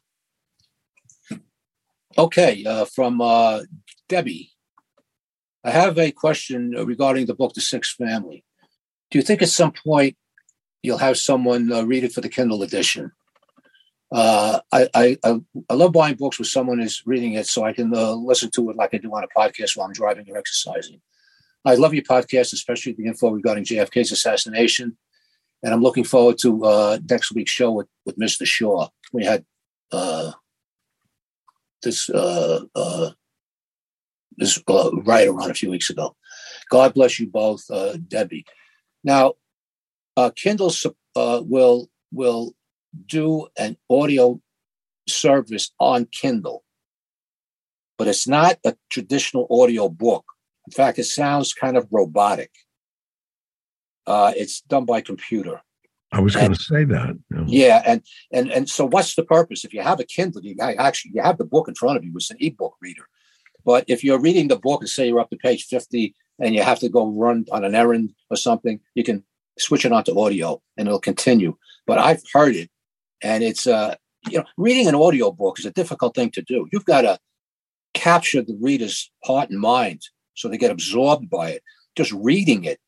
Okay, 2.16 2.64
uh, 2.64 2.84
from 2.84 3.20
uh, 3.20 3.62
Debbie. 4.08 4.52
I 5.64 5.70
have 5.70 5.98
a 5.98 6.12
question 6.12 6.70
regarding 6.70 7.26
the 7.26 7.34
book, 7.34 7.54
The 7.54 7.60
Sixth 7.60 7.96
Family. 7.96 8.44
Do 9.10 9.18
you 9.18 9.24
think 9.24 9.42
at 9.42 9.48
some 9.48 9.72
point 9.72 10.16
you'll 10.82 10.98
have 10.98 11.16
someone 11.16 11.72
uh, 11.72 11.82
read 11.82 12.04
it 12.04 12.12
for 12.12 12.20
the 12.20 12.28
Kindle 12.28 12.62
edition? 12.62 13.10
Uh, 14.12 14.60
I, 14.70 14.88
I, 14.94 15.40
I 15.68 15.74
love 15.74 15.92
buying 15.92 16.14
books 16.14 16.38
where 16.38 16.46
someone 16.46 16.80
is 16.80 17.02
reading 17.04 17.32
it 17.32 17.48
so 17.48 17.64
I 17.64 17.72
can 17.72 17.92
uh, 17.92 18.12
listen 18.12 18.50
to 18.52 18.70
it 18.70 18.76
like 18.76 18.94
I 18.94 18.98
do 18.98 19.10
on 19.10 19.24
a 19.24 19.28
podcast 19.36 19.76
while 19.76 19.86
I'm 19.86 19.92
driving 19.92 20.30
or 20.30 20.38
exercising. 20.38 21.00
I 21.64 21.74
love 21.74 21.94
your 21.94 22.04
podcast, 22.04 22.52
especially 22.52 22.92
the 22.92 23.06
info 23.06 23.30
regarding 23.30 23.64
JFK's 23.64 24.12
assassination. 24.12 24.96
And 25.64 25.74
I'm 25.74 25.82
looking 25.82 26.04
forward 26.04 26.38
to 26.42 26.64
uh, 26.64 26.98
next 27.08 27.34
week's 27.34 27.50
show 27.50 27.72
with, 27.72 27.88
with 28.04 28.18
Mr. 28.18 28.46
Shaw. 28.46 28.88
We 29.12 29.24
had 29.24 29.44
this 31.84 32.10
uh, 32.10 32.64
uh, 32.74 33.10
this 34.36 34.60
uh, 34.66 34.90
writer 35.04 35.38
on 35.40 35.50
a 35.50 35.54
few 35.54 35.70
weeks 35.70 35.90
ago. 35.90 36.16
God 36.70 36.94
bless 36.94 37.20
you 37.20 37.28
both, 37.28 37.64
uh, 37.70 37.96
Debbie. 38.08 38.44
Now, 39.04 39.34
uh, 40.16 40.30
Kindle 40.34 40.72
uh, 41.14 41.42
will 41.44 41.88
will 42.12 42.54
do 43.06 43.48
an 43.58 43.76
audio 43.90 44.40
service 45.08 45.72
on 45.78 46.06
Kindle, 46.06 46.64
but 47.98 48.08
it's 48.08 48.26
not 48.26 48.58
a 48.64 48.74
traditional 48.90 49.46
audio 49.50 49.88
book. 49.88 50.24
In 50.66 50.72
fact, 50.72 50.98
it 50.98 51.04
sounds 51.04 51.52
kind 51.52 51.76
of 51.76 51.86
robotic. 51.90 52.50
Uh, 54.06 54.32
it's 54.36 54.60
done 54.62 54.84
by 54.84 55.00
computer. 55.00 55.60
I 56.14 56.20
was 56.20 56.36
going 56.36 56.52
to 56.52 56.62
say 56.62 56.84
that. 56.84 57.18
know. 57.30 57.44
Yeah, 57.46 57.82
and 57.84 58.02
and 58.32 58.50
and 58.52 58.70
so 58.70 58.86
what's 58.86 59.16
the 59.16 59.24
purpose? 59.24 59.64
If 59.64 59.74
you 59.74 59.82
have 59.82 59.98
a 59.98 60.04
Kindle, 60.04 60.44
you 60.44 60.54
actually 60.60 61.12
you 61.14 61.22
have 61.22 61.38
the 61.38 61.44
book 61.44 61.66
in 61.66 61.74
front 61.74 61.96
of 61.96 62.04
you. 62.04 62.12
It's 62.14 62.30
an 62.30 62.36
ebook 62.40 62.76
reader. 62.80 63.08
But 63.64 63.84
if 63.88 64.04
you're 64.04 64.20
reading 64.20 64.48
the 64.48 64.58
book 64.58 64.80
and 64.80 64.88
say 64.88 65.08
you're 65.08 65.20
up 65.20 65.30
to 65.30 65.36
page 65.36 65.64
50 65.64 66.14
and 66.38 66.54
you 66.54 66.62
have 66.62 66.78
to 66.80 66.88
go 66.88 67.08
run 67.08 67.46
on 67.50 67.64
an 67.64 67.74
errand 67.74 68.12
or 68.30 68.36
something, 68.36 68.78
you 68.94 69.02
can 69.02 69.24
switch 69.58 69.84
it 69.84 69.92
on 69.92 70.04
to 70.04 70.18
audio 70.18 70.60
and 70.76 70.86
it'll 70.86 71.00
continue. 71.00 71.56
But 71.86 71.98
I've 71.98 72.22
heard 72.32 72.54
it 72.54 72.70
and 73.22 73.42
it's 73.42 73.66
uh 73.66 73.96
you 74.30 74.38
know, 74.38 74.44
reading 74.56 74.86
an 74.86 74.94
audio 74.94 75.30
book 75.30 75.58
is 75.58 75.66
a 75.66 75.70
difficult 75.70 76.14
thing 76.14 76.30
to 76.30 76.42
do. 76.42 76.68
You've 76.72 76.84
got 76.84 77.02
to 77.02 77.18
capture 77.92 78.42
the 78.42 78.56
reader's 78.60 79.10
heart 79.24 79.50
and 79.50 79.60
mind 79.60 80.02
so 80.34 80.48
they 80.48 80.58
get 80.58 80.70
absorbed 80.70 81.28
by 81.28 81.50
it. 81.50 81.62
Just 81.96 82.12
reading 82.12 82.64
it 82.64 82.78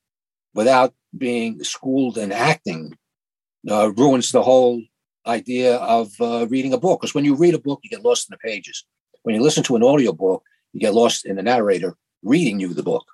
without 0.54 0.94
being 1.16 1.62
schooled 1.62 2.18
in 2.18 2.32
acting 2.32 2.96
uh, 3.68 3.92
ruins 3.96 4.32
the 4.32 4.42
whole 4.42 4.82
idea 5.26 5.76
of 5.76 6.12
uh, 6.20 6.46
reading 6.48 6.72
a 6.72 6.78
book. 6.78 7.00
Because 7.00 7.14
when 7.14 7.24
you 7.24 7.34
read 7.34 7.54
a 7.54 7.58
book, 7.58 7.80
you 7.82 7.90
get 7.90 8.04
lost 8.04 8.28
in 8.28 8.34
the 8.34 8.48
pages. 8.48 8.84
When 9.22 9.34
you 9.34 9.42
listen 9.42 9.62
to 9.64 9.76
an 9.76 9.82
audio 9.82 10.12
book, 10.12 10.42
you 10.72 10.80
get 10.80 10.94
lost 10.94 11.26
in 11.26 11.36
the 11.36 11.42
narrator 11.42 11.96
reading 12.22 12.60
you 12.60 12.74
the 12.74 12.82
book. 12.82 13.04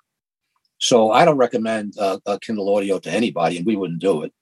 So 0.79 1.11
I 1.11 1.23
don't 1.25 1.37
recommend 1.37 1.97
uh, 1.97 2.19
a 2.25 2.39
Kindle 2.39 2.75
audio 2.75 2.99
to 2.99 3.09
anybody, 3.09 3.57
and 3.57 3.65
we 3.65 3.75
wouldn't 3.75 4.01
do 4.01 4.23
it. 4.23 4.33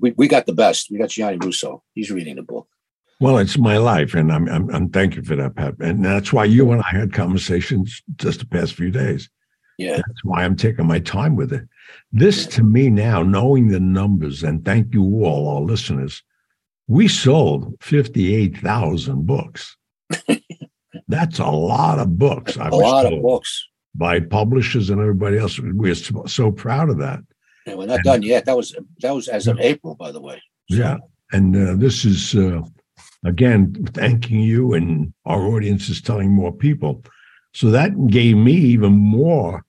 We, 0.00 0.12
we 0.16 0.26
got 0.26 0.46
the 0.46 0.52
best. 0.52 0.88
We 0.90 0.98
got 0.98 1.10
Gianni 1.10 1.38
Russo. 1.38 1.82
He's 1.94 2.10
reading 2.10 2.36
the 2.36 2.42
book. 2.42 2.66
Well, 3.20 3.38
it's 3.38 3.56
my 3.56 3.76
life, 3.76 4.14
and 4.14 4.32
I'm, 4.32 4.48
I'm 4.48 4.68
I'm 4.74 4.88
thank 4.88 5.14
you 5.14 5.22
for 5.22 5.36
that, 5.36 5.54
Pat. 5.54 5.74
And 5.78 6.04
that's 6.04 6.32
why 6.32 6.44
you 6.44 6.72
and 6.72 6.82
I 6.82 6.90
had 6.90 7.12
conversations 7.12 8.02
just 8.16 8.40
the 8.40 8.46
past 8.46 8.74
few 8.74 8.90
days. 8.90 9.30
Yeah. 9.78 9.96
That's 9.96 10.24
why 10.24 10.44
I'm 10.44 10.56
taking 10.56 10.86
my 10.86 10.98
time 11.00 11.36
with 11.36 11.52
it. 11.52 11.66
This 12.12 12.46
to 12.48 12.62
me 12.62 12.90
now, 12.90 13.22
knowing 13.22 13.68
the 13.68 13.80
numbers, 13.80 14.42
and 14.42 14.64
thank 14.64 14.92
you 14.94 15.02
all, 15.24 15.48
our 15.48 15.62
listeners, 15.62 16.22
we 16.88 17.08
sold 17.08 17.74
58,000 17.80 19.26
books. 19.26 19.76
That's 21.08 21.38
a 21.38 21.46
lot 21.46 21.98
of 21.98 22.18
books. 22.18 22.58
I 22.58 22.68
a 22.68 22.74
lot 22.74 23.10
of 23.10 23.22
books 23.22 23.66
by 23.94 24.20
publishers 24.20 24.90
and 24.90 25.00
everybody 25.00 25.38
else. 25.38 25.58
We're 25.58 25.94
so, 25.94 26.24
so 26.26 26.52
proud 26.52 26.90
of 26.90 26.98
that. 26.98 27.20
And 27.66 27.78
we're 27.78 27.86
not 27.86 27.96
and, 27.96 28.04
done 28.04 28.22
yet. 28.22 28.44
That 28.46 28.56
was 28.56 28.74
that 29.00 29.14
was 29.14 29.28
as 29.28 29.46
of 29.46 29.60
April, 29.60 29.94
by 29.94 30.10
the 30.10 30.20
way. 30.20 30.42
So. 30.70 30.76
Yeah, 30.76 30.96
and 31.32 31.56
uh, 31.56 31.74
this 31.76 32.04
is 32.04 32.34
uh, 32.34 32.62
again 33.24 33.74
thanking 33.94 34.40
you, 34.40 34.74
and 34.74 35.12
our 35.24 35.42
audience 35.42 35.88
is 35.88 36.00
telling 36.00 36.30
more 36.30 36.52
people. 36.52 37.04
So 37.54 37.70
that 37.70 38.06
gave 38.06 38.36
me 38.36 38.52
even 38.52 38.92
more. 38.92 39.64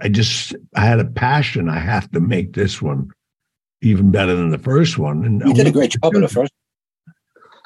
I 0.00 0.08
just 0.08 0.54
I 0.74 0.82
had 0.82 1.00
a 1.00 1.04
passion. 1.04 1.68
I 1.68 1.78
have 1.78 2.10
to 2.12 2.20
make 2.20 2.54
this 2.54 2.82
one 2.82 3.10
even 3.82 4.10
better 4.10 4.34
than 4.34 4.50
the 4.50 4.58
first 4.58 4.98
one. 4.98 5.24
And 5.24 5.42
you 5.46 5.54
did 5.54 5.66
a 5.66 5.72
great 5.72 5.92
job 5.92 6.14
in 6.14 6.22
the 6.22 6.28
first. 6.28 6.52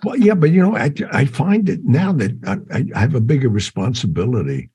Well, 0.04 0.16
yeah, 0.16 0.34
but 0.34 0.50
you 0.50 0.60
know, 0.60 0.76
I 0.76 0.92
I 1.12 1.24
find 1.24 1.68
it 1.68 1.84
now 1.84 2.12
that 2.12 2.64
I, 2.70 2.84
I 2.94 3.00
have 3.00 3.14
a 3.14 3.20
bigger 3.20 3.48
responsibility. 3.48 4.70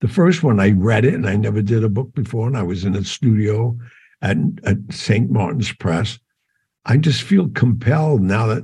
The 0.00 0.08
first 0.08 0.42
one 0.42 0.60
I 0.60 0.70
read 0.70 1.04
it, 1.04 1.14
and 1.14 1.28
I 1.28 1.36
never 1.36 1.60
did 1.60 1.82
a 1.82 1.88
book 1.88 2.14
before, 2.14 2.46
and 2.46 2.56
I 2.56 2.62
was 2.62 2.84
in 2.84 2.94
a 2.94 3.02
studio 3.02 3.76
at, 4.22 4.36
at 4.64 4.76
St. 4.90 5.28
Martin's 5.30 5.72
Press. 5.72 6.20
I 6.84 6.96
just 6.96 7.22
feel 7.22 7.48
compelled 7.48 8.22
now 8.22 8.46
that 8.46 8.62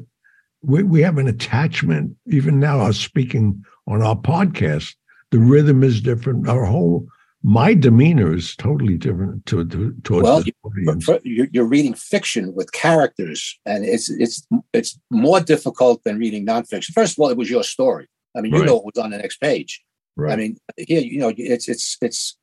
we, 0.63 0.85
we 0.85 1.01
have 1.03 1.19
an 1.19 1.27
attachment. 1.27 2.17
Even 2.29 2.61
now, 2.61 2.79
I 2.79 2.87
was 2.87 3.01
speaking 3.01 3.65
on 3.87 4.03
our 4.03 4.17
podcast. 4.17 4.95
The 5.31 5.39
rhythm 5.39 5.83
is 5.83 6.01
different. 6.01 6.49
Our 6.49 6.65
whole 6.65 7.09
my 7.47 7.75
demeanor 7.75 8.35
is 8.35 8.57
totally 8.57 8.97
different 8.97 9.45
to, 9.47 9.67
to 9.67 9.95
towards 10.03 10.25
well, 10.25 10.43
the 10.43 10.55
audience. 10.63 11.09
You're, 11.25 11.67
reading 11.67 11.93
fiction 11.93 12.55
with 12.55 12.73
characters, 12.73 13.59
and 13.67 13.85
it's 13.85 14.09
it's 14.09 14.47
it's 14.73 14.99
more 15.11 15.41
difficult 15.41 16.03
than 16.05 16.19
reading 16.19 16.47
nonfiction. 16.47 16.93
First 16.93 17.13
of 17.13 17.19
all, 17.19 17.29
it 17.29 17.37
was 17.37 17.51
your 17.51 17.63
story. 17.63 18.09
I 18.35 18.41
mean, 18.41 18.53
you 18.53 18.61
right. 18.61 18.67
know 18.67 18.77
what 18.77 18.87
was 18.87 19.05
on 19.05 19.11
the 19.11 19.19
next 19.19 19.43
page. 19.43 19.85
Right. 20.17 20.33
I 20.33 20.37
mean, 20.37 20.57
here 20.79 21.03
you 21.03 21.19
know 21.19 21.35
it's 21.37 21.69
it's 21.69 21.99
it's 22.01 22.39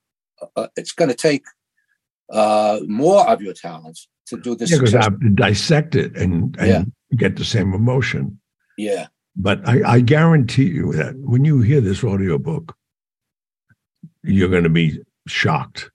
uh, 0.56 0.68
it's 0.76 0.92
going 0.92 1.10
to 1.10 1.16
take 1.16 1.46
uh, 2.32 2.80
more 2.88 3.28
of 3.28 3.42
your 3.42 3.54
talents 3.54 4.08
to 4.28 4.38
do 4.38 4.56
this. 4.56 4.70
Yeah, 4.70 4.78
because 4.78 4.94
I 4.94 5.04
have 5.04 5.20
to 5.20 5.30
dissect 5.30 5.96
it 5.96 6.16
and, 6.16 6.56
and 6.60 6.68
yeah. 6.68 6.84
get 7.18 7.38
the 7.38 7.46
same 7.46 7.74
emotion. 7.74 8.40
Yeah. 8.78 9.08
But 9.36 9.68
I, 9.68 9.94
I 9.94 10.00
guarantee 10.02 10.68
you 10.68 10.92
that 10.94 11.16
when 11.18 11.46
you 11.46 11.62
hear 11.62 11.82
this 11.82 12.04
audiobook, 12.04 12.76
you're 14.24 14.50
going 14.50 14.64
to 14.64 14.70
be 14.70 15.00
shocked. 15.28 15.90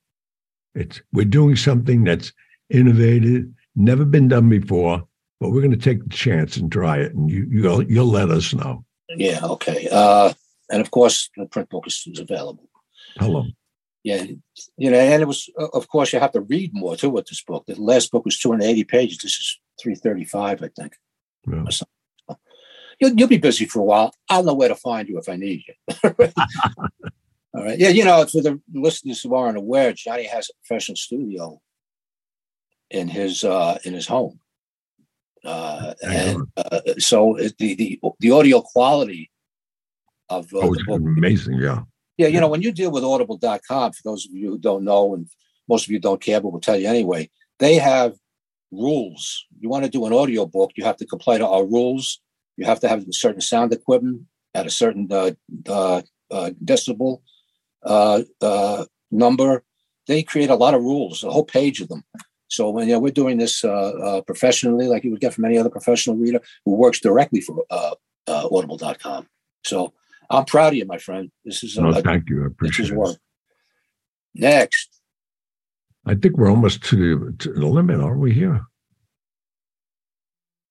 It's 0.75 1.01
we're 1.13 1.25
doing 1.25 1.57
something 1.57 2.05
that's 2.05 2.33
innovative, 2.71 3.47
never 3.75 4.05
been 4.05 4.29
done 4.29 4.49
before, 4.49 5.07
but 5.41 5.51
we're 5.51 5.61
going 5.61 5.71
to 5.71 5.77
take 5.77 6.03
the 6.03 6.11
chance 6.11 6.57
and 6.57 6.71
try 6.71 6.99
it, 6.99 7.15
and 7.15 7.31
you 7.31 7.47
you'll 7.51 7.83
you'll 7.83 8.07
let 8.07 8.31
us 8.31 8.53
know. 8.55 8.85
Yeah. 9.09 9.41
Okay. 9.43 9.89
Uh, 9.91 10.33
and 10.71 10.81
of 10.81 10.91
course, 10.91 11.31
the 11.37 11.47
print 11.47 11.69
book 11.71 11.87
is, 11.87 12.03
is 12.07 12.19
available. 12.19 12.69
Hello. 13.19 13.45
Yeah, 14.03 14.25
you 14.77 14.91
know, 14.91 14.99
and 14.99 15.21
it 15.21 15.27
was, 15.27 15.51
of 15.57 15.89
course, 15.89 16.13
you 16.13 16.21
have 16.21 16.31
to 16.33 16.41
read 16.41 16.71
more 16.73 16.95
too 16.95 17.11
with 17.11 17.27
this 17.27 17.43
book. 17.43 17.65
The 17.67 17.75
last 17.75 18.13
book 18.13 18.25
was 18.25 18.39
280 18.39 18.85
pages. 18.85 19.19
This 19.19 19.33
is 19.33 19.59
335, 19.83 20.63
I 20.63 20.69
think. 20.69 20.95
Yeah. 21.49 21.65
You'll, 22.99 23.13
you'll 23.13 23.29
be 23.29 23.39
busy 23.39 23.67
for 23.67 23.81
a 23.81 23.85
while. 23.85 24.15
I'll 24.29 24.43
know 24.43 24.55
where 24.55 24.69
to 24.69 24.75
find 24.75 25.09
you 25.09 25.19
if 25.19 25.29
I 25.29 25.37
need 25.37 25.65
you. 25.67 25.75
All 27.55 27.65
right. 27.65 27.79
Yeah, 27.79 27.89
you 27.89 28.05
know, 28.05 28.25
for 28.27 28.43
the 28.43 28.61
listeners 28.73 29.23
who 29.23 29.35
aren't 29.35 29.57
aware, 29.57 29.93
Gianni 29.93 30.25
has 30.25 30.51
a 30.51 30.53
professional 30.67 30.97
studio 30.97 31.61
in 32.91 33.09
his 33.09 33.45
uh, 33.45 33.79
in 33.85 33.95
his 33.95 34.07
home, 34.07 34.39
uh, 35.45 35.95
and 36.03 36.47
uh, 36.57 36.81
so 36.99 37.37
the 37.59 37.75
the 37.75 38.01
the 38.21 38.31
audio 38.31 38.61
quality 38.61 39.31
of 40.29 40.53
uh, 40.53 40.59
oh, 40.59 40.75
the 40.75 40.85
book, 40.87 41.01
amazing. 41.01 41.59
Yeah. 41.59 41.83
Yeah, 42.19 42.29
you 42.29 42.41
know, 42.41 42.49
when 42.49 42.63
you 42.63 42.73
deal 42.73 42.91
with 42.91 43.05
Audible.com, 43.05 43.93
for 43.93 44.03
those 44.03 44.25
of 44.25 44.33
you 44.33 44.51
who 44.51 44.59
don't 44.59 44.85
know, 44.85 45.15
and 45.15 45.27
most 45.69 45.85
of 45.85 45.91
you 45.91 45.99
don't 45.99 46.21
care, 46.21 46.41
but 46.41 46.49
we'll 46.49 46.63
tell 46.63 46.77
you 46.77 46.89
anyway, 46.89 47.29
they 47.59 47.77
have 47.77 48.15
rules. 48.73 49.45
You 49.61 49.69
want 49.69 49.85
to 49.85 49.91
do 49.91 50.07
an 50.07 50.13
audio 50.13 50.47
book, 50.47 50.73
you 50.77 50.85
have 50.85 50.97
to 50.99 51.07
comply 51.07 51.39
to 51.39 51.47
our 51.47 51.65
rules. 51.65 52.21
You 52.57 52.67
have 52.67 52.81
to 52.81 52.89
have 52.89 53.07
a 53.07 53.13
certain 53.13 53.41
sound 53.41 53.73
equipment 53.73 54.23
at 54.55 54.67
a 54.67 54.71
certain 54.71 55.09
uh, 55.11 55.33
uh, 55.69 56.03
uh 56.31 56.51
decibel 56.65 57.21
uh, 57.85 58.23
uh, 58.41 58.87
number. 59.11 59.63
They 60.07 60.23
create 60.23 60.51
a 60.51 60.55
lot 60.55 60.75
of 60.75 60.83
rules, 60.83 61.23
a 61.25 61.31
whole 61.31 61.45
page 61.45 61.81
of 61.81 61.89
them. 61.89 62.05
So 62.49 62.71
when 62.71 62.87
you 62.87 62.95
know, 62.95 63.01
we're 63.01 63.13
doing 63.13 63.39
this 63.39 63.63
professionally, 64.27 64.87
like 64.87 65.03
you 65.05 65.11
would 65.11 65.21
get 65.21 65.35
from 65.35 65.45
any 65.45 65.59
other 65.59 65.69
professional 65.69 66.17
reader 66.17 66.41
who 66.65 66.77
works 66.77 67.01
directly 67.01 67.41
for 67.41 67.65
Audible.com. 68.29 69.27
So 69.65 69.93
I'm 70.31 70.45
proud 70.45 70.69
of 70.69 70.75
you, 70.75 70.87
my 70.87 70.99
friend. 70.99 71.31
This 71.45 71.65
is 71.65 71.77
no, 71.77 71.93
thank 71.93 72.29
you. 72.29 72.45
I 72.45 72.47
appreciate 72.47 72.89
this 72.89 72.97
work. 72.97 73.17
Next. 74.35 75.01
I 76.05 76.15
think 76.15 76.37
we're 76.37 76.51
almost 76.51 76.85
to 76.85 76.97
the, 76.97 77.33
to 77.39 77.53
the 77.53 77.67
limit, 77.67 78.01
aren't 78.01 78.21
we 78.21 78.33
here? 78.33 78.65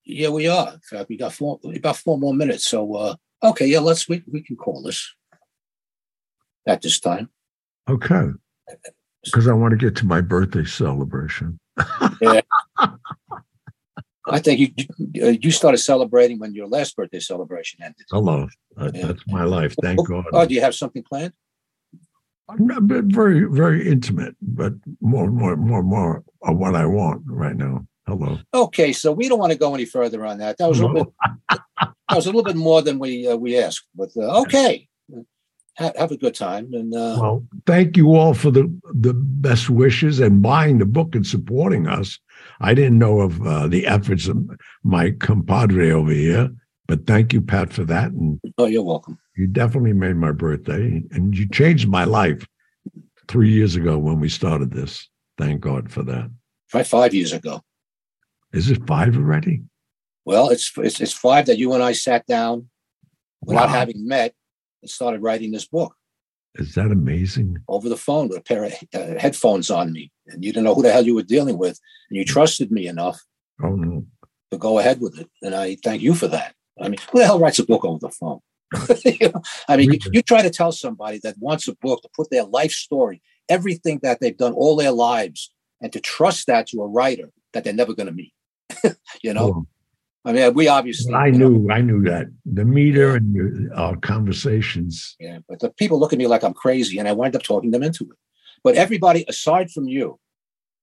Yeah, 0.06 0.28
we 0.28 0.46
are. 0.46 0.74
In 0.74 0.80
fact, 0.80 1.08
we 1.08 1.16
got 1.16 1.32
four 1.32 1.58
about 1.74 1.96
four 1.96 2.16
more 2.16 2.32
minutes. 2.32 2.66
So 2.66 2.94
uh 2.94 3.16
okay, 3.42 3.66
yeah, 3.66 3.80
let's 3.80 4.08
we 4.08 4.22
we 4.32 4.40
can 4.40 4.56
call 4.56 4.82
this 4.82 5.14
at 6.66 6.80
this 6.80 7.00
time. 7.00 7.28
Okay. 7.88 8.28
Because 9.24 9.48
I 9.48 9.52
want 9.52 9.72
to 9.72 9.76
get 9.76 9.96
to 9.96 10.06
my 10.06 10.20
birthday 10.20 10.64
celebration. 10.64 11.58
yeah. 12.20 12.40
I 14.28 14.40
think 14.40 14.58
you 14.60 15.22
uh, 15.22 15.34
you 15.40 15.50
started 15.50 15.78
celebrating 15.78 16.38
when 16.38 16.54
your 16.54 16.66
last 16.66 16.96
birthday 16.96 17.20
celebration 17.20 17.82
ended. 17.82 18.06
Hello, 18.10 18.48
uh, 18.76 18.90
yeah. 18.92 19.06
that's 19.06 19.22
my 19.28 19.44
life. 19.44 19.74
Thank 19.80 20.00
oh, 20.00 20.04
God. 20.04 20.24
Oh, 20.32 20.46
do 20.46 20.54
you 20.54 20.60
have 20.60 20.74
something 20.74 21.02
planned? 21.02 21.32
very 22.48 23.44
very 23.44 23.88
intimate, 23.88 24.36
but 24.40 24.72
more 25.00 25.30
more 25.30 25.56
more 25.56 25.82
more 25.82 26.24
of 26.42 26.56
what 26.56 26.74
I 26.74 26.86
want 26.86 27.22
right 27.26 27.56
now. 27.56 27.86
Hello. 28.06 28.38
Okay, 28.54 28.92
so 28.92 29.12
we 29.12 29.28
don't 29.28 29.38
want 29.38 29.52
to 29.52 29.58
go 29.58 29.74
any 29.74 29.84
further 29.84 30.24
on 30.24 30.38
that. 30.38 30.58
That 30.58 30.68
was 30.68 30.80
a 30.80 30.86
little 30.86 31.04
bit, 31.04 31.14
that 31.80 32.14
was 32.14 32.26
a 32.26 32.28
little 32.28 32.44
bit 32.44 32.56
more 32.56 32.82
than 32.82 32.98
we 32.98 33.26
uh, 33.26 33.36
we 33.36 33.58
asked, 33.58 33.86
but 33.94 34.10
uh, 34.16 34.42
okay 34.42 34.88
have 35.78 36.10
a 36.10 36.16
good 36.16 36.34
time. 36.34 36.72
And 36.72 36.94
uh, 36.94 37.18
well, 37.20 37.46
thank 37.66 37.96
you 37.96 38.14
all 38.14 38.34
for 38.34 38.50
the 38.50 38.72
the 38.94 39.14
best 39.14 39.68
wishes 39.70 40.20
and 40.20 40.42
buying 40.42 40.78
the 40.78 40.86
book 40.86 41.14
and 41.14 41.26
supporting 41.26 41.86
us. 41.86 42.18
I 42.60 42.74
didn't 42.74 42.98
know 42.98 43.20
of 43.20 43.46
uh, 43.46 43.68
the 43.68 43.86
efforts 43.86 44.28
of 44.28 44.38
my 44.82 45.10
compadre 45.10 45.90
over 45.90 46.12
here, 46.12 46.50
but 46.86 47.06
thank 47.06 47.32
you, 47.32 47.40
Pat, 47.40 47.72
for 47.72 47.84
that. 47.84 48.12
And 48.12 48.40
oh, 48.58 48.66
you're 48.66 48.82
welcome. 48.82 49.18
You 49.36 49.46
definitely 49.46 49.92
made 49.92 50.16
my 50.16 50.32
birthday, 50.32 51.02
and 51.10 51.36
you 51.36 51.48
changed 51.48 51.88
my 51.88 52.04
life 52.04 52.46
three 53.28 53.50
years 53.50 53.76
ago 53.76 53.98
when 53.98 54.20
we 54.20 54.28
started 54.28 54.72
this. 54.72 55.08
Thank 55.36 55.60
God 55.60 55.90
for 55.90 56.02
that. 56.04 56.30
Five 56.68 56.88
five 56.88 57.14
years 57.14 57.32
ago. 57.32 57.60
Is 58.56 58.70
it 58.70 58.86
five 58.86 59.16
already? 59.16 59.62
Well, 60.24 60.48
it's 60.48 60.72
it's, 60.78 60.98
it's 60.98 61.12
five 61.12 61.44
that 61.44 61.58
you 61.58 61.74
and 61.74 61.82
I 61.82 61.92
sat 61.92 62.26
down 62.26 62.70
without 63.42 63.68
wow. 63.68 63.74
having 63.74 64.08
met 64.08 64.32
and 64.80 64.90
started 64.90 65.22
writing 65.22 65.52
this 65.52 65.66
book. 65.66 65.94
Is 66.54 66.74
that 66.74 66.90
amazing? 66.90 67.58
Over 67.68 67.90
the 67.90 67.98
phone 67.98 68.28
with 68.28 68.38
a 68.38 68.42
pair 68.42 68.64
of 68.64 68.72
uh, 68.94 69.18
headphones 69.18 69.70
on 69.70 69.92
me, 69.92 70.10
and 70.26 70.42
you 70.42 70.54
didn't 70.54 70.64
know 70.64 70.74
who 70.74 70.80
the 70.80 70.90
hell 70.90 71.04
you 71.04 71.14
were 71.14 71.22
dealing 71.22 71.58
with, 71.58 71.78
and 72.08 72.16
you 72.16 72.24
trusted 72.24 72.72
me 72.72 72.86
enough 72.86 73.20
oh, 73.62 73.76
no. 73.76 74.06
to 74.50 74.56
go 74.56 74.78
ahead 74.78 75.02
with 75.02 75.18
it. 75.18 75.28
And 75.42 75.54
I 75.54 75.76
thank 75.84 76.00
you 76.00 76.14
for 76.14 76.28
that. 76.28 76.54
I 76.80 76.88
mean, 76.88 76.98
who 77.12 77.18
the 77.18 77.26
hell 77.26 77.38
writes 77.38 77.58
a 77.58 77.66
book 77.66 77.84
over 77.84 77.98
the 78.00 78.08
phone? 78.08 78.40
you 79.04 79.28
know? 79.28 79.42
I 79.68 79.76
mean, 79.76 79.92
you, 79.92 79.98
you 80.12 80.22
try 80.22 80.40
to 80.40 80.50
tell 80.50 80.72
somebody 80.72 81.20
that 81.24 81.36
wants 81.38 81.68
a 81.68 81.76
book 81.76 82.00
to 82.00 82.08
put 82.16 82.30
their 82.30 82.44
life 82.44 82.72
story, 82.72 83.20
everything 83.50 84.00
that 84.02 84.20
they've 84.20 84.36
done 84.36 84.54
all 84.54 84.76
their 84.76 84.92
lives, 84.92 85.52
and 85.82 85.92
to 85.92 86.00
trust 86.00 86.46
that 86.46 86.68
to 86.68 86.80
a 86.80 86.88
writer 86.88 87.30
that 87.52 87.64
they're 87.64 87.74
never 87.74 87.94
going 87.94 88.06
to 88.06 88.12
meet. 88.12 88.32
you 89.22 89.32
know, 89.34 89.44
oh. 89.44 89.66
I 90.26 90.32
mean, 90.32 90.54
we 90.54 90.66
obviously. 90.66 91.14
I 91.14 91.30
knew, 91.30 91.60
know, 91.60 91.72
I 91.72 91.80
knew 91.80 92.02
that 92.02 92.26
the 92.44 92.64
meter 92.64 93.14
and 93.14 93.32
your, 93.32 93.74
our 93.74 93.96
conversations. 93.96 95.14
Yeah, 95.20 95.38
but 95.48 95.60
the 95.60 95.70
people 95.70 96.00
look 96.00 96.12
at 96.12 96.18
me 96.18 96.26
like 96.26 96.42
I'm 96.42 96.54
crazy, 96.54 96.98
and 96.98 97.08
I 97.08 97.12
wind 97.12 97.36
up 97.36 97.44
talking 97.44 97.70
them 97.70 97.84
into 97.84 98.02
it. 98.04 98.18
But 98.64 98.74
everybody 98.74 99.24
aside 99.28 99.70
from 99.70 99.86
you, 99.86 100.18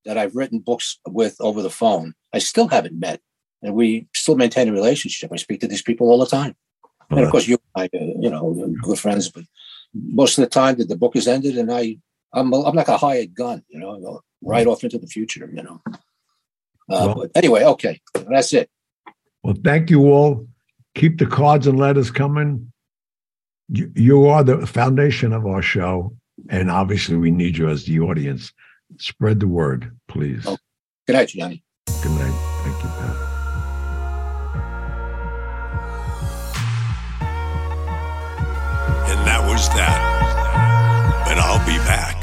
that 0.06 0.18
I've 0.18 0.36
written 0.36 0.60
books 0.60 0.98
with 1.08 1.36
over 1.42 1.62
the 1.62 1.70
phone, 1.70 2.14
I 2.32 2.40
still 2.40 2.70
haven't 2.70 2.98
met, 2.98 3.20
and 3.62 3.76
we 3.76 4.08
still 4.16 4.36
maintain 4.36 4.70
a 4.70 4.74
relationship. 4.74 5.30
I 5.34 5.36
speak 5.36 5.60
to 5.60 5.68
these 5.68 5.82
people 5.82 6.10
all 6.10 6.20
the 6.20 6.26
time, 6.26 6.56
and 7.10 7.20
of 7.20 7.30
course, 7.30 7.46
you, 7.46 7.58
I, 7.76 7.86
uh, 7.86 7.90
you 7.94 8.30
know, 8.30 8.74
good 8.82 9.00
friends. 9.00 9.30
But 9.30 9.44
most 9.94 10.38
of 10.38 10.44
the 10.44 10.50
time, 10.50 10.78
that 10.78 10.88
the 10.88 10.96
book 10.96 11.18
is 11.18 11.28
ended, 11.28 11.58
and 11.58 11.70
I, 11.70 11.98
I'm, 12.32 12.54
I'm 12.54 12.76
like 12.76 12.88
a 12.88 12.98
hired 12.98 13.36
gun, 13.36 13.64
you 13.68 13.80
know, 13.80 14.22
right 14.42 14.68
off 14.68 14.86
into 14.86 15.00
the 15.00 15.08
future, 15.08 15.50
you 15.54 15.64
know. 15.64 15.82
Uh, 16.90 17.06
well, 17.08 17.16
but 17.16 17.32
anyway, 17.36 17.64
okay, 17.64 18.02
that's 18.30 18.54
it. 18.54 18.70
Well, 19.44 19.56
thank 19.64 19.90
you 19.90 20.12
all. 20.12 20.48
Keep 20.96 21.18
the 21.20 21.26
cards 21.26 21.66
and 21.68 21.80
letters 21.80 22.12
coming. 22.12 22.72
you, 23.70 23.92
you 23.96 24.26
are 24.28 24.44
the 24.44 24.66
foundation 24.68 25.34
of 25.34 25.46
our 25.46 25.62
show, 25.62 26.16
and 26.50 26.70
obviously 26.70 27.16
we 27.16 27.32
need 27.32 27.58
you 27.58 27.70
as 27.70 27.86
the 27.86 28.00
audience. 28.00 28.52
Spread 28.98 29.40
the 29.40 29.48
word, 29.48 29.92
please. 30.08 30.44
Oh, 30.46 30.58
good 31.08 31.14
night, 31.14 31.30
Gianni. 31.30 31.64
Good 31.88 32.12
night. 32.12 32.34
Thank 32.64 32.84
you, 32.84 32.90
Pat. 32.90 34.24
And 39.10 39.28
that 39.28 39.42
was 39.48 39.68
that. 39.70 41.24
But 41.26 41.38
I'll 41.40 41.66
be 41.66 41.78
back. 41.86 42.23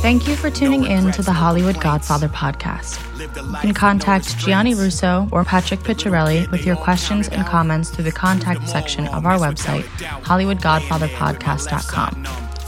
Thank 0.00 0.28
you 0.28 0.36
for 0.36 0.48
tuning 0.48 0.84
in 0.84 1.10
to 1.12 1.22
the 1.22 1.32
Hollywood 1.32 1.80
Godfather 1.80 2.28
podcast. 2.28 3.00
You 3.18 3.26
can 3.60 3.74
contact 3.74 4.38
Gianni 4.38 4.74
Russo 4.74 5.28
or 5.32 5.42
Patrick 5.44 5.80
Picciarelli 5.80 6.48
with 6.52 6.64
your 6.64 6.76
questions 6.76 7.28
and 7.28 7.44
comments 7.44 7.90
through 7.90 8.04
the 8.04 8.12
contact 8.12 8.68
section 8.68 9.08
of 9.08 9.26
our 9.26 9.38
website, 9.38 9.82
HollywoodGodfatherPodcast.com, 10.22 12.24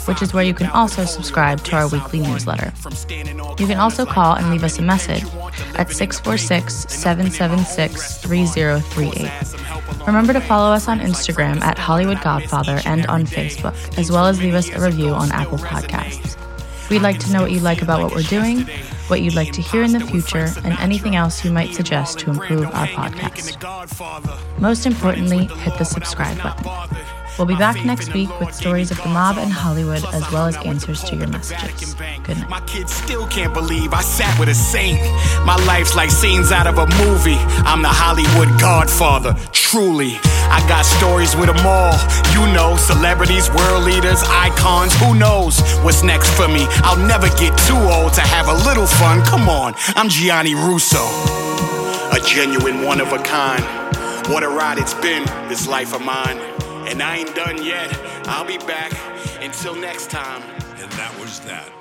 which 0.07 0.23
is 0.23 0.35
where 0.35 0.43
you 0.43 0.55
can 0.55 0.67
also 0.71 1.05
subscribe 1.05 1.63
to 1.65 1.77
our 1.77 1.87
weekly 1.89 2.19
newsletter. 2.19 2.73
You 3.59 3.69
can 3.69 3.79
also 3.79 4.05
call 4.05 4.35
and 4.35 4.51
leave 4.51 4.65
us 4.65 4.81
a 4.81 4.83
message 4.83 5.23
at 5.77 5.93
646 5.93 6.93
776 6.93 8.19
3038. 8.19 9.31
Remember 10.05 10.33
to 10.33 10.41
follow 10.41 10.73
us 10.73 10.89
on 10.89 10.99
Instagram 10.99 11.61
at 11.61 11.79
Hollywood 11.79 12.21
Godfather 12.23 12.81
and 12.85 13.07
on 13.07 13.25
Facebook, 13.25 13.77
as 13.97 14.11
well 14.11 14.27
as 14.27 14.41
leave 14.41 14.55
us 14.55 14.69
a 14.71 14.81
review 14.81 15.11
on 15.11 15.31
Apple 15.31 15.59
Podcasts. 15.59 16.37
We'd 16.91 17.03
like 17.03 17.21
to 17.21 17.33
know 17.33 17.43
what 17.43 17.53
you 17.53 17.61
like 17.61 17.83
about 17.83 18.03
what 18.03 18.15
we're 18.15 18.23
doing, 18.23 18.63
what 19.07 19.23
you'd 19.23 19.35
like 19.37 19.53
to 19.53 19.63
hear 19.63 19.85
in 19.85 19.93
the 19.93 20.01
future, 20.01 20.49
and 20.65 20.79
anything 20.81 21.15
else 21.15 21.45
you 21.45 21.53
might 21.53 21.73
suggest 21.73 22.19
to 22.21 22.31
improve 22.31 22.67
our 22.67 22.89
podcast. 22.89 23.57
Most 24.59 24.87
importantly, 24.87 25.47
hit 25.47 25.79
the 25.79 25.85
subscribe 25.85 26.43
button. 26.43 27.20
We'll 27.41 27.47
be 27.47 27.57
back 27.57 27.83
next 27.87 28.13
week 28.13 28.29
with 28.39 28.55
stories 28.55 28.91
of 28.91 29.03
the 29.03 29.09
mob 29.09 29.39
and 29.39 29.51
Hollywood 29.51 30.05
as 30.13 30.31
well 30.31 30.45
as 30.45 30.59
answers 30.59 31.03
to 31.05 31.17
your 31.17 31.27
messages. 31.29 31.95
Good 32.23 32.37
night. 32.37 32.51
My 32.51 32.61
kids 32.67 32.93
still 32.93 33.27
can't 33.29 33.55
believe 33.55 33.95
I 33.95 34.03
sat 34.03 34.39
with 34.39 34.51
a 34.51 34.55
saint. 34.55 35.01
My 35.47 35.57
life's 35.65 35.97
like 35.97 36.11
scenes 36.11 36.53
out 36.53 36.67
of 36.67 36.77
a 36.77 36.87
movie. 37.03 37.41
I'm 37.65 37.81
the 37.81 37.89
Hollywood 37.89 38.61
godfather, 38.61 39.33
truly. 39.53 40.19
I 40.53 40.63
got 40.69 40.85
stories 40.85 41.35
with 41.35 41.47
them 41.47 41.65
all. 41.65 41.97
You 42.37 42.45
know, 42.53 42.77
celebrities, 42.77 43.49
world 43.49 43.85
leaders, 43.85 44.23
icons. 44.29 44.95
Who 45.01 45.15
knows 45.15 45.63
what's 45.81 46.03
next 46.03 46.29
for 46.37 46.47
me? 46.47 46.67
I'll 46.85 47.01
never 47.09 47.29
get 47.41 47.57
too 47.65 47.81
old 47.89 48.13
to 48.15 48.21
have 48.21 48.49
a 48.49 48.55
little 48.69 48.87
fun. 48.87 49.25
Come 49.25 49.49
on, 49.49 49.73
I'm 49.97 50.11
Gianni 50.11 50.55
Russo, 50.55 51.09
a 52.13 52.21
genuine 52.23 52.85
one 52.85 53.01
of 53.01 53.15
a 53.15 53.19
kind. 53.19 53.65
What 54.29 54.43
a 54.43 54.49
ride 54.51 54.77
it's 54.77 54.93
been, 54.93 55.25
this 55.49 55.67
life 55.67 55.95
of 55.95 56.03
mine. 56.03 56.60
And 56.91 57.01
I 57.01 57.19
ain't 57.19 57.37
done 57.37 57.65
yet. 57.65 57.89
I'll 58.27 58.45
be 58.45 58.59
back. 58.59 58.93
Until 59.41 59.77
next 59.77 60.11
time. 60.11 60.43
And 60.81 60.91
that 60.93 61.17
was 61.21 61.39
that. 61.41 61.80